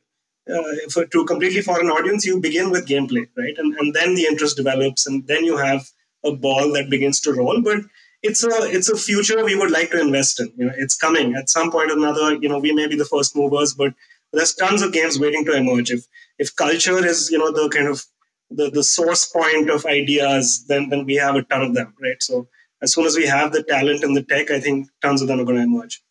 uh, 0.49 0.63
for, 0.89 1.05
to 1.05 1.21
a 1.21 1.27
completely 1.27 1.61
foreign 1.61 1.87
audience, 1.87 2.25
you 2.25 2.39
begin 2.39 2.71
with 2.71 2.87
gameplay, 2.87 3.27
right? 3.37 3.55
And, 3.57 3.75
and 3.77 3.93
then 3.93 4.15
the 4.15 4.25
interest 4.25 4.57
develops, 4.57 5.05
and 5.05 5.25
then 5.27 5.45
you 5.45 5.57
have 5.57 5.87
a 6.23 6.31
ball 6.31 6.71
that 6.73 6.89
begins 6.89 7.19
to 7.21 7.33
roll. 7.33 7.61
But 7.61 7.81
it's 8.23 8.43
a 8.43 8.49
it's 8.77 8.89
a 8.89 8.97
future 8.97 9.43
we 9.43 9.55
would 9.55 9.71
like 9.71 9.91
to 9.91 10.01
invest 10.01 10.39
in. 10.39 10.51
You 10.57 10.65
know, 10.65 10.73
it's 10.77 10.95
coming 10.95 11.35
at 11.35 11.49
some 11.49 11.71
point 11.71 11.91
or 11.91 11.97
another. 11.97 12.35
You 12.35 12.49
know, 12.49 12.59
we 12.59 12.71
may 12.71 12.87
be 12.87 12.95
the 12.95 13.05
first 13.05 13.35
movers, 13.35 13.73
but 13.73 13.93
there's 14.33 14.55
tons 14.55 14.81
of 14.81 14.93
games 14.93 15.19
waiting 15.19 15.45
to 15.45 15.53
emerge. 15.53 15.91
If 15.91 16.05
if 16.37 16.55
culture 16.55 17.05
is 17.05 17.29
you 17.31 17.37
know 17.37 17.51
the 17.51 17.69
kind 17.69 17.87
of 17.87 18.03
the, 18.51 18.69
the 18.69 18.83
source 18.83 19.25
point 19.25 19.69
of 19.69 19.85
ideas, 19.85 20.65
then 20.67 20.89
then 20.89 21.05
we 21.05 21.15
have 21.15 21.35
a 21.35 21.43
ton 21.43 21.61
of 21.61 21.73
them, 21.73 21.93
right? 22.01 22.21
So 22.21 22.47
as 22.81 22.93
soon 22.93 23.05
as 23.05 23.15
we 23.15 23.25
have 23.25 23.51
the 23.51 23.63
talent 23.63 24.03
and 24.03 24.15
the 24.15 24.23
tech, 24.23 24.51
I 24.51 24.59
think 24.59 24.87
tons 25.01 25.21
of 25.21 25.27
them 25.27 25.39
are 25.39 25.45
going 25.45 25.57
to 25.57 25.63
emerge. 25.63 26.01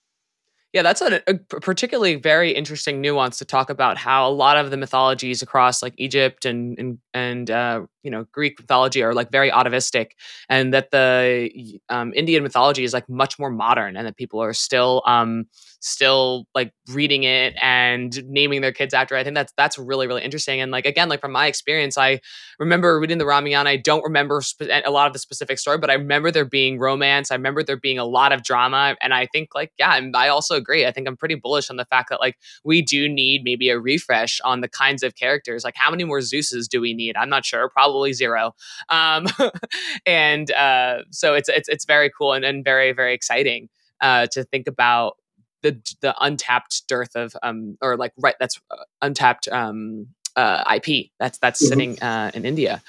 Yeah, 0.73 0.83
that's 0.83 1.01
a, 1.01 1.21
a, 1.27 1.35
particularly 1.35 2.15
very 2.15 2.53
interesting 2.53 3.01
nuance 3.01 3.39
to 3.39 3.45
talk 3.45 3.71
about 3.71 3.99
how 3.99 4.29
a 4.29 4.31
lot 4.31 4.57
of 4.57 4.71
the 4.71 4.77
mythologies 4.77 5.43
across 5.43 5.83
like 5.83 5.95
Egypt 5.97 6.45
and 6.45 6.79
and 6.79 6.99
and 7.13 7.51
uh, 7.51 7.83
you 8.05 8.11
know 8.11 8.25
Greek 8.31 8.61
mythology 8.61 9.03
are 9.03 9.13
like 9.13 9.33
very 9.33 9.51
atavistic, 9.51 10.17
and 10.49 10.73
that 10.73 10.93
the 10.93 11.81
um, 11.89 12.13
Indian 12.15 12.45
mythology 12.45 12.85
is 12.85 12.93
like 12.93 13.09
much 13.09 13.37
more 13.37 13.51
modern, 13.51 13.97
and 13.97 14.07
that 14.07 14.17
people 14.17 14.41
are 14.41 14.53
still 14.53 15.03
um, 15.07 15.47
still 15.81 16.47
like 16.55 16.73
reading 16.93 17.25
it 17.25 17.55
and 17.61 18.23
naming 18.27 18.61
their 18.61 18.73
kids 18.73 18.95
after. 18.95 19.17
I 19.17 19.25
think 19.25 19.35
that's 19.35 19.53
that's 19.57 19.79
really 19.79 20.07
really 20.07 20.23
interesting. 20.23 20.61
And 20.61 20.71
like 20.71 20.87
again, 20.87 21.09
like 21.09 21.21
from 21.21 21.33
my 21.33 21.47
experience, 21.47 21.99
I 21.99 22.21
remember 22.59 23.01
reading 23.01 23.19
the 23.19 23.27
Ramayana. 23.27 23.71
I 23.71 23.77
don't 23.77 24.05
remember 24.05 24.41
spe- 24.43 24.71
a 24.85 24.91
lot 24.91 25.07
of 25.07 25.13
the 25.13 25.19
specific 25.19 25.59
story, 25.59 25.79
but 25.79 25.91
I 25.91 25.95
remember 25.95 26.31
there 26.31 26.45
being 26.45 26.79
romance. 26.79 27.31
I 27.31 27.35
remember 27.35 27.63
there 27.63 27.77
being 27.77 27.99
a 27.99 28.05
lot 28.05 28.33
of 28.33 28.43
drama, 28.43 28.97
and 29.01 29.13
I 29.13 29.27
think 29.27 29.55
like 29.55 29.73
yeah, 29.79 29.97
and 29.97 30.15
I 30.15 30.29
also 30.29 30.55
agree. 30.55 30.87
I 30.87 30.93
think 30.93 31.09
I'm 31.09 31.17
pretty 31.17 31.35
bullish 31.35 31.71
on 31.71 31.77
the 31.77 31.87
fact 31.87 32.11
that 32.11 32.21
like 32.21 32.37
we 32.63 32.83
do 32.83 33.09
need 33.09 33.43
maybe 33.43 33.71
a 33.71 33.79
refresh 33.79 34.41
on 34.43 34.61
the 34.61 34.69
kinds 34.69 35.03
of 35.03 35.17
characters. 35.17 35.65
Like 35.65 35.77
how 35.77 35.91
many 35.91 36.05
more 36.05 36.19
Zeuses 36.19 36.69
do 36.69 36.81
we 36.81 36.95
need? 36.95 37.17
I'm 37.17 37.31
not 37.31 37.45
sure. 37.45 37.69
Probably 37.71 38.13
zero. 38.13 38.55
Um, 38.91 39.27
and 40.07 40.51
uh, 40.53 40.99
so 41.11 41.35
it's 41.35 41.49
it's 41.49 41.69
it's 41.69 41.85
very 41.87 42.11
cool 42.17 42.35
and, 42.35 42.45
and 42.45 42.65
very 42.65 42.93
very 42.93 43.15
exciting 43.15 43.69
uh, 44.01 44.27
to 44.33 44.45
think 44.45 44.67
about 44.67 45.17
the 45.63 45.81
the 46.01 46.15
untapped 46.21 46.87
dearth 46.89 47.15
of 47.15 47.35
um 47.43 47.77
or 47.81 47.97
like 47.97 48.13
right 48.19 48.37
that's 48.41 48.61
uh, 48.71 48.77
untapped 49.03 49.49
um 49.49 50.07
uh, 50.37 50.65
IP 50.77 51.11
that's 51.19 51.39
that's 51.39 51.63
mm-hmm. 51.63 51.69
sitting 51.69 52.03
uh, 52.03 52.31
in 52.35 52.45
India. 52.45 52.83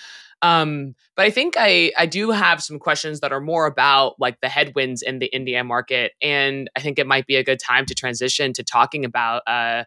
Um, 0.43 0.95
but 1.15 1.25
I 1.25 1.29
think 1.29 1.55
I 1.57 1.91
I 1.97 2.05
do 2.05 2.31
have 2.31 2.63
some 2.63 2.79
questions 2.79 3.19
that 3.19 3.31
are 3.31 3.41
more 3.41 3.65
about 3.65 4.15
like 4.19 4.39
the 4.41 4.49
headwinds 4.49 5.01
in 5.01 5.19
the 5.19 5.27
India 5.27 5.63
market, 5.63 6.13
and 6.21 6.69
I 6.75 6.81
think 6.81 6.97
it 6.97 7.05
might 7.05 7.27
be 7.27 7.35
a 7.35 7.43
good 7.43 7.59
time 7.59 7.85
to 7.87 7.95
transition 7.95 8.53
to 8.53 8.63
talking 8.63 9.05
about 9.05 9.43
uh, 9.47 9.83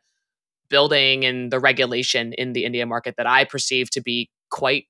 building 0.69 1.25
and 1.25 1.51
the 1.51 1.59
regulation 1.59 2.33
in 2.35 2.53
the 2.53 2.65
India 2.65 2.87
market 2.87 3.17
that 3.17 3.27
I 3.27 3.45
perceive 3.45 3.91
to 3.91 4.01
be 4.01 4.31
quite 4.51 4.87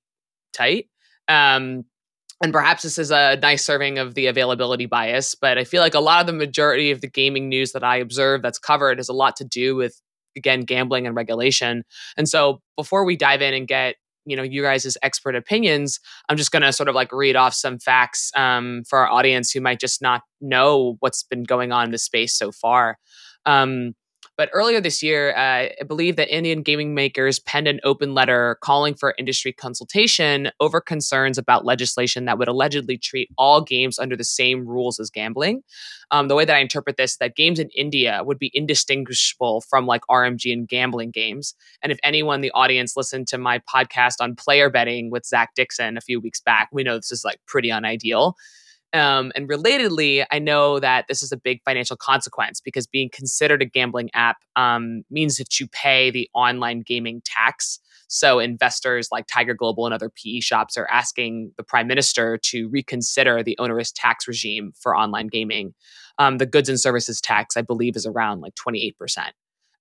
tight. 0.53 0.89
Um, 1.29 1.85
and 2.43 2.53
perhaps 2.53 2.83
this 2.83 2.99
is 2.99 3.11
a 3.11 3.37
nice 3.37 3.65
serving 3.65 3.99
of 3.99 4.15
the 4.15 4.27
availability 4.27 4.87
bias, 4.87 5.35
but 5.35 5.59
I 5.59 5.65
feel 5.65 5.81
like 5.81 5.95
a 5.95 6.01
lot 6.01 6.21
of 6.21 6.27
the 6.27 6.33
majority 6.33 6.91
of 6.91 7.01
the 7.01 7.09
gaming 7.09 7.49
news 7.49 7.73
that 7.73 7.85
I 7.85 7.97
observe 7.97 8.43
that's 8.43 8.59
covered 8.59 8.99
has 8.99 9.09
a 9.09 9.13
lot 9.13 9.37
to 9.37 9.45
do 9.45 9.77
with 9.77 10.01
again 10.37 10.63
gambling 10.63 11.07
and 11.07 11.15
regulation. 11.15 11.85
And 12.17 12.29
so 12.29 12.61
before 12.77 13.05
we 13.05 13.17
dive 13.17 13.43
in 13.43 13.55
and 13.55 13.69
get 13.69 13.97
you 14.27 14.37
know 14.37 14.43
you 14.43 14.63
guys' 14.63 14.97
expert 15.03 15.35
opinions 15.35 16.01
i'm 16.29 16.39
just 16.39 16.51
going 16.51 16.63
to 16.63 16.73
sort 16.73 16.89
of 16.89 16.95
like 16.95 17.13
read 17.13 17.37
off 17.37 17.53
some 17.53 17.79
facts 17.79 18.31
um, 18.37 18.83
for 18.89 18.99
our 19.01 19.11
audience 19.11 19.51
who 19.51 19.61
might 19.61 19.79
just 19.79 20.01
not 20.01 20.23
know 20.41 20.97
what's 21.01 21.23
been 21.23 21.45
going 21.45 21.73
on 21.73 21.85
in 21.85 21.91
the 21.91 21.99
space 21.99 22.33
so 22.33 22.51
far 22.51 22.99
um, 23.47 23.93
but 24.37 24.51
earlier 24.53 24.81
this 24.81 25.03
year, 25.03 25.35
uh, 25.37 25.69
I 25.81 25.85
believe 25.87 26.17
that 26.17 26.35
Indian 26.35 26.63
gaming 26.63 26.95
makers 26.95 27.39
penned 27.39 27.69
an 27.69 27.81
open 27.85 28.15
letter 28.15 28.59
calling 28.61 28.95
for 28.95 29.15
industry 29.19 29.53
consultation 29.53 30.51
over 30.61 30.81
concerns 30.81 31.39
about 31.39 31.65
legislation 31.65 32.25
that 32.25 32.39
would 32.39 32.49
allegedly 32.49 32.99
treat 32.99 33.31
all 33.39 33.61
games 33.61 33.99
under 33.99 34.17
the 34.17 34.25
same 34.25 34.67
rules 34.67 34.99
as 34.99 35.11
gambling. 35.11 35.63
Um, 36.11 36.29
the 36.29 36.35
way 36.35 36.45
that 36.45 36.57
I 36.57 36.61
interpret 36.61 36.97
this, 36.97 37.17
that 37.19 37.37
games 37.37 37.59
in 37.59 37.71
India 37.77 38.23
would 38.25 38.39
be 38.39 38.51
indistinguishable 38.55 39.63
from 39.63 39.87
like 39.87 40.03
RMG 40.11 40.53
and 40.53 40.69
gambling 40.69 41.11
games. 41.11 41.55
And 41.83 41.93
if 41.93 41.99
anyone 42.03 42.37
in 42.37 42.41
the 42.41 42.53
audience 42.53 42.97
listened 42.97 43.29
to 43.29 43.39
my 43.39 43.61
podcast 43.61 44.15
on 44.21 44.37
player 44.37 44.69
betting 44.69 45.11
with 45.11 45.27
Zach 45.27 45.51
Dixon 45.55 45.97
a 45.97 46.01
few 46.01 46.21
weeks 46.21 46.41
back, 46.41 46.69
we 46.73 46.83
know 46.83 46.97
this 46.97 47.13
is 47.13 47.25
like 47.25 47.39
pretty 47.47 47.69
unideal. 47.69 48.37
Um, 48.95 49.33
and 49.35 49.49
relatedly, 49.49 50.25
I 50.31 50.39
know 50.39 50.79
that 50.79 51.07
this 51.09 51.23
is 51.23 51.33
a 51.33 51.37
big 51.37 51.61
financial 51.65 51.97
consequence 51.97 52.61
because 52.61 52.87
being 52.87 53.11
considered 53.13 53.61
a 53.61 53.65
gambling 53.65 54.09
app 54.15 54.37
um, 54.55 55.03
means 55.11 55.37
that 55.39 55.59
you 55.59 55.67
pay 55.67 56.11
the 56.11 56.31
online 56.33 56.81
gaming 56.81 57.21
tax. 57.25 57.81
So 58.07 58.39
investors 58.39 59.09
like 59.11 59.27
Tiger 59.27 59.55
Global 59.55 59.87
and 59.87 59.95
other 59.95 60.11
PE 60.11 60.41
shops 60.41 60.77
are 60.77 60.89
asking 60.89 61.51
the 61.57 61.65
prime 61.65 61.89
minister 61.89 62.39
to 62.39 62.69
reconsider 62.69 63.43
the 63.43 63.59
onerous 63.59 63.91
tax 63.91 64.29
regime 64.29 64.73
for 64.81 64.97
online 64.97 65.27
gaming. 65.27 65.75
Um, 66.19 66.39
the 66.39 66.47
goods 66.47 66.69
and 66.69 66.79
services 66.79 67.21
tax, 67.21 67.57
I 67.57 67.63
believe, 67.63 67.97
is 67.97 68.07
around 68.07 68.43
like 68.43 68.55
28%. 68.55 68.93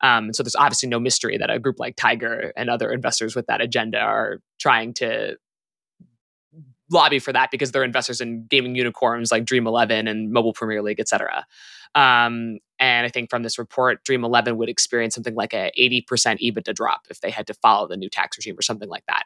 Um, 0.02 0.34
so 0.34 0.42
there's 0.42 0.56
obviously 0.56 0.90
no 0.90 1.00
mystery 1.00 1.38
that 1.38 1.52
a 1.52 1.60
group 1.60 1.80
like 1.80 1.96
Tiger 1.96 2.52
and 2.58 2.70
other 2.70 2.92
investors 2.92 3.36
with 3.36 3.46
that 3.46 3.62
agenda 3.62 4.00
are 4.00 4.40
trying 4.60 4.94
to 4.96 5.38
lobby 6.94 7.20
for 7.20 7.34
that 7.34 7.52
because 7.52 7.72
they're 7.72 7.84
investors 7.84 8.22
in 8.22 8.46
gaming 8.46 8.76
unicorns 8.76 9.32
like 9.32 9.46
Dream 9.46 9.68
11 9.68 10.08
and 10.08 10.32
Mobile 10.32 10.54
Premier 10.54 10.82
League, 10.82 11.00
et 11.00 11.10
cetera. 11.10 11.46
Um, 11.96 12.60
and 12.80 13.06
I 13.06 13.10
think 13.10 13.30
from 13.30 13.44
this 13.44 13.58
report, 13.60 14.04
Dream 14.04 14.24
11 14.24 14.58
would 14.58 14.70
experience 14.70 15.16
something 15.16 15.36
like 15.36 15.54
a 15.54 15.72
80% 15.80 16.04
EBITDA 16.42 16.74
drop 16.74 17.02
if 17.10 17.22
they 17.22 17.30
had 17.30 17.48
to 17.48 17.54
follow 17.56 17.88
the 17.88 17.98
new 17.98 18.10
tax 18.10 18.38
regime 18.38 18.58
or 18.58 18.62
something 18.62 18.90
like 18.90 19.06
that. 19.08 19.24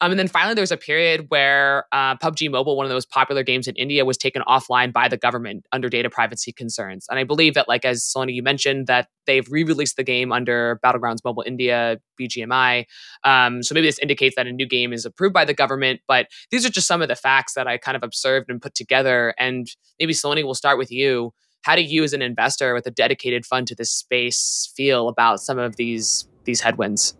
Um, 0.00 0.10
and 0.10 0.18
then 0.18 0.28
finally, 0.28 0.54
there 0.54 0.62
was 0.62 0.72
a 0.72 0.76
period 0.76 1.26
where 1.28 1.84
uh, 1.92 2.16
PUBG 2.16 2.50
Mobile, 2.50 2.76
one 2.76 2.84
of 2.84 2.90
the 2.90 2.94
most 2.94 3.10
popular 3.10 3.42
games 3.42 3.68
in 3.68 3.76
India, 3.76 4.04
was 4.04 4.16
taken 4.16 4.42
offline 4.48 4.92
by 4.92 5.08
the 5.08 5.16
government 5.16 5.66
under 5.72 5.88
data 5.88 6.10
privacy 6.10 6.52
concerns. 6.52 7.06
And 7.08 7.18
I 7.18 7.24
believe 7.24 7.54
that, 7.54 7.68
like 7.68 7.84
as 7.84 8.04
Salone, 8.04 8.30
you 8.30 8.42
mentioned, 8.42 8.86
that 8.88 9.08
they've 9.26 9.46
re-released 9.50 9.96
the 9.96 10.02
game 10.02 10.32
under 10.32 10.80
Battlegrounds 10.84 11.18
Mobile 11.24 11.44
India 11.46 11.98
BGMI. 12.20 12.84
Um, 13.24 13.62
so 13.62 13.74
maybe 13.74 13.86
this 13.86 13.98
indicates 13.98 14.36
that 14.36 14.46
a 14.46 14.52
new 14.52 14.66
game 14.66 14.92
is 14.92 15.04
approved 15.04 15.34
by 15.34 15.44
the 15.44 15.54
government. 15.54 16.00
But 16.08 16.26
these 16.50 16.66
are 16.66 16.70
just 16.70 16.88
some 16.88 17.02
of 17.02 17.08
the 17.08 17.16
facts 17.16 17.54
that 17.54 17.66
I 17.66 17.78
kind 17.78 17.96
of 17.96 18.02
observed 18.02 18.50
and 18.50 18.60
put 18.60 18.74
together. 18.74 19.34
And 19.38 19.68
maybe 20.00 20.12
Salone, 20.12 20.44
we'll 20.44 20.54
start 20.54 20.78
with 20.78 20.90
you. 20.90 21.32
How 21.62 21.76
do 21.76 21.82
you, 21.82 22.02
as 22.02 22.12
an 22.12 22.22
investor 22.22 22.74
with 22.74 22.86
a 22.86 22.90
dedicated 22.90 23.46
fund 23.46 23.68
to 23.68 23.76
this 23.76 23.92
space, 23.92 24.72
feel 24.76 25.08
about 25.08 25.40
some 25.40 25.58
of 25.58 25.76
these 25.76 26.26
these 26.44 26.60
headwinds? 26.60 27.16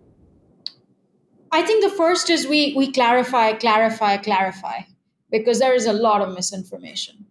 I 1.52 1.62
think 1.62 1.84
the 1.84 1.90
first 1.90 2.30
is 2.30 2.46
we 2.46 2.74
we 2.74 2.90
clarify, 2.90 3.52
clarify, 3.52 4.16
clarify, 4.16 4.80
because 5.30 5.58
there 5.58 5.74
is 5.74 5.86
a 5.86 5.92
lot 5.92 6.22
of 6.22 6.34
misinformation. 6.34 7.26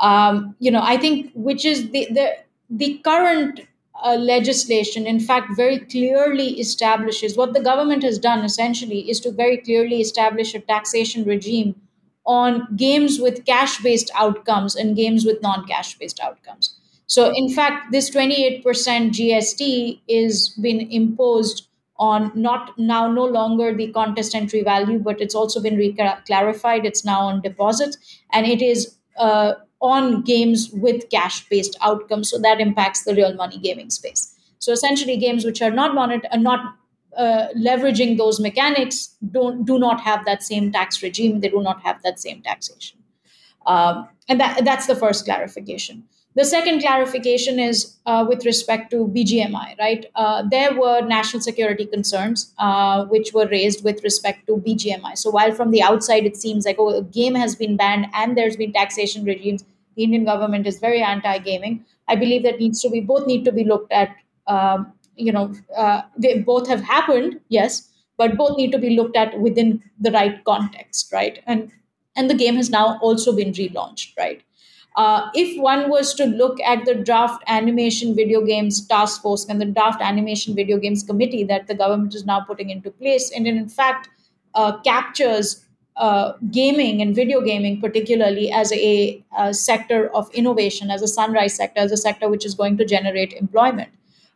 Um, 0.00 0.54
you 0.60 0.70
know, 0.70 0.82
I 0.82 0.96
think 0.96 1.32
which 1.34 1.64
is 1.64 1.90
the 1.90 2.06
the 2.10 2.36
the 2.70 2.98
current 3.04 3.60
uh, 4.02 4.14
legislation, 4.14 5.06
in 5.06 5.18
fact, 5.18 5.56
very 5.56 5.80
clearly 5.80 6.60
establishes 6.60 7.36
what 7.36 7.52
the 7.52 7.60
government 7.60 8.04
has 8.04 8.18
done. 8.18 8.44
Essentially, 8.44 9.10
is 9.10 9.20
to 9.20 9.32
very 9.32 9.58
clearly 9.58 10.00
establish 10.00 10.54
a 10.54 10.60
taxation 10.60 11.24
regime 11.24 11.74
on 12.26 12.66
games 12.76 13.20
with 13.20 13.44
cash-based 13.44 14.10
outcomes 14.14 14.74
and 14.74 14.96
games 14.96 15.26
with 15.26 15.42
non-cash-based 15.42 16.20
outcomes. 16.20 16.74
So, 17.06 17.30
in 17.34 17.50
fact, 17.50 17.92
this 17.92 18.08
28% 18.10 18.62
GST 18.64 20.00
is 20.08 20.48
been 20.60 20.80
imposed 20.90 21.68
on 21.96 22.32
not 22.34 22.76
now 22.78 23.06
no 23.10 23.24
longer 23.24 23.72
the 23.74 23.92
contest 23.92 24.34
entry 24.34 24.62
value, 24.62 24.98
but 24.98 25.20
it's 25.20 25.34
also 25.34 25.60
been 25.62 25.78
clarified. 26.26 26.84
It's 26.84 27.04
now 27.04 27.20
on 27.22 27.40
deposits, 27.40 27.96
and 28.32 28.46
it 28.46 28.60
is 28.62 28.96
uh, 29.16 29.54
on 29.80 30.22
games 30.22 30.70
with 30.72 31.08
cash 31.10 31.48
based 31.48 31.76
outcomes. 31.80 32.30
So 32.30 32.38
that 32.40 32.60
impacts 32.60 33.04
the 33.04 33.14
real 33.14 33.34
money 33.34 33.58
gaming 33.58 33.90
space. 33.90 34.34
So 34.58 34.72
essentially, 34.72 35.16
games 35.16 35.44
which 35.44 35.62
are 35.62 35.70
not 35.70 35.94
monet- 35.94 36.28
are 36.32 36.38
not 36.38 36.76
uh, 37.16 37.46
leveraging 37.56 38.18
those 38.18 38.40
mechanics 38.40 39.14
don't 39.30 39.64
do 39.64 39.78
not 39.78 40.00
have 40.00 40.24
that 40.24 40.42
same 40.42 40.72
tax 40.72 41.02
regime. 41.02 41.40
They 41.40 41.48
do 41.48 41.62
not 41.62 41.82
have 41.82 42.02
that 42.02 42.18
same 42.18 42.42
taxation, 42.42 42.98
um, 43.66 44.08
and 44.28 44.40
that 44.40 44.64
that's 44.64 44.86
the 44.86 44.96
first 44.96 45.24
clarification. 45.24 46.04
The 46.36 46.44
second 46.44 46.80
clarification 46.80 47.60
is 47.60 47.96
uh, 48.06 48.26
with 48.28 48.44
respect 48.44 48.90
to 48.90 49.06
BGMI, 49.06 49.76
right? 49.78 50.06
Uh, 50.16 50.42
there 50.50 50.74
were 50.74 51.00
national 51.00 51.40
security 51.40 51.86
concerns 51.86 52.52
uh, 52.58 53.04
which 53.04 53.32
were 53.32 53.46
raised 53.46 53.84
with 53.84 54.02
respect 54.02 54.46
to 54.48 54.56
BGMI. 54.56 55.14
So 55.16 55.30
while 55.30 55.52
from 55.52 55.70
the 55.70 55.82
outside 55.82 56.24
it 56.26 56.36
seems 56.36 56.66
like, 56.66 56.76
oh, 56.78 56.88
a 56.88 57.02
game 57.02 57.36
has 57.36 57.54
been 57.54 57.76
banned 57.76 58.06
and 58.14 58.36
there's 58.36 58.56
been 58.56 58.72
taxation 58.72 59.24
regimes, 59.24 59.64
the 59.94 60.02
Indian 60.02 60.24
government 60.24 60.66
is 60.66 60.80
very 60.80 61.00
anti-gaming. 61.00 61.84
I 62.08 62.16
believe 62.16 62.42
that 62.42 62.58
needs 62.58 62.82
to 62.82 62.90
be 62.90 63.00
both 63.00 63.26
need 63.28 63.44
to 63.44 63.52
be 63.52 63.62
looked 63.64 63.92
at. 63.92 64.10
Um, 64.48 64.92
you 65.16 65.30
know, 65.32 65.52
uh, 65.76 66.02
they 66.18 66.40
both 66.40 66.66
have 66.68 66.82
happened, 66.82 67.38
yes, 67.48 67.88
but 68.16 68.36
both 68.36 68.56
need 68.56 68.72
to 68.72 68.78
be 68.78 68.90
looked 68.90 69.16
at 69.16 69.38
within 69.38 69.82
the 70.00 70.10
right 70.10 70.42
context, 70.44 71.12
right? 71.12 71.40
And 71.46 71.70
and 72.16 72.28
the 72.28 72.34
game 72.34 72.56
has 72.56 72.70
now 72.70 72.98
also 73.00 73.34
been 73.34 73.52
relaunched, 73.52 74.16
right? 74.18 74.42
Uh, 74.96 75.28
if 75.34 75.60
one 75.60 75.90
was 75.90 76.14
to 76.14 76.24
look 76.24 76.60
at 76.60 76.84
the 76.84 76.94
draft 76.94 77.42
animation 77.48 78.14
video 78.14 78.44
games 78.44 78.86
task 78.86 79.22
force 79.22 79.44
and 79.48 79.60
the 79.60 79.64
draft 79.64 80.00
animation 80.00 80.54
video 80.54 80.78
games 80.78 81.02
committee 81.02 81.42
that 81.42 81.66
the 81.66 81.74
government 81.74 82.14
is 82.14 82.24
now 82.24 82.40
putting 82.40 82.70
into 82.70 82.90
place, 82.90 83.32
and 83.32 83.46
in 83.46 83.68
fact 83.68 84.08
uh, 84.54 84.78
captures 84.82 85.64
uh, 85.96 86.32
gaming 86.50 87.00
and 87.00 87.14
video 87.14 87.40
gaming 87.40 87.80
particularly 87.80 88.50
as 88.52 88.72
a, 88.72 89.24
a, 89.38 89.54
sector 89.54 90.08
of 90.14 90.28
innovation, 90.34 90.90
as 90.90 91.02
a 91.02 91.08
sunrise 91.08 91.54
sector, 91.54 91.80
as 91.80 91.92
a 91.92 91.96
sector 91.96 92.28
which 92.28 92.44
is 92.44 92.54
going 92.54 92.76
to 92.76 92.84
generate 92.84 93.32
employment. 93.32 93.90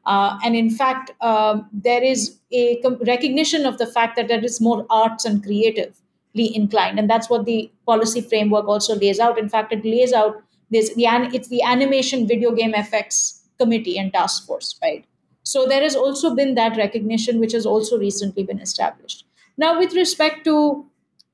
Uh, 0.07 0.39
and 0.45 0.57
in 0.57 0.71
fact, 0.71 1.11
um, 1.21 1.69
there 1.73 2.03
is 2.03 2.39
a 2.53 2.81
recognition 3.07 3.67
of 3.67 3.79
the 3.79 3.87
fact 3.87 4.17
that 4.17 4.29
there 4.29 4.43
is 4.45 4.61
more 4.61 4.87
arts 4.89 5.25
and 5.25 5.43
creatively 5.43 6.57
inclined, 6.57 6.99
and 6.99 7.11
that's 7.11 7.29
what 7.29 7.45
the 7.45 7.71
policy 7.87 8.21
framework 8.21 8.67
also 8.67 8.95
lays 8.97 9.21
out. 9.21 9.39
In 9.39 9.49
fact, 9.49 9.73
it 9.73 9.85
lays 9.85 10.13
out 10.13 10.43
there's 10.71 10.95
the 10.95 11.07
it's 11.33 11.49
the 11.49 11.63
animation 11.63 12.27
video 12.27 12.53
game 12.53 12.73
FX 12.73 13.41
committee 13.59 13.99
and 13.99 14.13
task 14.13 14.47
force, 14.47 14.79
right? 14.83 15.05
So 15.43 15.67
there 15.67 15.83
has 15.83 15.97
also 15.97 16.35
been 16.35 16.55
that 16.57 16.77
recognition, 16.77 17.41
which 17.41 17.53
has 17.53 17.65
also 17.65 17.99
recently 17.99 18.45
been 18.45 18.61
established. 18.61 19.25
Now, 19.57 19.79
with 19.79 19.95
respect 19.95 20.45
to 20.45 20.85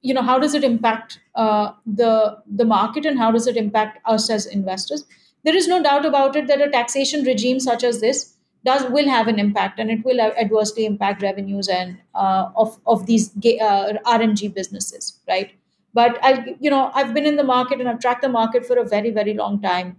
you 0.02 0.14
know 0.14 0.22
how 0.22 0.38
does 0.38 0.54
it 0.54 0.64
impact 0.64 1.20
uh, 1.34 1.72
the 1.86 2.38
the 2.46 2.64
market 2.64 3.06
and 3.06 3.18
how 3.18 3.30
does 3.30 3.46
it 3.46 3.56
impact 3.56 3.98
us 4.04 4.30
as 4.30 4.46
investors? 4.46 5.04
There 5.44 5.56
is 5.56 5.68
no 5.68 5.82
doubt 5.82 6.06
about 6.06 6.36
it 6.36 6.46
that 6.46 6.60
a 6.60 6.70
taxation 6.70 7.24
regime 7.24 7.60
such 7.60 7.84
as 7.84 8.00
this 8.00 8.34
does 8.64 8.84
will 8.90 9.08
have 9.08 9.28
an 9.28 9.38
impact 9.38 9.78
and 9.78 9.90
it 9.90 10.04
will 10.04 10.20
adversely 10.20 10.86
impact 10.86 11.22
revenues 11.22 11.68
and 11.68 11.98
uh, 12.14 12.50
of 12.56 12.78
of 12.86 13.06
these 13.06 13.30
uh, 13.36 13.92
RMG 14.06 14.54
businesses, 14.54 15.18
right? 15.28 15.52
But 15.94 16.18
I, 16.22 16.56
you 16.60 16.70
know, 16.70 16.90
I've 16.94 17.14
been 17.14 17.26
in 17.26 17.36
the 17.36 17.44
market 17.44 17.80
and 17.80 17.88
I've 17.88 18.00
tracked 18.00 18.22
the 18.22 18.28
market 18.28 18.66
for 18.66 18.76
a 18.78 18.84
very, 18.84 19.10
very 19.10 19.34
long 19.34 19.62
time. 19.62 19.96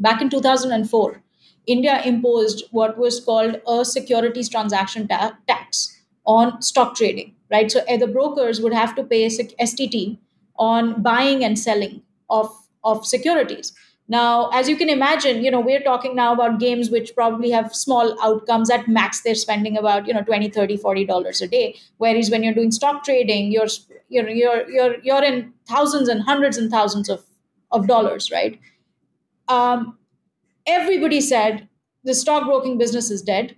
Back 0.00 0.22
in 0.22 0.30
2004, 0.30 1.22
India 1.66 2.02
imposed 2.04 2.64
what 2.72 2.98
was 2.98 3.20
called 3.20 3.60
a 3.68 3.84
securities 3.84 4.48
transaction 4.48 5.06
ta- 5.08 5.38
tax 5.46 6.00
on 6.26 6.60
stock 6.62 6.94
trading, 6.96 7.34
right? 7.50 7.70
So 7.70 7.82
eh, 7.86 7.96
the 7.98 8.06
brokers 8.06 8.60
would 8.60 8.72
have 8.72 8.94
to 8.96 9.04
pay 9.04 9.26
STT 9.26 10.18
on 10.58 11.02
buying 11.02 11.44
and 11.44 11.58
selling 11.58 12.02
of, 12.30 12.50
of 12.84 13.06
securities. 13.06 13.72
Now, 14.10 14.48
as 14.48 14.68
you 14.68 14.76
can 14.76 14.88
imagine, 14.88 15.44
you 15.44 15.52
know, 15.52 15.60
we're 15.60 15.82
talking 15.82 16.16
now 16.16 16.32
about 16.32 16.58
games 16.58 16.90
which 16.90 17.14
probably 17.14 17.52
have 17.52 17.72
small 17.72 18.16
outcomes 18.20 18.68
at 18.68 18.88
max. 18.88 19.20
They're 19.20 19.36
spending 19.36 19.78
about, 19.78 20.08
you 20.08 20.12
know, 20.12 20.22
20, 20.24 20.50
30, 20.50 20.76
40 20.76 21.04
dollars 21.04 21.40
a 21.40 21.46
day. 21.46 21.76
Whereas 21.98 22.28
when 22.28 22.42
you're 22.42 22.52
doing 22.54 22.72
stock 22.72 23.04
trading, 23.04 23.52
you're, 23.52 23.68
you 24.08 24.20
know, 24.20 24.28
you're, 24.28 24.68
you're, 24.68 24.96
you're 25.04 25.22
in 25.22 25.52
thousands 25.68 26.08
and 26.08 26.22
hundreds 26.22 26.58
and 26.58 26.72
thousands 26.72 27.08
of, 27.08 27.24
of 27.70 27.86
dollars, 27.86 28.32
right? 28.32 28.58
Um, 29.46 29.96
everybody 30.66 31.20
said 31.20 31.68
the 32.02 32.14
stockbroking 32.14 32.78
business 32.78 33.12
is 33.12 33.22
dead. 33.22 33.54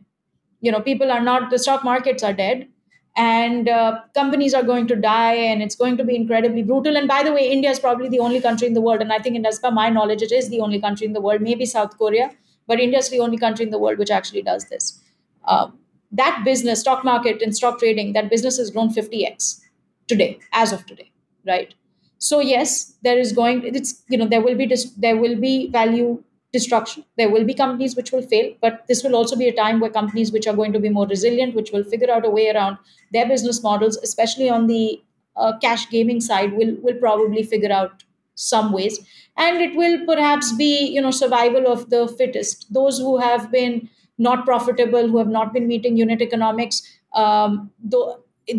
You 0.60 0.70
know, 0.70 0.80
people 0.82 1.10
are 1.10 1.22
not, 1.22 1.50
the 1.50 1.58
stock 1.58 1.82
markets 1.82 2.22
are 2.22 2.34
dead 2.34 2.68
and 3.16 3.68
uh, 3.68 4.00
companies 4.14 4.54
are 4.54 4.62
going 4.62 4.86
to 4.86 4.96
die 4.96 5.34
and 5.34 5.62
it's 5.62 5.76
going 5.76 5.96
to 5.98 6.04
be 6.04 6.16
incredibly 6.16 6.62
brutal. 6.62 6.96
And 6.96 7.06
by 7.08 7.22
the 7.22 7.32
way 7.32 7.50
india 7.50 7.70
is 7.70 7.78
probably 7.78 8.08
the 8.08 8.20
only 8.20 8.40
country 8.40 8.66
in 8.68 8.74
the 8.74 8.80
world 8.80 9.00
and 9.00 9.12
i 9.12 9.18
think 9.18 9.46
as 9.46 9.58
per 9.58 9.70
my 9.70 9.88
knowledge 9.90 10.22
it 10.22 10.32
is 10.32 10.48
the 10.48 10.60
only 10.60 10.80
country 10.80 11.06
in 11.06 11.12
the 11.12 11.20
world 11.20 11.42
maybe 11.42 11.66
south 11.66 11.96
korea 11.98 12.30
but 12.66 12.80
india 12.80 12.98
is 12.98 13.10
the 13.10 13.20
only 13.20 13.38
country 13.38 13.64
in 13.64 13.70
the 13.70 13.78
world 13.78 13.98
which 13.98 14.10
actually 14.10 14.42
does 14.42 14.64
this. 14.68 15.00
Um, 15.44 15.78
that 16.12 16.42
business 16.44 16.80
stock 16.80 17.04
market 17.04 17.42
and 17.42 17.56
stock 17.56 17.78
trading 17.78 18.12
that 18.14 18.30
business 18.30 18.58
has 18.58 18.70
grown 18.70 18.90
50x 18.90 19.60
today 20.08 20.38
as 20.52 20.72
of 20.72 20.86
today 20.86 21.10
right? 21.46 21.74
So 22.18 22.40
yes 22.40 22.94
there 23.02 23.18
is 23.18 23.32
going 23.32 23.64
it's 23.64 24.02
you 24.08 24.18
know 24.18 24.26
there 24.26 24.40
will 24.40 24.56
be 24.56 24.66
dis- 24.66 24.92
there 24.92 25.16
will 25.16 25.36
be 25.36 25.70
value 25.70 26.22
destruction. 26.52 27.04
There 27.16 27.30
will 27.30 27.44
be 27.44 27.54
companies 27.54 27.96
which 27.96 28.12
will 28.12 28.22
fail, 28.22 28.54
but 28.60 28.84
this 28.88 29.02
will 29.02 29.16
also 29.16 29.36
be 29.36 29.48
a 29.48 29.54
time 29.54 29.80
where 29.80 29.90
companies 29.90 30.32
which 30.32 30.46
are 30.46 30.54
going 30.54 30.72
to 30.72 30.78
be 30.80 30.88
more 30.88 31.06
resilient, 31.06 31.54
which 31.54 31.70
will 31.72 31.84
figure 31.84 32.10
out 32.10 32.26
a 32.26 32.30
way 32.30 32.50
around 32.50 32.76
their 33.12 33.26
business 33.26 33.62
models, 33.62 33.96
especially 33.98 34.48
on 34.50 34.66
the 34.66 35.02
uh, 35.36 35.56
cash 35.58 35.88
gaming 35.90 36.20
side, 36.20 36.52
will 36.52 36.74
will 36.82 36.94
probably 36.94 37.42
figure 37.42 37.72
out 37.72 38.04
some 38.34 38.72
ways, 38.72 38.98
and 39.36 39.60
it 39.60 39.74
will 39.76 40.04
perhaps 40.06 40.52
be 40.52 40.86
you 40.94 41.00
know 41.00 41.10
survival 41.10 41.66
of 41.72 41.88
the 41.90 42.06
fittest. 42.18 42.66
Those 42.72 42.98
who 42.98 43.18
have 43.18 43.50
been 43.50 43.88
not 44.18 44.44
profitable, 44.44 45.08
who 45.08 45.18
have 45.18 45.28
not 45.28 45.52
been 45.52 45.66
meeting 45.66 45.96
unit 45.96 46.20
economics, 46.20 46.82
um, 47.14 47.70
th- 47.90 48.16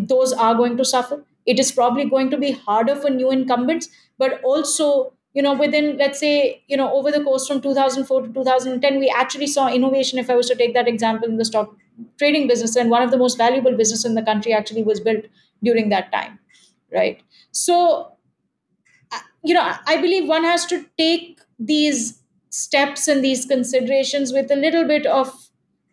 those 0.08 0.32
are 0.32 0.54
going 0.54 0.76
to 0.76 0.84
suffer. 0.84 1.24
It 1.46 1.58
is 1.60 1.70
probably 1.72 2.04
going 2.08 2.30
to 2.30 2.38
be 2.38 2.52
harder 2.52 2.96
for 2.96 3.10
new 3.10 3.30
incumbents, 3.30 3.88
but 4.18 4.42
also 4.42 5.12
you 5.34 5.42
know 5.42 5.52
within 5.54 5.96
let's 5.98 6.18
say 6.18 6.62
you 6.68 6.76
know 6.76 6.92
over 6.92 7.10
the 7.12 7.22
course 7.24 7.46
from 7.46 7.60
2004 7.60 8.22
to 8.22 8.32
2010 8.32 8.98
we 8.98 9.08
actually 9.16 9.46
saw 9.46 9.68
innovation 9.68 10.18
if 10.18 10.30
i 10.30 10.34
was 10.34 10.48
to 10.48 10.54
take 10.54 10.74
that 10.74 10.88
example 10.88 11.28
in 11.28 11.36
the 11.36 11.44
stock 11.44 11.74
trading 12.18 12.46
business 12.48 12.76
and 12.76 12.90
one 12.90 13.02
of 13.02 13.10
the 13.10 13.18
most 13.18 13.38
valuable 13.38 13.76
business 13.76 14.04
in 14.04 14.14
the 14.14 14.22
country 14.22 14.52
actually 14.52 14.82
was 14.82 15.00
built 15.00 15.24
during 15.62 15.88
that 15.88 16.10
time 16.12 16.38
right? 16.92 17.22
So 17.50 18.12
uh, 19.12 19.18
you 19.42 19.54
know 19.54 19.72
i 19.86 19.96
believe 20.00 20.28
one 20.28 20.44
has 20.44 20.66
to 20.66 20.84
take 20.98 21.40
these 21.58 22.22
steps 22.50 23.08
and 23.08 23.24
these 23.24 23.46
considerations 23.46 24.32
with 24.32 24.50
a 24.50 24.56
little 24.56 24.84
bit 24.86 25.06
of 25.06 25.32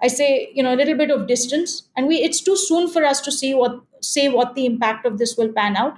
i 0.02 0.08
say 0.08 0.52
you 0.54 0.64
know 0.64 0.74
a 0.74 0.80
little 0.82 0.98
bit 0.98 1.12
of 1.12 1.28
distance. 1.28 1.84
And 1.96 2.08
we 2.08 2.18
it's 2.18 2.42
too 2.42 2.56
soon 2.58 2.89
for 2.89 3.06
us 3.06 3.22
to 3.22 3.32
see 3.32 3.54
what 3.54 3.80
say 4.02 4.30
what 4.30 4.56
the 4.56 4.66
impact 4.66 5.06
of 5.06 5.18
this 5.18 5.36
will 5.38 5.52
pan 5.54 5.76
out. 5.76 5.98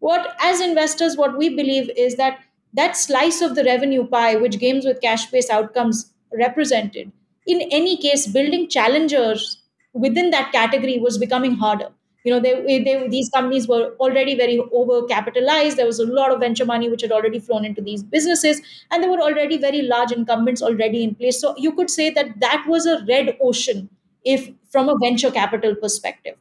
What 0.00 0.34
as 0.40 0.60
investors 0.60 1.16
what 1.16 1.38
we 1.38 1.48
believe 1.56 1.90
is 1.96 2.16
that 2.16 2.40
that 2.74 2.96
slice 2.96 3.40
of 3.40 3.54
the 3.54 3.64
revenue 3.64 4.06
pie 4.06 4.36
which 4.36 4.58
games 4.58 4.84
with 4.84 5.00
cash 5.00 5.26
based 5.30 5.50
outcomes 5.50 6.12
represented 6.38 7.12
in 7.46 7.60
any 7.70 7.96
case 7.96 8.26
building 8.26 8.68
challengers 8.68 9.62
within 9.92 10.30
that 10.30 10.50
category 10.52 10.98
was 10.98 11.18
becoming 11.18 11.54
harder. 11.54 11.88
You 12.24 12.32
know 12.32 12.40
they, 12.40 12.82
they, 12.82 13.06
these 13.08 13.28
companies 13.28 13.68
were 13.68 13.94
already 14.00 14.34
very 14.34 14.58
over 14.72 15.06
capitalized 15.06 15.76
there 15.76 15.84
was 15.86 15.98
a 15.98 16.06
lot 16.06 16.30
of 16.30 16.40
venture 16.40 16.64
money 16.64 16.88
which 16.88 17.02
had 17.02 17.12
already 17.12 17.38
flown 17.38 17.66
into 17.66 17.82
these 17.82 18.02
businesses 18.02 18.62
and 18.90 19.02
there 19.02 19.10
were 19.10 19.20
already 19.20 19.58
very 19.58 19.82
large 19.82 20.10
incumbents 20.10 20.62
already 20.62 21.04
in 21.04 21.14
place. 21.14 21.38
So 21.38 21.54
you 21.58 21.72
could 21.72 21.90
say 21.90 22.08
that 22.10 22.40
that 22.40 22.64
was 22.66 22.86
a 22.86 23.04
red 23.06 23.36
ocean 23.42 23.90
if 24.24 24.48
from 24.70 24.88
a 24.88 24.96
venture 25.02 25.30
capital 25.30 25.74
perspective. 25.74 26.36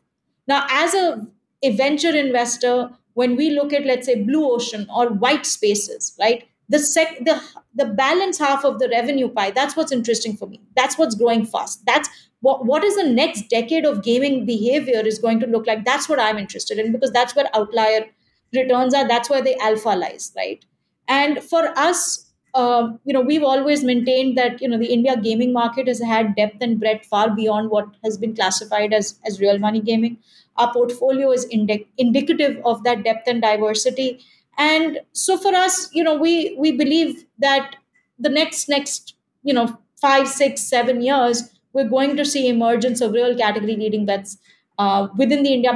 Now 0.47 0.65
as 0.69 0.93
a, 0.93 1.27
a 1.61 1.75
venture 1.75 2.15
investor 2.15 2.91
when 3.13 3.35
we 3.35 3.49
look 3.51 3.73
at 3.73 3.85
let's 3.85 4.05
say 4.07 4.21
blue 4.23 4.51
ocean 4.51 4.87
or 4.95 5.07
white 5.09 5.45
spaces 5.45 6.15
right? 6.19 6.43
The 6.69 6.79
sec 6.79 7.19
the 7.25 7.41
the 7.75 7.85
balance 7.85 8.37
half 8.39 8.63
of 8.65 8.79
the 8.79 8.89
revenue 8.89 9.29
pie 9.29 9.51
that's 9.51 9.75
what's 9.75 9.91
interesting 9.91 10.35
for 10.37 10.47
me. 10.47 10.61
That's 10.75 10.97
what's 10.97 11.15
growing 11.15 11.45
fast. 11.45 11.85
That's 11.85 12.09
what 12.41 12.65
what 12.65 12.83
is 12.83 12.95
the 12.95 13.09
next 13.09 13.49
decade 13.49 13.85
of 13.85 14.03
gaming 14.03 14.45
behavior 14.45 15.01
is 15.05 15.19
going 15.19 15.39
to 15.41 15.47
look 15.47 15.67
like. 15.67 15.85
That's 15.85 16.09
what 16.09 16.19
i'm 16.19 16.37
interested 16.37 16.79
in 16.79 16.91
because 16.91 17.11
that's 17.11 17.35
where 17.35 17.49
outlier 17.55 18.05
returns 18.53 18.93
are. 18.93 19.07
That's 19.07 19.29
where 19.29 19.41
the 19.41 19.57
alpha 19.61 19.89
lies 19.89 20.31
right? 20.35 20.63
And 21.07 21.43
for 21.43 21.67
us 21.77 22.29
um, 22.55 22.99
you 23.03 23.13
know 23.13 23.21
we've 23.21 23.43
always 23.43 23.83
maintained 23.83 24.37
that 24.37 24.61
you 24.61 24.67
know 24.67 24.77
the 24.77 24.93
india 24.93 25.17
gaming 25.17 25.51
market 25.53 25.87
has 25.87 25.99
had 25.99 26.35
depth 26.35 26.61
and 26.61 26.79
breadth 26.79 27.03
far 27.07 27.31
beyond 27.35 27.71
what 27.71 27.87
has 28.03 28.15
been 28.15 28.35
classified 28.35 28.93
as 28.93 29.19
as 29.25 29.39
real 29.41 29.57
money 29.57 29.81
gaming 29.81 30.19
our 30.57 30.71
portfolio 30.73 31.31
is 31.31 31.45
indi- 31.51 31.87
indicative 31.97 32.61
of 32.65 32.83
that 32.83 33.03
depth 33.03 33.27
and 33.27 33.41
diversity. 33.41 34.19
And 34.57 34.99
so 35.13 35.37
for 35.37 35.53
us 35.55 35.89
you 35.93 36.03
know 36.03 36.15
we 36.15 36.55
we 36.59 36.71
believe 36.71 37.25
that 37.39 37.75
the 38.19 38.29
next 38.29 38.69
next 38.69 39.15
you 39.43 39.53
know 39.53 39.77
five 40.01 40.27
six 40.27 40.61
seven 40.61 41.01
years 41.01 41.49
we're 41.73 41.89
going 41.89 42.15
to 42.17 42.25
see 42.25 42.47
emergence 42.47 43.01
of 43.01 43.13
real 43.13 43.35
category 43.35 43.75
leading 43.75 44.05
bets 44.05 44.37
uh, 44.77 45.07
within 45.17 45.41
the 45.43 45.53
india 45.53 45.73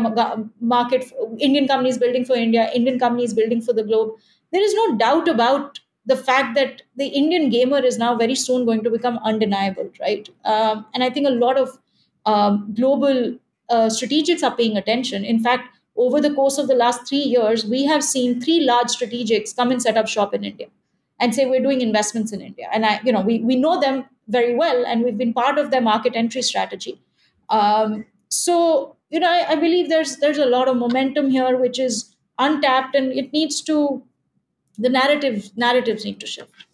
market 0.60 1.06
indian 1.40 1.68
companies 1.68 1.98
building 1.98 2.26
for 2.26 2.36
india 2.36 2.70
indian 2.80 3.00
companies 3.00 3.34
building 3.34 3.62
for 3.62 3.74
the 3.74 3.84
globe. 3.84 4.12
There 4.52 4.64
is 4.64 4.74
no 4.74 4.96
doubt 4.98 5.28
about 5.28 5.80
the 6.06 6.16
fact 6.16 6.56
that 6.56 6.82
the 6.96 7.08
indian 7.08 7.50
gamer 7.50 7.80
is 7.80 7.98
now 7.98 8.16
very 8.16 8.36
soon 8.36 8.66
going 8.66 8.84
to 8.84 8.90
become 8.90 9.20
undeniable 9.24 9.90
right? 10.00 10.30
Um, 10.46 10.86
and 10.94 11.04
i 11.04 11.10
think 11.10 11.28
a 11.28 11.32
lot 11.32 11.58
of 11.58 11.78
um, 12.26 12.74
global 12.74 13.38
uh, 13.70 13.88
strategics 13.88 14.44
are 14.44 14.56
paying 14.56 14.78
attention. 14.78 15.24
In 15.26 15.40
fact, 15.40 15.76
over 15.96 16.22
the 16.22 16.34
course 16.34 16.58
of 16.58 16.68
the 16.68 16.76
last 16.76 17.08
three 17.08 17.18
years, 17.36 17.66
we 17.66 17.86
have 17.86 18.04
seen 18.04 18.40
three 18.40 18.60
large 18.62 18.88
strategics 18.88 19.56
come 19.56 19.72
and 19.72 19.82
set 19.82 19.98
up 19.98 20.08
shop 20.08 20.34
in 20.34 20.44
India. 20.44 20.68
and 21.20 21.34
say 21.36 21.46
we're 21.52 21.62
doing 21.66 21.82
investments 21.82 22.32
in 22.36 22.42
India. 22.42 22.68
And 22.72 22.86
I, 22.86 23.00
you 23.04 23.12
know, 23.14 23.22
we 23.22 23.40
we 23.40 23.56
know 23.62 23.80
them 23.84 24.02
very 24.36 24.56
well, 24.56 24.86
and 24.86 25.04
we've 25.04 25.18
been 25.22 25.34
part 25.38 25.58
of 25.62 25.72
their 25.72 25.82
market 25.82 26.16
entry 26.22 26.44
strategy. 26.50 26.94
Um, 27.50 28.06
so 28.30 28.96
you 29.10 29.20
know, 29.20 29.30
I, 29.30 29.40
I 29.54 29.56
believe 29.56 29.90
there's 29.90 30.18
there's 30.18 30.38
a 30.38 30.46
lot 30.46 30.68
of 30.68 30.78
momentum 30.78 31.32
here, 31.38 31.58
which 31.58 31.80
is 31.80 32.16
untapped, 32.38 32.96
and 33.02 33.12
it 33.24 33.34
needs 33.34 33.62
to 33.72 34.04
the 34.78 34.90
narrative 34.90 35.52
narratives 35.58 36.06
need 36.06 36.20
to 36.22 36.28
shift. 36.28 36.67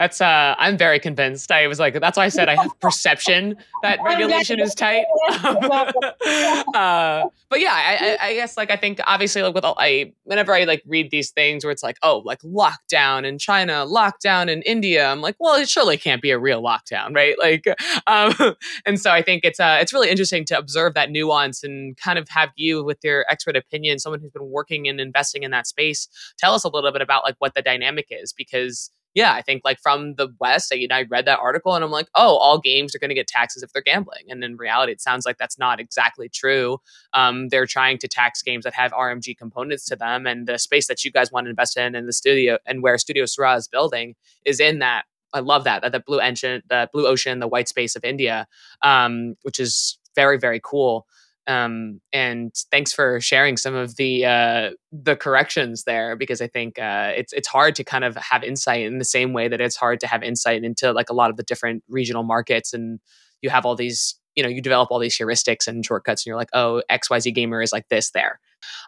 That's 0.00 0.22
uh 0.22 0.54
I'm 0.58 0.78
very 0.78 0.98
convinced. 0.98 1.52
I 1.52 1.66
was 1.66 1.78
like, 1.78 2.00
that's 2.00 2.16
why 2.16 2.24
I 2.24 2.30
said 2.30 2.48
I 2.48 2.56
have 2.56 2.70
perception 2.80 3.54
that 3.82 3.98
regulation 4.02 4.58
is 4.58 4.74
tight. 4.74 5.04
uh, 6.74 7.28
but 7.50 7.60
yeah, 7.60 7.74
I, 7.74 8.16
I, 8.20 8.34
guess 8.34 8.56
like 8.56 8.70
I 8.70 8.76
think 8.76 9.00
obviously 9.06 9.42
like 9.42 9.54
with 9.54 9.64
all, 9.64 9.76
I 9.78 10.14
whenever 10.24 10.54
I 10.54 10.64
like 10.64 10.82
read 10.86 11.10
these 11.10 11.32
things 11.32 11.64
where 11.64 11.70
it's 11.70 11.82
like, 11.82 11.98
oh, 12.02 12.22
like 12.24 12.40
lockdown 12.40 13.26
in 13.26 13.38
China, 13.38 13.84
lockdown 13.86 14.48
in 14.48 14.62
India, 14.62 15.06
I'm 15.06 15.20
like, 15.20 15.36
well, 15.38 15.56
it 15.56 15.68
surely 15.68 15.98
can't 15.98 16.22
be 16.22 16.30
a 16.30 16.38
real 16.38 16.62
lockdown, 16.62 17.14
right? 17.14 17.38
Like 17.38 17.66
um 18.06 18.56
and 18.86 18.98
so 18.98 19.10
I 19.10 19.20
think 19.20 19.44
it's 19.44 19.60
uh 19.60 19.78
it's 19.82 19.92
really 19.92 20.08
interesting 20.08 20.46
to 20.46 20.56
observe 20.56 20.94
that 20.94 21.10
nuance 21.10 21.62
and 21.62 21.94
kind 21.98 22.18
of 22.18 22.26
have 22.30 22.48
you 22.56 22.82
with 22.82 23.00
your 23.04 23.26
expert 23.28 23.54
opinion, 23.54 23.98
someone 23.98 24.20
who's 24.20 24.32
been 24.32 24.48
working 24.48 24.88
and 24.88 24.98
investing 24.98 25.42
in 25.42 25.50
that 25.50 25.66
space, 25.66 26.08
tell 26.38 26.54
us 26.54 26.64
a 26.64 26.68
little 26.68 26.90
bit 26.90 27.02
about 27.02 27.22
like 27.22 27.36
what 27.38 27.52
the 27.54 27.60
dynamic 27.60 28.06
is 28.08 28.32
because 28.32 28.90
yeah, 29.14 29.32
I 29.34 29.42
think 29.42 29.62
like 29.64 29.80
from 29.80 30.14
the 30.14 30.28
West, 30.38 30.72
I, 30.72 30.76
you 30.76 30.86
know, 30.86 30.94
I 30.96 31.02
read 31.02 31.24
that 31.24 31.40
article 31.40 31.74
and 31.74 31.84
I'm 31.84 31.90
like, 31.90 32.08
oh, 32.14 32.36
all 32.36 32.60
games 32.60 32.94
are 32.94 32.98
going 32.98 33.08
to 33.08 33.14
get 33.14 33.26
taxes 33.26 33.62
if 33.62 33.72
they're 33.72 33.82
gambling. 33.82 34.24
And 34.28 34.44
in 34.44 34.56
reality, 34.56 34.92
it 34.92 35.00
sounds 35.00 35.26
like 35.26 35.36
that's 35.36 35.58
not 35.58 35.80
exactly 35.80 36.28
true. 36.28 36.78
Um, 37.12 37.48
they're 37.48 37.66
trying 37.66 37.98
to 37.98 38.08
tax 38.08 38.40
games 38.42 38.64
that 38.64 38.74
have 38.74 38.92
RMG 38.92 39.36
components 39.36 39.84
to 39.86 39.96
them. 39.96 40.26
And 40.26 40.46
the 40.46 40.58
space 40.58 40.86
that 40.86 41.04
you 41.04 41.10
guys 41.10 41.32
want 41.32 41.46
to 41.46 41.50
invest 41.50 41.76
in 41.76 41.94
and 41.94 42.06
the 42.06 42.12
studio 42.12 42.58
and 42.66 42.82
where 42.82 42.98
Studio 42.98 43.24
Sirah 43.24 43.58
is 43.58 43.66
building 43.66 44.14
is 44.44 44.60
in 44.60 44.78
that. 44.78 45.04
I 45.32 45.40
love 45.40 45.62
that, 45.64 45.82
that 45.82 45.92
the 45.92 46.00
blue 46.00 46.20
ocean, 46.20 46.62
the 46.68 46.88
blue 46.92 47.06
ocean, 47.06 47.38
the 47.38 47.46
white 47.46 47.68
space 47.68 47.94
of 47.94 48.04
India, 48.04 48.48
um, 48.82 49.36
which 49.42 49.60
is 49.60 49.98
very, 50.16 50.38
very 50.38 50.60
cool. 50.62 51.06
Um, 51.50 52.00
and 52.12 52.54
thanks 52.70 52.92
for 52.92 53.20
sharing 53.20 53.56
some 53.56 53.74
of 53.74 53.96
the 53.96 54.24
uh, 54.24 54.70
the 54.92 55.16
corrections 55.16 55.82
there 55.82 56.14
because 56.14 56.40
I 56.40 56.46
think 56.46 56.78
uh, 56.78 57.12
it's 57.16 57.32
it's 57.32 57.48
hard 57.48 57.74
to 57.74 57.84
kind 57.84 58.04
of 58.04 58.14
have 58.16 58.44
insight 58.44 58.82
in 58.82 58.98
the 58.98 59.04
same 59.04 59.32
way 59.32 59.48
that 59.48 59.60
it's 59.60 59.74
hard 59.74 59.98
to 60.00 60.06
have 60.06 60.22
insight 60.22 60.62
into 60.62 60.92
like 60.92 61.10
a 61.10 61.12
lot 61.12 61.28
of 61.28 61.36
the 61.36 61.42
different 61.42 61.82
regional 61.88 62.22
markets 62.22 62.72
and 62.72 63.00
you 63.42 63.50
have 63.50 63.66
all 63.66 63.74
these 63.74 64.16
you 64.36 64.44
know 64.44 64.48
you 64.48 64.62
develop 64.62 64.92
all 64.92 65.00
these 65.00 65.18
heuristics 65.18 65.66
and 65.66 65.84
shortcuts 65.84 66.22
and 66.22 66.26
you're 66.26 66.36
like 66.36 66.50
oh 66.52 66.82
xyz 66.88 67.34
gamer 67.34 67.60
is 67.60 67.72
like 67.72 67.88
this 67.88 68.12
there. 68.12 68.38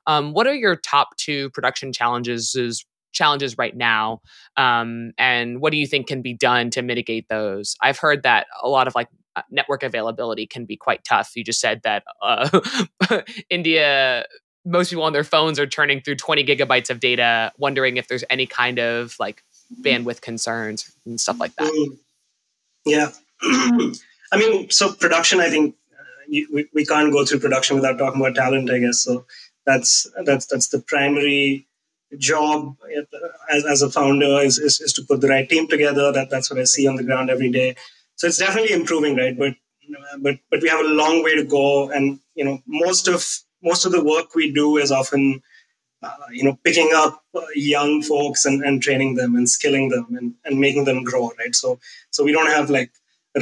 Um, 0.06 0.32
what 0.32 0.46
are 0.46 0.54
your 0.54 0.76
top 0.76 1.16
two 1.16 1.50
production 1.50 1.92
challenges 1.92 2.54
is 2.54 2.84
challenges 3.12 3.58
right 3.58 3.76
now? 3.76 4.20
Um, 4.56 5.12
and 5.18 5.60
what 5.60 5.72
do 5.72 5.78
you 5.78 5.86
think 5.88 6.06
can 6.06 6.22
be 6.22 6.34
done 6.34 6.70
to 6.70 6.82
mitigate 6.82 7.26
those? 7.28 7.74
I've 7.82 7.98
heard 7.98 8.22
that 8.22 8.46
a 8.62 8.68
lot 8.68 8.86
of 8.86 8.94
like 8.94 9.08
network 9.50 9.82
availability 9.82 10.46
can 10.46 10.64
be 10.64 10.76
quite 10.76 11.04
tough. 11.04 11.32
You 11.34 11.44
just 11.44 11.60
said 11.60 11.80
that 11.84 12.04
uh, 12.20 12.60
India, 13.50 14.26
most 14.64 14.90
people 14.90 15.04
on 15.04 15.12
their 15.12 15.24
phones 15.24 15.58
are 15.58 15.66
turning 15.66 16.00
through 16.00 16.16
20 16.16 16.44
gigabytes 16.44 16.90
of 16.90 17.00
data, 17.00 17.52
wondering 17.58 17.96
if 17.96 18.08
there's 18.08 18.24
any 18.30 18.46
kind 18.46 18.78
of 18.78 19.16
like 19.18 19.42
bandwidth 19.80 20.20
concerns 20.20 20.92
and 21.06 21.20
stuff 21.20 21.40
like 21.40 21.54
that. 21.56 21.72
Mm. 21.72 21.98
Yeah. 22.84 23.10
I 23.42 24.38
mean, 24.38 24.70
so 24.70 24.92
production, 24.92 25.40
I 25.40 25.48
think 25.50 25.74
uh, 25.92 26.02
you, 26.28 26.48
we, 26.52 26.68
we 26.72 26.86
can't 26.86 27.12
go 27.12 27.24
through 27.24 27.40
production 27.40 27.76
without 27.76 27.98
talking 27.98 28.20
about 28.20 28.34
talent, 28.34 28.70
I 28.70 28.78
guess. 28.78 29.00
So 29.00 29.26
that's, 29.66 30.06
that's, 30.24 30.46
that's 30.46 30.68
the 30.68 30.80
primary 30.80 31.66
job 32.18 32.76
uh, 32.84 33.28
as, 33.50 33.64
as 33.64 33.82
a 33.82 33.90
founder 33.90 34.40
is, 34.40 34.58
is, 34.58 34.80
is 34.80 34.92
to 34.94 35.02
put 35.02 35.20
the 35.20 35.28
right 35.28 35.48
team 35.48 35.68
together. 35.68 36.12
That, 36.12 36.30
that's 36.30 36.50
what 36.50 36.60
I 36.60 36.64
see 36.64 36.86
on 36.86 36.96
the 36.96 37.04
ground 37.04 37.30
every 37.30 37.50
day. 37.50 37.76
So 38.16 38.26
it's 38.26 38.38
definitely 38.38 38.72
improving, 38.72 39.16
right? 39.16 39.36
But 39.36 39.54
but 40.20 40.38
but 40.50 40.62
we 40.62 40.68
have 40.68 40.80
a 40.80 40.88
long 40.88 41.22
way 41.22 41.34
to 41.34 41.44
go, 41.44 41.90
and 41.90 42.20
you 42.34 42.44
know 42.44 42.62
most 42.66 43.08
of 43.08 43.24
most 43.62 43.84
of 43.84 43.92
the 43.92 44.04
work 44.04 44.34
we 44.34 44.52
do 44.52 44.76
is 44.78 44.92
often 44.92 45.42
uh, 46.02 46.16
you 46.30 46.44
know 46.44 46.58
picking 46.64 46.90
up 46.94 47.22
uh, 47.34 47.40
young 47.54 48.02
folks 48.02 48.44
and, 48.44 48.62
and 48.64 48.82
training 48.82 49.16
them 49.16 49.34
and 49.34 49.48
skilling 49.48 49.88
them 49.88 50.06
and, 50.16 50.34
and 50.44 50.60
making 50.60 50.84
them 50.84 51.02
grow, 51.02 51.32
right? 51.38 51.54
So 51.54 51.78
so 52.10 52.24
we 52.24 52.32
don't 52.32 52.50
have 52.50 52.70
like 52.70 52.92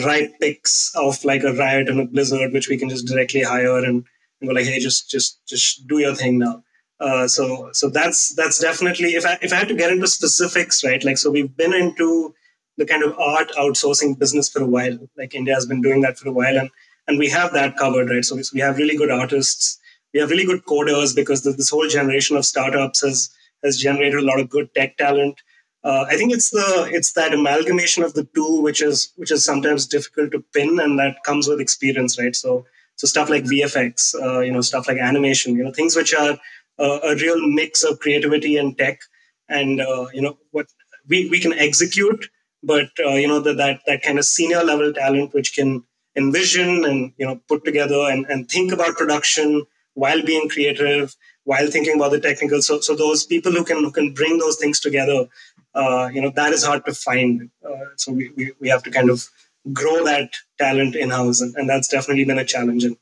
right 0.04 0.30
picks 0.40 0.92
of 0.94 1.22
like 1.24 1.42
a 1.42 1.52
riot 1.54 1.88
and 1.88 2.00
a 2.00 2.04
blizzard 2.04 2.52
which 2.52 2.68
we 2.68 2.76
can 2.76 2.88
just 2.88 3.06
directly 3.06 3.42
hire 3.42 3.78
and, 3.78 4.04
and 4.40 4.48
go 4.48 4.54
like 4.54 4.64
hey 4.64 4.78
just 4.78 5.10
just 5.10 5.44
just 5.46 5.86
do 5.88 5.98
your 5.98 6.14
thing 6.14 6.38
now 6.38 6.62
uh, 7.00 7.26
so 7.26 7.70
so 7.72 7.88
that's 7.88 8.34
that's 8.34 8.60
definitely 8.60 9.14
if 9.14 9.26
I 9.26 9.36
if 9.42 9.52
I 9.52 9.56
had 9.56 9.68
to 9.68 9.74
get 9.74 9.90
into 9.90 10.06
specifics 10.06 10.84
right 10.84 11.02
like 11.04 11.18
so 11.18 11.30
we've 11.30 11.56
been 11.56 11.74
into 11.74 12.34
the 12.76 12.86
kind 12.86 13.02
of 13.02 13.18
art 13.18 13.50
outsourcing 13.58 14.18
business 14.18 14.48
for 14.48 14.62
a 14.62 14.66
while. 14.66 14.98
Like 15.16 15.34
India 15.34 15.54
has 15.54 15.66
been 15.66 15.82
doing 15.82 16.00
that 16.02 16.18
for 16.18 16.28
a 16.28 16.32
while, 16.32 16.56
and 16.56 16.70
and 17.06 17.18
we 17.18 17.28
have 17.30 17.52
that 17.52 17.76
covered, 17.76 18.10
right? 18.10 18.24
So 18.24 18.38
we 18.54 18.60
have 18.60 18.76
really 18.76 18.96
good 18.96 19.10
artists, 19.10 19.78
we 20.12 20.20
have 20.20 20.30
really 20.30 20.44
good 20.44 20.64
coders 20.64 21.14
because 21.14 21.42
this 21.42 21.70
whole 21.70 21.88
generation 21.88 22.36
of 22.36 22.44
startups 22.44 23.02
has 23.02 23.30
has 23.64 23.78
generated 23.78 24.20
a 24.20 24.24
lot 24.24 24.40
of 24.40 24.48
good 24.48 24.74
tech 24.74 24.96
talent. 24.96 25.40
Uh, 25.82 26.04
I 26.08 26.16
think 26.16 26.32
it's 26.32 26.50
the 26.50 26.88
it's 26.92 27.12
that 27.12 27.32
amalgamation 27.32 28.02
of 28.02 28.14
the 28.14 28.28
two 28.34 28.60
which 28.60 28.82
is 28.82 29.12
which 29.16 29.30
is 29.30 29.44
sometimes 29.44 29.86
difficult 29.86 30.32
to 30.32 30.44
pin, 30.52 30.78
and 30.80 30.98
that 30.98 31.22
comes 31.24 31.48
with 31.48 31.60
experience, 31.60 32.18
right? 32.18 32.34
So 32.34 32.66
so 32.96 33.06
stuff 33.06 33.30
like 33.30 33.44
VFX, 33.44 34.14
uh, 34.22 34.40
you 34.40 34.52
know, 34.52 34.60
stuff 34.60 34.86
like 34.86 34.98
animation, 34.98 35.56
you 35.56 35.64
know, 35.64 35.72
things 35.72 35.96
which 35.96 36.12
are 36.12 36.38
uh, 36.78 36.98
a 37.02 37.14
real 37.16 37.40
mix 37.48 37.82
of 37.82 37.98
creativity 37.98 38.56
and 38.56 38.76
tech, 38.76 39.00
and 39.48 39.80
uh, 39.80 40.06
you 40.12 40.20
know 40.22 40.38
what 40.50 40.66
we 41.08 41.28
we 41.30 41.40
can 41.40 41.54
execute 41.54 42.28
but 42.62 42.88
uh, 43.04 43.14
you 43.14 43.28
know 43.28 43.40
that, 43.40 43.56
that 43.56 43.80
that 43.86 44.02
kind 44.02 44.18
of 44.18 44.24
senior 44.24 44.62
level 44.62 44.92
talent 44.92 45.34
which 45.34 45.54
can 45.54 45.84
envision 46.16 46.84
and 46.84 47.12
you 47.16 47.26
know 47.26 47.40
put 47.48 47.64
together 47.64 48.00
and, 48.10 48.26
and 48.26 48.48
think 48.48 48.72
about 48.72 48.96
production 48.96 49.64
while 49.94 50.22
being 50.22 50.48
creative 50.48 51.14
while 51.44 51.68
thinking 51.68 51.96
about 51.96 52.12
the 52.12 52.20
technical. 52.20 52.62
So 52.62 52.80
so 52.80 52.94
those 52.94 53.24
people 53.24 53.52
who 53.52 53.64
can 53.64 53.78
who 53.78 53.90
can 53.90 54.12
bring 54.12 54.38
those 54.38 54.56
things 54.56 54.80
together 54.80 55.28
uh, 55.74 56.10
you 56.12 56.20
know 56.20 56.30
that 56.34 56.52
is 56.52 56.64
hard 56.64 56.84
to 56.86 56.94
find. 56.94 57.50
Uh, 57.64 57.86
so 57.96 58.12
we, 58.12 58.30
we, 58.36 58.52
we 58.60 58.68
have 58.68 58.82
to 58.82 58.90
kind 58.90 59.10
of 59.10 59.28
grow 59.72 60.04
that 60.04 60.32
talent 60.58 60.96
in 60.96 61.10
house 61.10 61.40
and, 61.40 61.54
and 61.56 61.68
that's 61.68 61.88
definitely 61.88 62.24
been 62.24 62.38
a 62.38 62.44
challenge. 62.44 62.84
And 62.84 62.96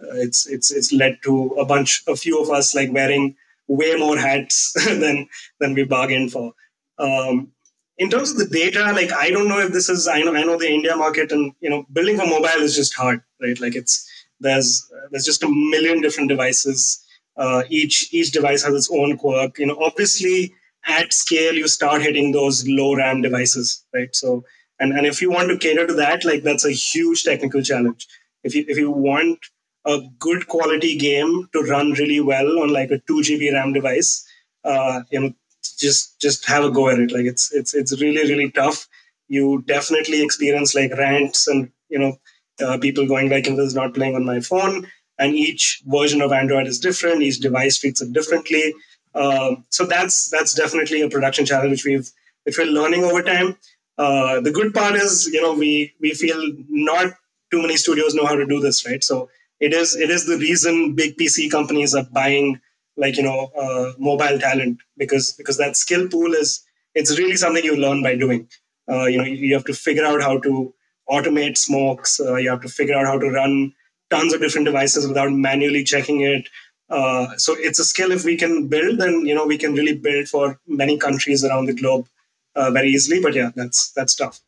uh, 0.00 0.14
it's 0.14 0.46
it's 0.46 0.70
it's 0.70 0.92
led 0.92 1.18
to 1.24 1.48
a 1.58 1.64
bunch 1.64 2.02
a 2.06 2.16
few 2.16 2.40
of 2.40 2.50
us 2.50 2.74
like 2.74 2.92
wearing 2.92 3.36
way 3.66 3.96
more 3.96 4.16
hats 4.16 4.72
than 4.86 5.28
than 5.60 5.74
we 5.74 5.84
bargained 5.84 6.32
for. 6.32 6.52
Um, 6.98 7.52
in 7.98 8.10
terms 8.10 8.32
of 8.32 8.38
the 8.38 8.46
data, 8.46 8.92
like 8.92 9.12
I 9.12 9.30
don't 9.30 9.48
know 9.48 9.60
if 9.60 9.72
this 9.72 9.88
is 9.88 10.06
I 10.08 10.20
know 10.20 10.34
I 10.34 10.42
know 10.42 10.58
the 10.58 10.70
India 10.70 10.96
market 10.96 11.32
and 11.32 11.52
you 11.60 11.70
know 11.70 11.86
building 11.92 12.16
for 12.18 12.26
mobile 12.26 12.62
is 12.62 12.76
just 12.76 12.94
hard, 12.94 13.22
right? 13.40 13.58
Like 13.60 13.74
it's 13.74 14.08
there's 14.40 14.90
there's 15.10 15.24
just 15.24 15.42
a 15.42 15.48
million 15.48 16.00
different 16.00 16.28
devices. 16.28 17.02
Uh, 17.36 17.62
each 17.68 18.12
each 18.12 18.32
device 18.32 18.62
has 18.64 18.74
its 18.74 18.90
own 18.90 19.16
quirk. 19.16 19.58
You 19.58 19.66
know, 19.66 19.78
obviously 19.80 20.54
at 20.86 21.12
scale 21.12 21.54
you 21.54 21.68
start 21.68 22.02
hitting 22.02 22.32
those 22.32 22.66
low 22.68 22.94
RAM 22.94 23.22
devices, 23.22 23.84
right? 23.94 24.14
So 24.14 24.44
and 24.78 24.92
and 24.92 25.06
if 25.06 25.22
you 25.22 25.30
want 25.30 25.48
to 25.48 25.58
cater 25.58 25.86
to 25.86 25.94
that, 25.94 26.24
like 26.24 26.42
that's 26.42 26.66
a 26.66 26.72
huge 26.72 27.24
technical 27.24 27.62
challenge. 27.62 28.06
If 28.44 28.54
you 28.54 28.64
if 28.68 28.76
you 28.76 28.90
want 28.90 29.38
a 29.86 30.00
good 30.18 30.48
quality 30.48 30.96
game 30.96 31.48
to 31.52 31.62
run 31.62 31.92
really 31.92 32.20
well 32.20 32.58
on 32.58 32.70
like 32.70 32.90
a 32.90 32.98
two 33.06 33.20
GB 33.20 33.52
RAM 33.52 33.72
device, 33.72 34.26
uh, 34.64 35.00
you 35.10 35.20
know 35.20 35.34
just 35.74 36.20
just 36.20 36.44
have 36.46 36.64
a 36.64 36.70
go 36.70 36.88
at 36.88 36.98
it. 36.98 37.12
Like 37.12 37.26
it's 37.26 37.52
it's 37.52 37.74
it's 37.74 38.00
really 38.00 38.28
really 38.30 38.50
tough. 38.50 38.88
You 39.28 39.62
definitely 39.66 40.22
experience 40.22 40.74
like 40.74 40.92
rants 40.92 41.46
and 41.48 41.70
you 41.88 41.98
know 41.98 42.16
uh, 42.64 42.78
people 42.78 43.06
going 43.06 43.30
like, 43.30 43.44
"This 43.44 43.58
is 43.58 43.74
not 43.74 43.94
playing 43.94 44.14
on 44.14 44.24
my 44.24 44.40
phone." 44.40 44.86
And 45.18 45.34
each 45.34 45.82
version 45.86 46.20
of 46.20 46.32
Android 46.32 46.66
is 46.66 46.78
different. 46.78 47.22
Each 47.22 47.40
device 47.40 47.78
treats 47.78 48.02
it 48.02 48.12
differently. 48.12 48.74
Um, 49.14 49.64
so 49.70 49.84
that's 49.86 50.28
that's 50.30 50.54
definitely 50.54 51.00
a 51.00 51.08
production 51.08 51.46
challenge 51.46 51.70
which 51.70 51.84
we've 51.84 52.10
which 52.44 52.58
we're 52.58 52.66
learning 52.66 53.04
over 53.04 53.22
time. 53.22 53.56
Uh, 53.98 54.40
the 54.40 54.50
good 54.50 54.74
part 54.74 54.94
is, 54.94 55.26
you 55.26 55.40
know, 55.40 55.54
we 55.54 55.94
we 56.00 56.12
feel 56.12 56.40
not 56.68 57.14
too 57.50 57.62
many 57.62 57.76
studios 57.76 58.14
know 58.14 58.26
how 58.26 58.36
to 58.36 58.46
do 58.46 58.60
this, 58.60 58.86
right? 58.86 59.02
So 59.02 59.30
it 59.58 59.72
is 59.72 59.96
it 59.96 60.10
is 60.10 60.26
the 60.26 60.36
reason 60.36 60.94
big 60.94 61.16
PC 61.16 61.50
companies 61.50 61.94
are 61.94 62.06
buying 62.12 62.60
like 62.96 63.16
you 63.16 63.22
know 63.22 63.50
uh, 63.58 63.92
mobile 63.98 64.38
talent 64.38 64.78
because 64.96 65.32
because 65.32 65.58
that 65.58 65.76
skill 65.76 66.08
pool 66.08 66.32
is 66.32 66.64
it's 66.94 67.18
really 67.18 67.36
something 67.36 67.64
you 67.64 67.76
learn 67.76 68.02
by 68.02 68.16
doing. 68.16 68.48
Uh, 68.90 69.04
you 69.04 69.18
know 69.18 69.24
you 69.24 69.54
have 69.54 69.64
to 69.64 69.74
figure 69.74 70.04
out 70.04 70.22
how 70.22 70.38
to 70.38 70.74
automate 71.10 71.56
smokes. 71.58 72.18
Uh, 72.20 72.36
you 72.36 72.50
have 72.50 72.62
to 72.62 72.68
figure 72.68 72.94
out 72.94 73.06
how 73.06 73.18
to 73.18 73.28
run 73.28 73.72
tons 74.10 74.32
of 74.32 74.40
different 74.40 74.66
devices 74.66 75.06
without 75.06 75.32
manually 75.32 75.84
checking 75.84 76.20
it. 76.22 76.48
Uh, 76.88 77.36
so 77.36 77.54
it's 77.58 77.80
a 77.80 77.84
skill 77.84 78.12
if 78.12 78.24
we 78.24 78.36
can 78.36 78.68
build 78.68 78.98
then 78.98 79.26
you 79.26 79.34
know 79.34 79.46
we 79.46 79.58
can 79.58 79.74
really 79.74 79.94
build 79.94 80.28
for 80.28 80.58
many 80.66 80.96
countries 80.96 81.44
around 81.44 81.66
the 81.66 81.74
globe 81.74 82.06
uh, 82.54 82.70
very 82.70 82.88
easily. 82.88 83.20
But 83.20 83.34
yeah 83.34 83.50
that's 83.54 83.92
that's 83.92 84.14
tough. 84.14 84.40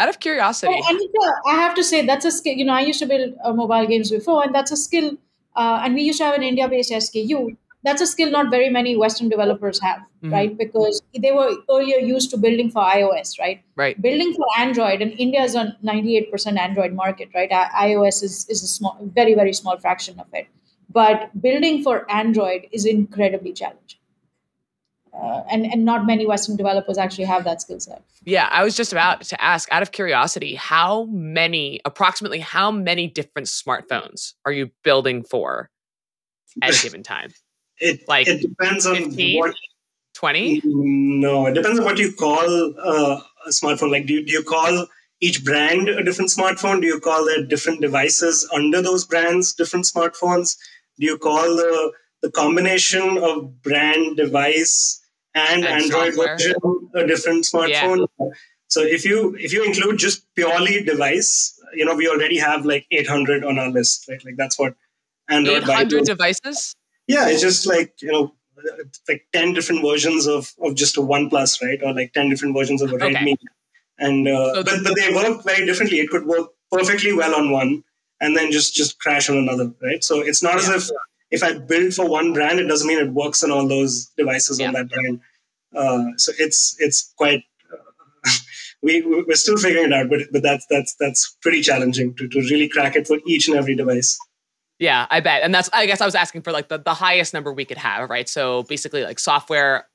Out 0.00 0.08
of 0.08 0.20
curiosity. 0.20 0.80
I 1.46 1.54
have 1.54 1.74
to 1.74 1.82
say 1.84 2.06
that's 2.06 2.24
a 2.24 2.30
skill 2.30 2.54
you 2.54 2.64
know 2.64 2.72
i 2.72 2.80
used 2.80 3.00
to 3.00 3.06
build 3.06 3.34
uh, 3.44 3.52
mobile 3.52 3.86
games 3.86 4.10
before 4.10 4.42
and 4.44 4.54
that's 4.54 4.70
a 4.70 4.76
skill 4.76 5.16
and 5.56 5.94
we 5.94 6.02
used 6.02 6.18
to 6.18 6.24
have 6.24 6.36
an 6.36 6.42
india 6.42 6.68
based 6.68 6.92
sku 6.92 7.56
that's 7.88 8.02
a 8.04 8.06
skill 8.06 8.30
not 8.30 8.50
very 8.50 8.68
many 8.76 8.94
Western 9.02 9.28
developers 9.34 9.80
have, 9.86 10.00
Mhm. 10.22 10.32
right? 10.36 10.56
Because 10.62 11.00
they 11.26 11.32
were 11.38 11.50
earlier 11.76 11.98
used 11.98 12.30
to 12.32 12.36
building 12.46 12.70
for 12.76 12.82
iOS, 12.82 13.38
right? 13.40 13.60
Right. 13.82 14.00
Building 14.08 14.34
for 14.38 14.46
Android, 14.64 15.02
and 15.06 15.12
India 15.26 15.42
is 15.42 15.54
a 15.54 15.64
98% 15.82 16.58
Android 16.68 16.92
market, 17.02 17.28
right? 17.34 17.50
IOS 17.88 18.22
is, 18.28 18.46
is 18.48 18.62
a 18.62 18.66
small, 18.76 18.98
very, 19.20 19.34
very 19.34 19.54
small 19.60 19.78
fraction 19.86 20.20
of 20.20 20.26
it. 20.42 20.48
But 20.98 21.30
building 21.46 21.82
for 21.82 22.10
Android 22.10 22.66
is 22.72 22.86
incredibly 22.86 23.52
challenging. 23.52 23.98
Uh, 25.12 25.42
and, 25.50 25.66
and 25.66 25.84
not 25.84 26.06
many 26.06 26.26
Western 26.26 26.56
developers 26.56 26.96
actually 26.96 27.24
have 27.24 27.42
that 27.44 27.60
skill 27.60 27.80
set. 27.80 28.02
Yeah, 28.24 28.48
I 28.50 28.62
was 28.62 28.76
just 28.76 28.92
about 28.92 29.22
to 29.22 29.42
ask 29.42 29.68
out 29.72 29.82
of 29.82 29.90
curiosity, 29.90 30.54
how 30.54 31.04
many, 31.06 31.80
approximately 31.84 32.38
how 32.38 32.70
many 32.70 33.08
different 33.08 33.48
smartphones 33.48 34.34
are 34.44 34.52
you 34.52 34.70
building 34.84 35.24
for 35.24 35.70
at 36.62 36.78
a 36.78 36.82
given 36.82 37.02
time? 37.02 37.30
It 37.80 38.08
Like 38.08 38.28
it 38.28 38.40
depends 38.42 38.86
on 38.86 38.96
15? 38.96 39.38
what 39.38 39.54
20? 40.14 40.62
No, 40.64 41.46
it 41.46 41.54
depends 41.54 41.78
on 41.78 41.84
what 41.84 41.98
you 41.98 42.12
call 42.12 42.74
uh, 42.78 43.20
a 43.46 43.50
smartphone. 43.50 43.92
Like, 43.92 44.06
do 44.06 44.14
you, 44.14 44.26
do 44.26 44.32
you 44.32 44.42
call 44.42 44.86
each 45.20 45.44
brand 45.44 45.88
a 45.88 46.02
different 46.02 46.30
smartphone? 46.30 46.80
Do 46.80 46.88
you 46.88 46.98
call 46.98 47.24
their 47.24 47.44
different 47.44 47.80
devices 47.80 48.48
under 48.52 48.82
those 48.82 49.04
brands 49.04 49.52
different 49.52 49.86
smartphones? 49.86 50.56
Do 50.98 51.06
you 51.06 51.18
call 51.18 51.56
the 51.56 51.92
the 52.20 52.30
combination 52.32 53.18
of 53.18 53.62
brand 53.62 54.16
device 54.16 55.00
and, 55.34 55.64
And 55.64 55.82
Android 55.82 56.14
software. 56.14 56.36
version 56.36 56.90
a 56.96 57.06
different 57.06 57.44
smartphone? 57.44 58.08
So 58.66 58.82
if 58.82 59.04
you 59.04 59.36
if 59.38 59.52
you 59.52 59.64
include 59.64 59.98
just 59.98 60.26
purely 60.34 60.82
device, 60.82 61.58
you 61.74 61.84
know, 61.84 61.94
we 61.94 62.08
already 62.08 62.38
have 62.38 62.66
like 62.66 62.86
800 62.90 63.44
on 63.44 63.58
our 63.58 63.70
list, 63.70 64.06
right? 64.08 64.22
Like 64.24 64.36
that's 64.36 64.58
what 64.58 64.74
Android 65.28 65.62
800 65.62 66.04
devices? 66.04 66.74
Yeah 67.08 67.28
it's 67.28 67.40
just 67.42 67.66
like 67.66 67.92
you 68.02 68.12
know 68.12 68.24
like 69.08 69.22
10 69.32 69.54
different 69.54 69.82
versions 69.82 70.26
of 70.26 70.52
of 70.62 70.74
just 70.74 70.96
a 70.96 71.00
OnePlus, 71.00 71.62
right 71.62 71.80
or 71.82 71.94
like 71.94 72.12
10 72.12 72.28
different 72.30 72.54
versions 72.56 72.82
of 72.82 72.90
a 72.92 72.94
Okay. 72.96 73.14
redmi 73.14 73.34
and 73.98 74.28
uh, 74.28 74.54
So- 74.54 74.62
but, 74.64 74.84
but 74.84 74.96
they 74.96 75.12
work 75.14 75.44
very 75.44 75.64
differently 75.66 76.00
it 76.00 76.10
could 76.10 76.26
work 76.26 76.48
perfectly 76.70 77.12
well 77.12 77.34
on 77.40 77.50
one 77.50 77.82
and 78.20 78.36
then 78.36 78.50
just 78.56 78.74
just 78.74 78.98
crash 79.04 79.30
on 79.30 79.38
another 79.44 79.72
right 79.82 80.02
so 80.04 80.20
it's 80.20 80.42
not 80.42 80.54
Yeah. 80.54 80.74
as 80.76 80.90
if 80.90 80.90
if 81.36 81.42
i 81.48 81.52
build 81.72 81.94
for 81.94 82.06
one 82.18 82.32
brand 82.36 82.58
it 82.60 82.68
doesn't 82.72 82.88
mean 82.90 82.98
it 83.06 83.12
works 83.22 83.42
on 83.44 83.50
all 83.56 83.66
those 83.76 84.06
devices 84.22 84.58
Yeah. 84.60 84.68
on 84.68 84.74
that 84.78 84.88
brand 84.94 85.20
uh, 85.80 86.04
so 86.16 86.32
it's 86.38 86.60
it's 86.86 87.00
quite 87.22 87.42
uh, 87.72 88.32
we 88.82 89.02
we're 89.28 89.42
still 89.44 89.56
figuring 89.66 89.86
it 89.92 89.92
out 89.98 90.08
but 90.12 90.20
but 90.32 90.42
that's 90.48 90.66
that's 90.74 90.94
that's 91.02 91.22
pretty 91.42 91.62
challenging 91.62 92.14
to, 92.16 92.28
to 92.28 92.40
really 92.52 92.68
crack 92.68 92.96
it 92.96 93.06
for 93.06 93.18
each 93.26 93.48
and 93.48 93.56
every 93.56 93.76
device 93.82 94.18
Yeah, 94.78 95.06
I 95.10 95.20
bet. 95.20 95.42
And 95.42 95.54
that's 95.54 95.68
I 95.72 95.86
guess 95.86 96.00
I 96.00 96.04
was 96.04 96.14
asking 96.14 96.42
for 96.42 96.52
like 96.52 96.68
the, 96.68 96.78
the 96.78 96.94
highest 96.94 97.34
number 97.34 97.52
we 97.52 97.64
could 97.64 97.78
have, 97.78 98.08
right? 98.08 98.28
So 98.28 98.62
basically 98.64 99.02
like 99.02 99.18
software, 99.18 99.86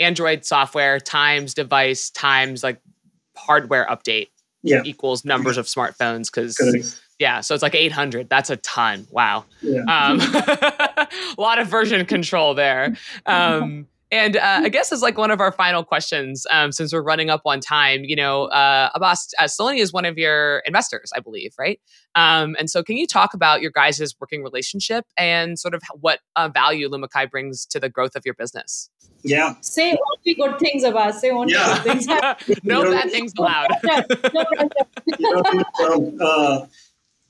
Android 0.00 0.44
software 0.44 0.98
times 0.98 1.54
device 1.54 2.10
times 2.10 2.62
like 2.62 2.80
hardware 3.36 3.86
update 3.86 4.28
yeah 4.62 4.82
equals 4.84 5.24
numbers 5.24 5.56
of 5.56 5.66
smartphones 5.66 6.26
because 6.32 6.56
yeah, 7.22 7.40
so 7.40 7.54
it's 7.54 7.62
like 7.62 7.76
800. 7.76 8.28
That's 8.28 8.50
a 8.50 8.56
ton. 8.56 9.06
Wow. 9.12 9.44
yeah 9.60 9.82
Um, 9.82 10.18
a 10.22 11.08
lot 11.38 11.60
of 11.60 11.68
version 11.68 12.04
control 12.04 12.54
there. 12.54 12.96
Um, 13.26 13.86
and 14.12 14.36
uh, 14.36 14.60
I 14.62 14.68
guess 14.68 14.92
as 14.92 15.02
like 15.02 15.18
one 15.18 15.32
of 15.32 15.40
our 15.40 15.50
final 15.50 15.82
questions, 15.82 16.46
um, 16.50 16.70
since 16.70 16.92
we're 16.92 17.02
running 17.02 17.30
up 17.30 17.40
on 17.44 17.58
time, 17.58 18.04
you 18.04 18.14
know, 18.14 18.44
uh, 18.44 18.90
Abhaas, 18.96 19.30
uh, 19.40 19.48
Salone 19.48 19.78
is 19.78 19.92
one 19.92 20.04
of 20.04 20.16
your 20.18 20.58
investors, 20.66 21.10
I 21.16 21.20
believe, 21.20 21.54
right? 21.58 21.80
Um, 22.14 22.54
and 22.58 22.70
so 22.70 22.82
can 22.84 22.96
you 22.96 23.06
talk 23.08 23.34
about 23.34 23.62
your 23.62 23.70
guys' 23.72 24.14
working 24.20 24.44
relationship 24.44 25.06
and 25.16 25.58
sort 25.58 25.74
of 25.74 25.82
what 26.00 26.20
uh, 26.36 26.48
value 26.48 26.88
Lumikai 26.88 27.30
brings 27.30 27.66
to 27.66 27.80
the 27.80 27.88
growth 27.88 28.14
of 28.14 28.22
your 28.24 28.34
business? 28.34 28.88
yeah 29.24 29.54
Say 29.60 29.92
only 29.92 30.34
good 30.34 30.58
things 30.58 30.82
about. 30.84 31.14
Say 31.14 31.30
only 31.30 31.54
Yeah. 31.54 31.80
good 31.84 32.02
things. 32.02 32.06
no 32.64 32.82
You 32.82 32.84
know- 32.84 32.90
bad 32.92 33.10
things 33.10 33.32
allowed. 33.38 33.68
No 33.84 34.44
pressure. 34.44 34.68
you 35.06 35.16
know, 35.20 35.42
um, 35.94 36.18
uh, 36.20 36.66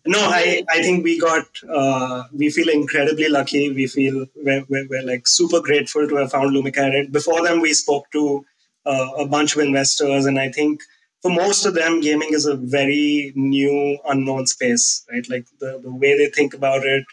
no, 0.04 0.18
I, 0.18 0.64
I 0.68 0.82
think 0.82 1.04
we 1.04 1.18
got, 1.18 1.44
uh, 1.68 2.24
we 2.32 2.50
feel 2.50 2.68
incredibly 2.68 3.28
lucky. 3.28 3.72
We 3.72 3.86
feel 3.86 4.26
we're, 4.36 4.64
we're, 4.68 4.86
we're 4.88 5.02
like 5.04 5.28
super 5.28 5.60
grateful 5.60 6.08
to 6.08 6.16
have 6.16 6.32
found 6.32 6.50
Lumikai. 6.50 7.10
Before 7.12 7.42
them, 7.42 7.60
we 7.60 7.72
spoke 7.72 8.10
to 8.12 8.44
uh, 8.84 9.08
a 9.18 9.26
bunch 9.26 9.54
of 9.54 9.62
investors, 9.62 10.26
and 10.26 10.40
I 10.40 10.50
think 10.50 10.82
for 11.22 11.30
most 11.30 11.64
of 11.66 11.74
them, 11.74 12.00
gaming 12.00 12.30
is 12.32 12.46
a 12.46 12.56
very 12.56 13.32
new, 13.36 13.98
unknown 14.04 14.46
space, 14.46 15.04
right? 15.10 15.24
Like 15.30 15.46
the, 15.60 15.78
the 15.80 15.92
way 15.94 16.18
they 16.18 16.28
think 16.30 16.52
about 16.52 16.84
it, 16.84 17.04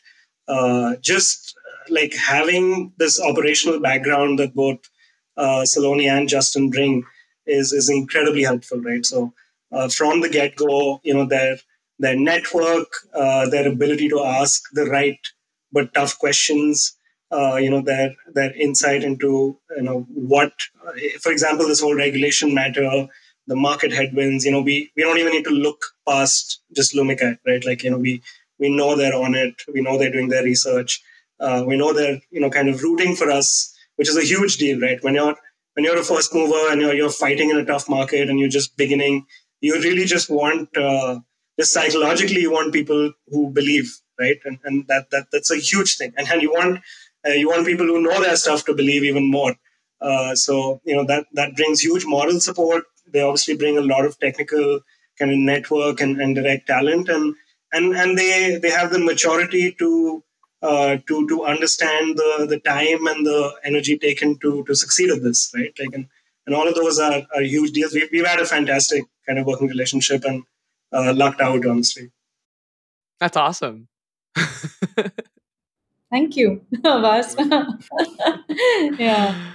uh, 0.47 0.95
just 0.99 1.55
uh, 1.57 1.93
like 1.93 2.15
having 2.15 2.91
this 2.97 3.21
operational 3.21 3.79
background 3.79 4.39
that 4.39 4.55
both 4.55 4.79
uh, 5.37 5.63
Salone 5.63 6.07
and 6.07 6.27
Justin 6.27 6.71
bring 6.71 7.03
is, 7.45 7.71
is 7.71 7.87
incredibly 7.89 8.41
helpful, 8.43 8.81
right? 8.81 9.05
So 9.05 9.33
uh, 9.71 9.89
from 9.89 10.21
the 10.21 10.29
get 10.29 10.55
go, 10.55 10.99
you 11.03 11.13
know, 11.13 11.27
their 11.27 11.57
their 11.99 12.15
network, 12.15 12.87
uh, 13.13 13.49
their 13.49 13.67
ability 13.67 14.09
to 14.09 14.21
ask 14.23 14.63
the 14.73 14.85
right 14.85 15.19
but 15.71 15.93
tough 15.93 16.17
questions, 16.17 16.97
uh, 17.31 17.57
you 17.57 17.69
know, 17.69 17.81
their 17.81 18.15
their 18.33 18.51
insight 18.53 19.03
into 19.03 19.59
you 19.75 19.83
know 19.83 20.07
what, 20.13 20.53
for 21.21 21.31
example, 21.31 21.67
this 21.67 21.81
whole 21.81 21.95
regulation 21.95 22.53
matter, 22.53 23.07
the 23.47 23.55
market 23.55 23.91
headwinds. 23.91 24.45
You 24.45 24.51
know, 24.51 24.61
we 24.61 24.91
we 24.95 25.03
don't 25.03 25.17
even 25.17 25.33
need 25.33 25.43
to 25.45 25.51
look 25.51 25.83
past 26.07 26.61
just 26.75 26.95
Lumikai, 26.95 27.37
right? 27.45 27.63
Like 27.65 27.83
you 27.83 27.91
know, 27.91 27.99
we 27.99 28.21
we 28.57 28.75
know 28.75 28.95
they're 28.95 29.15
on 29.15 29.35
it, 29.35 29.61
we 29.73 29.81
know 29.81 29.97
they're 29.97 30.11
doing 30.11 30.29
their 30.29 30.43
research, 30.43 31.01
uh, 31.39 31.63
we 31.67 31.77
know 31.77 31.93
they're 31.93 32.19
you 32.31 32.39
know 32.39 32.49
kind 32.49 32.69
of 32.69 32.81
rooting 32.81 33.15
for 33.15 33.29
us, 33.29 33.75
which 33.97 34.09
is 34.09 34.17
a 34.17 34.23
huge 34.23 34.57
deal, 34.57 34.79
right? 34.79 35.03
When 35.03 35.15
you're 35.15 35.35
when 35.73 35.85
you're 35.85 35.99
a 35.99 36.03
first 36.03 36.33
mover 36.33 36.71
and 36.71 36.81
you're 36.81 36.95
you're 36.95 37.11
fighting 37.11 37.49
in 37.51 37.57
a 37.57 37.65
tough 37.65 37.87
market 37.87 38.29
and 38.29 38.39
you're 38.39 38.49
just 38.49 38.75
beginning, 38.75 39.27
you 39.61 39.75
really 39.75 40.05
just 40.05 40.29
want 40.29 40.75
uh, 40.75 41.19
psychologically 41.65 42.41
you 42.41 42.51
want 42.51 42.73
people 42.73 43.13
who 43.27 43.49
believe, 43.51 43.95
right? 44.19 44.37
And 44.45 44.59
and 44.63 44.87
that 44.87 45.09
that 45.11 45.27
that's 45.31 45.51
a 45.51 45.57
huge 45.57 45.97
thing. 45.97 46.13
And 46.17 46.27
and 46.27 46.41
you 46.41 46.51
want 46.51 46.79
uh, 47.27 47.31
you 47.31 47.49
want 47.49 47.65
people 47.65 47.85
who 47.85 48.01
know 48.01 48.21
their 48.21 48.35
stuff 48.35 48.65
to 48.65 48.73
believe 48.73 49.03
even 49.03 49.29
more. 49.29 49.55
Uh, 50.01 50.35
so 50.35 50.81
you 50.85 50.95
know 50.95 51.05
that 51.05 51.25
that 51.33 51.55
brings 51.55 51.81
huge 51.81 52.05
moral 52.05 52.39
support. 52.39 52.83
They 53.11 53.21
obviously 53.21 53.57
bring 53.57 53.77
a 53.77 53.81
lot 53.81 54.05
of 54.05 54.19
technical 54.19 54.81
kind 55.17 55.31
of 55.31 55.37
network 55.37 55.99
and, 55.99 56.21
and 56.21 56.35
direct 56.35 56.67
talent, 56.67 57.09
and 57.09 57.35
and 57.73 57.95
and 57.95 58.17
they 58.17 58.57
they 58.61 58.69
have 58.69 58.91
the 58.91 58.99
maturity 58.99 59.75
to 59.79 60.23
uh, 60.61 60.97
to 61.07 61.27
to 61.27 61.43
understand 61.43 62.17
the 62.17 62.45
the 62.49 62.59
time 62.59 63.07
and 63.07 63.25
the 63.25 63.53
energy 63.63 63.97
taken 63.97 64.37
to 64.39 64.63
to 64.65 64.75
succeed 64.75 65.09
at 65.09 65.23
this, 65.23 65.51
right? 65.55 65.73
Like 65.79 65.93
and, 65.93 66.07
and 66.45 66.55
all 66.55 66.67
of 66.67 66.75
those 66.75 66.99
are, 66.99 67.21
are 67.35 67.41
huge 67.41 67.73
deals. 67.73 67.93
We've, 67.93 68.09
we've 68.11 68.25
had 68.25 68.39
a 68.39 68.45
fantastic 68.45 69.03
kind 69.27 69.37
of 69.37 69.45
working 69.45 69.67
relationship 69.67 70.23
and 70.23 70.43
uh, 70.93 71.13
lucked 71.13 71.41
out, 71.41 71.65
honestly. 71.65 72.11
That's 73.19 73.37
awesome. 73.37 73.87
Thank 76.11 76.35
you, 76.35 76.61
Vas. 76.83 77.35
yeah. 78.97 79.51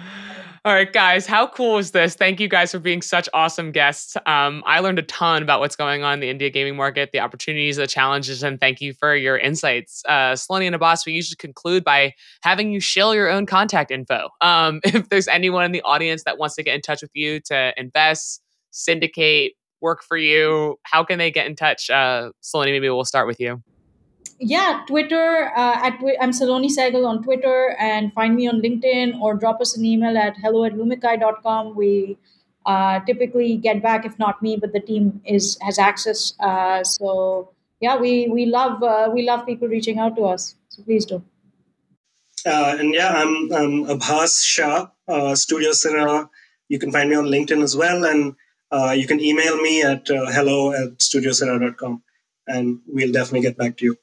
All 0.66 0.72
right, 0.72 0.90
guys, 0.90 1.26
how 1.26 1.46
cool 1.46 1.76
is 1.76 1.90
this? 1.90 2.14
Thank 2.14 2.40
you 2.40 2.48
guys 2.48 2.70
for 2.72 2.78
being 2.78 3.02
such 3.02 3.28
awesome 3.34 3.70
guests. 3.70 4.16
Um, 4.24 4.62
I 4.64 4.80
learned 4.80 4.98
a 4.98 5.02
ton 5.02 5.42
about 5.42 5.60
what's 5.60 5.76
going 5.76 6.04
on 6.04 6.14
in 6.14 6.20
the 6.20 6.30
India 6.30 6.48
gaming 6.48 6.74
market, 6.74 7.10
the 7.12 7.20
opportunities, 7.20 7.76
the 7.76 7.86
challenges, 7.86 8.42
and 8.42 8.58
thank 8.58 8.80
you 8.80 8.94
for 8.94 9.14
your 9.14 9.36
insights. 9.36 10.02
Uh, 10.08 10.34
Salone 10.36 10.62
and 10.62 10.74
Abhaas, 10.74 11.04
we 11.04 11.12
usually 11.12 11.36
conclude 11.36 11.84
by 11.84 12.14
having 12.42 12.72
you 12.72 12.80
share 12.80 13.14
your 13.14 13.28
own 13.28 13.44
contact 13.44 13.90
info. 13.90 14.30
Um, 14.40 14.80
if 14.84 15.10
there's 15.10 15.28
anyone 15.28 15.64
in 15.64 15.72
the 15.72 15.82
audience 15.82 16.24
that 16.24 16.38
wants 16.38 16.54
to 16.54 16.62
get 16.62 16.74
in 16.74 16.80
touch 16.80 17.02
with 17.02 17.10
you 17.12 17.40
to 17.40 17.74
invest, 17.76 18.40
syndicate, 18.70 19.52
work 19.84 20.02
for 20.02 20.16
you, 20.16 20.78
how 20.82 21.04
can 21.04 21.18
they 21.18 21.30
get 21.30 21.46
in 21.46 21.54
touch? 21.54 21.90
Uh, 21.90 22.32
Salone, 22.40 22.72
maybe 22.76 22.88
we'll 22.88 23.04
start 23.14 23.26
with 23.26 23.38
you. 23.38 23.62
yeah, 24.40 24.82
Twitter 24.88 25.52
uh, 25.56 25.86
at 25.86 26.00
I'm 26.20 26.32
Salone 26.32 26.68
Sehgal 26.76 27.06
on 27.06 27.22
Twitter, 27.22 27.76
and 27.78 28.12
find 28.12 28.34
me 28.34 28.48
on 28.48 28.60
LinkedIn 28.60 29.20
or 29.20 29.34
drop 29.34 29.60
us 29.60 29.76
an 29.76 29.84
email 29.84 30.18
at 30.18 30.36
hello 30.44 30.64
at 30.64 30.72
lumikai.com. 30.80 31.76
We 31.76 32.18
uh, 32.66 33.00
typically 33.10 33.56
get 33.56 33.82
back, 33.82 34.04
if 34.04 34.18
not 34.18 34.42
me, 34.42 34.56
but 34.56 34.72
the 34.72 34.80
team 34.80 35.20
is 35.36 35.58
has 35.68 35.78
access. 35.78 36.34
Uh, 36.40 36.82
so 36.82 37.50
yeah, 37.80 37.96
we 37.96 38.28
we 38.38 38.46
love 38.46 38.82
uh, 38.82 39.10
we 39.14 39.22
love 39.30 39.46
people 39.46 39.68
reaching 39.68 39.98
out 39.98 40.16
to 40.16 40.24
us. 40.34 40.56
So 40.68 40.82
please 40.82 41.06
do. 41.14 41.22
Uh, 42.46 42.76
and 42.78 42.92
yeah, 42.92 43.08
I'm, 43.08 43.52
I'm 43.52 43.74
Abhaas 43.86 44.44
Shah, 44.44 44.88
uh, 45.08 45.34
Studio 45.34 45.70
Sirah. 45.70 46.28
You 46.68 46.78
can 46.78 46.92
find 46.92 47.08
me 47.08 47.16
on 47.16 47.24
LinkedIn 47.26 47.62
as 47.62 47.74
well. 47.74 48.04
And 48.04 48.34
uh, 48.70 48.90
you 48.96 49.06
can 49.06 49.20
email 49.20 49.56
me 49.60 49.82
at 49.82 50.10
uh, 50.10 50.26
hello 50.30 50.72
at 50.72 50.98
studiocinema.com 50.98 52.02
and 52.46 52.80
we'll 52.86 53.12
definitely 53.12 53.40
get 53.40 53.56
back 53.56 53.76
to 53.78 53.84
you. 53.84 53.96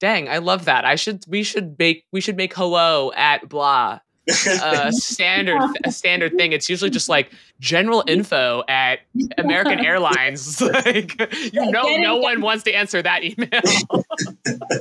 Dang, 0.00 0.28
I 0.28 0.38
love 0.38 0.64
that. 0.66 0.84
I 0.84 0.96
should 0.96 1.24
we 1.28 1.42
should 1.42 1.78
make 1.78 2.04
we 2.12 2.20
should 2.20 2.36
make 2.36 2.54
hello 2.54 3.12
at 3.14 3.48
blah 3.48 4.00
a 4.28 4.92
standard 4.92 5.60
a 5.84 5.92
standard 5.92 6.36
thing. 6.36 6.52
It's 6.52 6.68
usually 6.68 6.90
just 6.90 7.08
like 7.08 7.32
general 7.60 8.04
info 8.06 8.62
at 8.68 9.00
American 9.38 9.84
Airlines. 9.84 10.60
like 10.60 11.18
you 11.52 11.70
know, 11.70 11.96
no 11.96 12.16
one 12.16 12.40
wants 12.40 12.64
to 12.64 12.72
answer 12.72 13.02
that 13.02 13.22
email. 13.24 14.04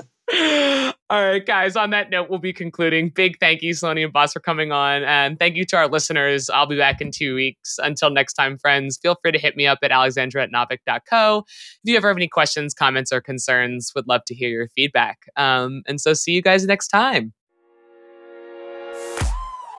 All 1.09 1.23
right, 1.23 1.45
guys, 1.45 1.75
on 1.75 1.89
that 1.89 2.09
note, 2.09 2.29
we'll 2.29 2.39
be 2.39 2.53
concluding. 2.53 3.09
Big 3.09 3.37
thank 3.39 3.61
you, 3.61 3.73
Salone 3.73 4.03
and 4.03 4.13
Boss, 4.13 4.33
for 4.33 4.39
coming 4.39 4.71
on. 4.71 5.03
And 5.03 5.37
thank 5.37 5.55
you 5.55 5.65
to 5.65 5.77
our 5.77 5.87
listeners. 5.87 6.49
I'll 6.49 6.65
be 6.65 6.77
back 6.77 7.01
in 7.01 7.11
two 7.11 7.35
weeks. 7.35 7.77
Until 7.77 8.09
next 8.09 8.33
time, 8.33 8.57
friends, 8.57 8.97
feel 8.97 9.15
free 9.21 9.31
to 9.33 9.37
hit 9.37 9.57
me 9.57 9.67
up 9.67 9.79
at 9.83 9.91
alexandra 9.91 10.43
at 10.43 10.51
naavik.co. 10.51 11.43
If 11.47 11.79
you 11.83 11.97
ever 11.97 12.07
have 12.07 12.17
any 12.17 12.29
questions, 12.29 12.73
comments, 12.73 13.11
or 13.11 13.21
concerns, 13.21 13.91
would 13.95 14.07
love 14.07 14.21
to 14.27 14.33
hear 14.33 14.49
your 14.49 14.69
feedback. 14.69 15.19
Um, 15.35 15.83
and 15.87 15.99
so 15.99 16.13
see 16.13 16.31
you 16.31 16.41
guys 16.41 16.65
next 16.65 16.87
time. 16.87 17.33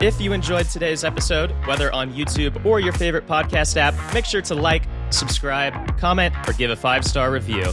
If 0.01 0.20
you 0.20 0.32
enjoyed 0.34 0.68
today's 0.68 1.05
episode, 1.05 1.53
whether 1.66 1.90
on 1.92 2.12
YouTube 2.12 2.64
or 2.66 2.78
your 2.78 2.92
favorite 2.92 3.26
podcast 3.26 3.76
app, 3.76 3.95
make 4.12 4.26
sure 4.26 4.42
to 4.42 4.55
like, 4.55 4.82
subscribe, 5.09 5.99
comment, 5.99 6.34
or 6.47 6.53
give 6.53 6.70
a 6.70 6.76
five 6.76 7.05
star 7.05 7.30
review. 7.30 7.72